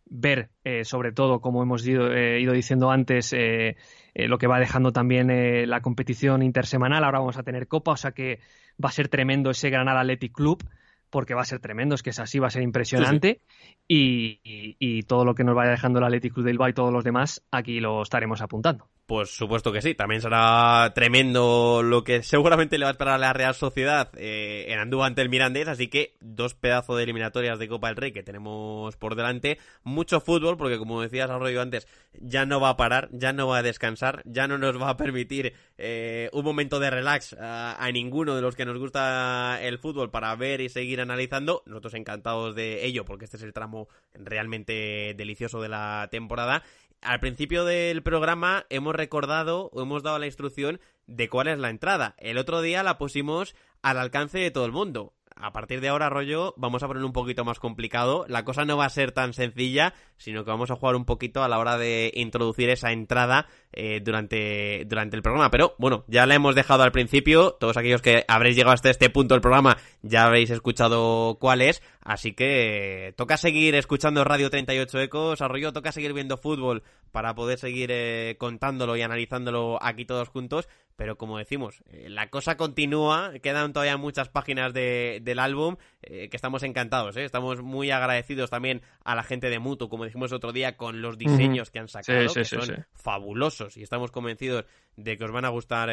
ver 0.05 0.49
eh, 0.63 0.85
sobre 0.85 1.11
todo, 1.11 1.41
como 1.41 1.63
hemos 1.63 1.85
ido, 1.87 2.11
eh, 2.13 2.39
ido 2.39 2.53
diciendo 2.53 2.91
antes, 2.91 3.33
eh, 3.33 3.75
lo 4.15 4.37
que 4.37 4.47
va 4.47 4.59
dejando 4.59 4.91
también 4.91 5.69
la 5.69 5.81
competición 5.81 6.43
intersemanal. 6.43 7.03
Ahora 7.03 7.19
vamos 7.19 7.37
a 7.37 7.43
tener 7.43 7.67
Copa, 7.67 7.91
o 7.91 7.97
sea 7.97 8.11
que 8.11 8.39
va 8.83 8.89
a 8.89 8.91
ser 8.91 9.07
tremendo 9.09 9.49
ese 9.49 9.69
Granada 9.69 10.01
Athletic 10.01 10.33
Club 10.33 10.63
porque 11.09 11.35
va 11.35 11.41
a 11.41 11.45
ser 11.45 11.59
tremendo, 11.59 11.93
es 11.93 12.01
que 12.01 12.09
es 12.09 12.19
así, 12.19 12.39
va 12.39 12.47
a 12.47 12.49
ser 12.49 12.63
impresionante. 12.63 13.41
Y, 13.87 15.03
todo 15.03 15.25
lo 15.25 15.35
que 15.35 15.43
nos 15.43 15.55
vaya 15.55 15.69
dejando 15.69 15.99
el 15.99 16.05
Athletic 16.05 16.33
Club 16.33 16.45
de 16.45 16.51
Bilbao 16.51 16.69
y 16.69 16.73
todos 16.73 16.91
los 16.91 17.03
demás, 17.03 17.43
aquí 17.51 17.79
lo 17.79 18.01
estaremos 18.01 18.41
apuntando. 18.41 18.87
Pues 19.13 19.29
supuesto 19.29 19.71
que 19.71 19.83
sí, 19.83 19.93
también 19.93 20.21
será 20.21 20.91
tremendo 20.95 21.83
lo 21.83 22.03
que 22.03 22.23
seguramente 22.23 22.79
le 22.79 22.85
va 22.85 22.89
a 22.89 22.93
esperar 22.93 23.13
a 23.13 23.17
la 23.19 23.31
Real 23.31 23.53
Sociedad 23.53 24.09
eh, 24.17 24.65
en 24.69 24.79
Andúa 24.79 25.05
ante 25.05 25.21
el 25.21 25.29
Mirandés, 25.29 25.67
así 25.67 25.87
que 25.87 26.15
dos 26.19 26.55
pedazos 26.55 26.97
de 26.97 27.03
eliminatorias 27.03 27.59
de 27.59 27.67
Copa 27.67 27.89
del 27.89 27.97
Rey 27.97 28.11
que 28.11 28.23
tenemos 28.23 28.97
por 28.97 29.13
delante, 29.13 29.59
mucho 29.83 30.19
fútbol, 30.19 30.57
porque 30.57 30.79
como 30.79 30.99
decías 30.99 31.29
Arroyo 31.29 31.61
antes, 31.61 31.87
ya 32.21 32.47
no 32.47 32.59
va 32.59 32.69
a 32.69 32.75
parar, 32.75 33.09
ya 33.11 33.33
no 33.33 33.47
va 33.47 33.59
a 33.59 33.61
descansar, 33.61 34.23
ya 34.25 34.47
no 34.47 34.57
nos 34.57 34.81
va 34.81 34.89
a 34.89 34.97
permitir 34.97 35.53
eh, 35.77 36.31
un 36.33 36.43
momento 36.43 36.79
de 36.79 36.89
relax 36.89 37.33
a, 37.33 37.75
a, 37.75 37.91
ninguno 37.91 38.35
de 38.35 38.41
los 38.41 38.55
que 38.55 38.65
nos 38.65 38.79
gusta 38.79 39.59
el 39.61 39.77
fútbol 39.77 40.09
para 40.09 40.35
ver 40.35 40.59
y 40.59 40.69
seguir 40.69 41.01
analizando, 41.01 41.61
nosotros 41.67 41.93
encantados 41.93 42.55
de 42.55 42.83
ello, 42.83 43.05
porque 43.05 43.25
este 43.25 43.37
es 43.37 43.43
el 43.43 43.53
tramo 43.53 43.89
realmente 44.15 45.13
delicioso 45.15 45.61
de 45.61 45.69
la 45.69 46.07
temporada, 46.09 46.63
al 47.03 47.19
principio 47.19 47.65
del 47.65 48.01
programa 48.01 48.65
hemos 48.69 48.95
recordado 49.03 49.69
o 49.73 49.81
hemos 49.81 50.01
dado 50.01 50.17
la 50.17 50.27
instrucción 50.27 50.79
de 51.07 51.27
cuál 51.29 51.47
es 51.47 51.59
la 51.59 51.69
entrada. 51.69 52.15
El 52.17 52.37
otro 52.37 52.61
día 52.61 52.83
la 52.83 52.97
pusimos 52.97 53.53
al 53.81 53.97
alcance 53.97 54.39
de 54.39 54.49
todo 54.49 54.65
el 54.65 54.71
mundo 54.71 55.13
a 55.35 55.51
partir 55.51 55.81
de 55.81 55.89
ahora, 55.89 56.09
rollo, 56.09 56.53
vamos 56.57 56.83
a 56.83 56.87
ponerlo 56.87 57.07
un 57.07 57.13
poquito 57.13 57.43
más 57.45 57.59
complicado. 57.59 58.25
La 58.27 58.43
cosa 58.43 58.65
no 58.65 58.77
va 58.77 58.85
a 58.85 58.89
ser 58.89 59.11
tan 59.11 59.33
sencilla, 59.33 59.93
sino 60.17 60.43
que 60.43 60.51
vamos 60.51 60.71
a 60.71 60.75
jugar 60.75 60.95
un 60.95 61.05
poquito 61.05 61.43
a 61.43 61.47
la 61.47 61.59
hora 61.59 61.77
de 61.77 62.11
introducir 62.15 62.69
esa 62.69 62.91
entrada 62.91 63.47
eh, 63.71 64.01
durante, 64.03 64.85
durante 64.85 65.15
el 65.15 65.21
programa. 65.21 65.49
Pero 65.49 65.75
bueno, 65.77 66.05
ya 66.07 66.25
la 66.25 66.35
hemos 66.35 66.55
dejado 66.55 66.83
al 66.83 66.91
principio. 66.91 67.53
Todos 67.59 67.77
aquellos 67.77 68.01
que 68.01 68.23
habréis 68.27 68.55
llegado 68.55 68.73
hasta 68.73 68.89
este 68.89 69.09
punto 69.09 69.33
del 69.33 69.41
programa 69.41 69.77
ya 70.01 70.25
habéis 70.25 70.49
escuchado 70.49 71.37
cuál 71.39 71.61
es. 71.61 71.81
Así 72.01 72.33
que 72.33 73.13
toca 73.15 73.37
seguir 73.37 73.75
escuchando 73.75 74.23
Radio 74.23 74.49
38 74.49 74.99
Ecos, 74.99 75.41
Arroyo, 75.41 75.73
toca 75.73 75.91
seguir 75.91 76.13
viendo 76.13 76.37
fútbol 76.37 76.83
para 77.11 77.35
poder 77.35 77.59
seguir 77.59 77.89
eh, 77.91 78.35
contándolo 78.39 78.97
y 78.97 79.01
analizándolo 79.01 79.77
aquí 79.81 80.05
todos 80.05 80.29
juntos. 80.29 80.67
Pero 80.95 81.17
como 81.17 81.37
decimos, 81.37 81.83
eh, 81.91 82.07
la 82.09 82.29
cosa 82.29 82.57
continúa, 82.57 83.33
quedan 83.41 83.73
todavía 83.73 83.97
muchas 83.97 84.29
páginas 84.29 84.73
de, 84.73 85.19
del 85.23 85.39
álbum 85.39 85.77
eh, 86.03 86.29
que 86.29 86.35
estamos 86.35 86.63
encantados, 86.63 87.17
¿eh? 87.17 87.23
estamos 87.23 87.61
muy 87.61 87.91
agradecidos 87.91 88.49
también 88.49 88.81
a 89.03 89.15
la 89.15 89.23
gente 89.23 89.49
de 89.49 89.59
Mutu, 89.59 89.89
como 89.89 90.05
dijimos 90.05 90.31
otro 90.33 90.51
día, 90.51 90.77
con 90.77 91.01
los 91.01 91.17
diseños 91.17 91.71
que 91.71 91.79
han 91.79 91.87
sacado, 91.87 92.33
que 92.33 92.45
son 92.45 92.85
fabulosos 92.93 93.77
y 93.77 93.83
estamos 93.83 94.11
convencidos 94.11 94.65
de 94.95 95.17
que 95.17 95.23
os 95.23 95.31
van 95.31 95.45
a 95.45 95.49
gustar 95.49 95.89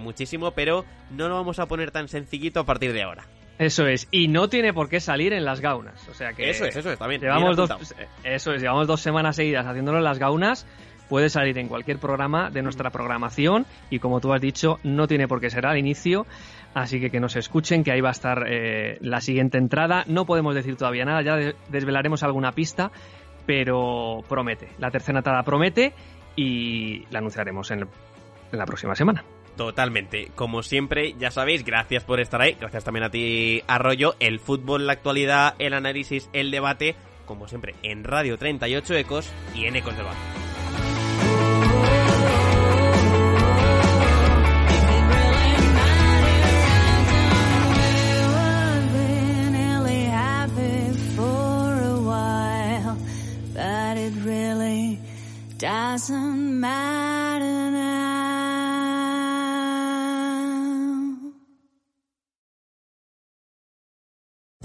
muchísimo, 0.00 0.52
pero 0.52 0.84
no 1.10 1.28
lo 1.28 1.34
vamos 1.34 1.58
a 1.58 1.66
poner 1.66 1.90
tan 1.90 2.08
sencillito 2.08 2.60
a 2.60 2.64
partir 2.64 2.92
de 2.92 3.02
ahora. 3.02 3.26
Eso 3.58 3.88
es, 3.88 4.06
y 4.12 4.28
no 4.28 4.48
tiene 4.48 4.72
por 4.72 4.88
qué 4.88 5.00
salir 5.00 5.32
en 5.32 5.44
las 5.44 5.60
gaunas. 5.60 6.08
O 6.08 6.14
sea 6.14 6.32
que. 6.32 6.48
Eso 6.48 6.64
es, 6.64 6.76
eso 6.76 6.92
es, 6.92 6.98
también. 6.98 7.20
Llevamos 7.20 7.56
dos, 7.56 7.70
eso 8.22 8.52
es, 8.52 8.62
llevamos 8.62 8.86
dos 8.86 9.00
semanas 9.00 9.34
seguidas 9.34 9.66
haciéndolo 9.66 9.98
en 9.98 10.04
las 10.04 10.20
gaunas 10.20 10.64
puede 11.08 11.30
salir 11.30 11.58
en 11.58 11.68
cualquier 11.68 11.98
programa 11.98 12.50
de 12.50 12.62
nuestra 12.62 12.90
programación 12.90 13.66
y 13.90 13.98
como 13.98 14.20
tú 14.20 14.32
has 14.32 14.40
dicho, 14.40 14.78
no 14.82 15.06
tiene 15.06 15.28
por 15.28 15.40
qué 15.40 15.50
ser 15.50 15.66
al 15.66 15.78
inicio, 15.78 16.26
así 16.74 17.00
que 17.00 17.10
que 17.10 17.20
nos 17.20 17.36
escuchen, 17.36 17.84
que 17.84 17.92
ahí 17.92 18.00
va 18.00 18.10
a 18.10 18.12
estar 18.12 18.44
eh, 18.48 18.98
la 19.00 19.20
siguiente 19.20 19.58
entrada. 19.58 20.04
No 20.06 20.26
podemos 20.26 20.54
decir 20.54 20.76
todavía 20.76 21.04
nada, 21.04 21.22
ya 21.22 21.52
desvelaremos 21.68 22.22
alguna 22.22 22.52
pista, 22.52 22.90
pero 23.46 24.22
promete, 24.28 24.68
la 24.78 24.90
tercera 24.90 25.18
entrada 25.18 25.42
promete 25.42 25.94
y 26.36 27.04
la 27.10 27.18
anunciaremos 27.18 27.70
en, 27.70 27.88
la 28.52 28.64
próxima 28.64 28.94
semana. 28.94 29.24
Totalmente. 29.56 30.30
Como 30.36 30.62
siempre, 30.62 31.14
ya 31.18 31.30
sabéis, 31.30 31.64
gracias 31.64 32.04
por 32.04 32.20
estar 32.20 32.40
ahí. 32.40 32.56
Gracias 32.60 32.84
también 32.84 33.04
a 33.04 33.10
ti, 33.10 33.62
Arroyo. 33.66 34.14
El 34.20 34.38
fútbol, 34.38 34.86
la 34.86 34.92
actualidad, 34.92 35.56
el 35.58 35.74
análisis, 35.74 36.30
el 36.32 36.52
debate, 36.52 36.94
como 37.26 37.48
siempre, 37.48 37.74
en 37.82 38.04
Radio 38.04 38.38
38 38.38 38.94
Ecos 38.94 39.32
y 39.54 39.64
en 39.64 39.76
Ecos 39.76 39.96
del 39.96 40.06
doesn't 55.58 56.60
matter 56.60 57.87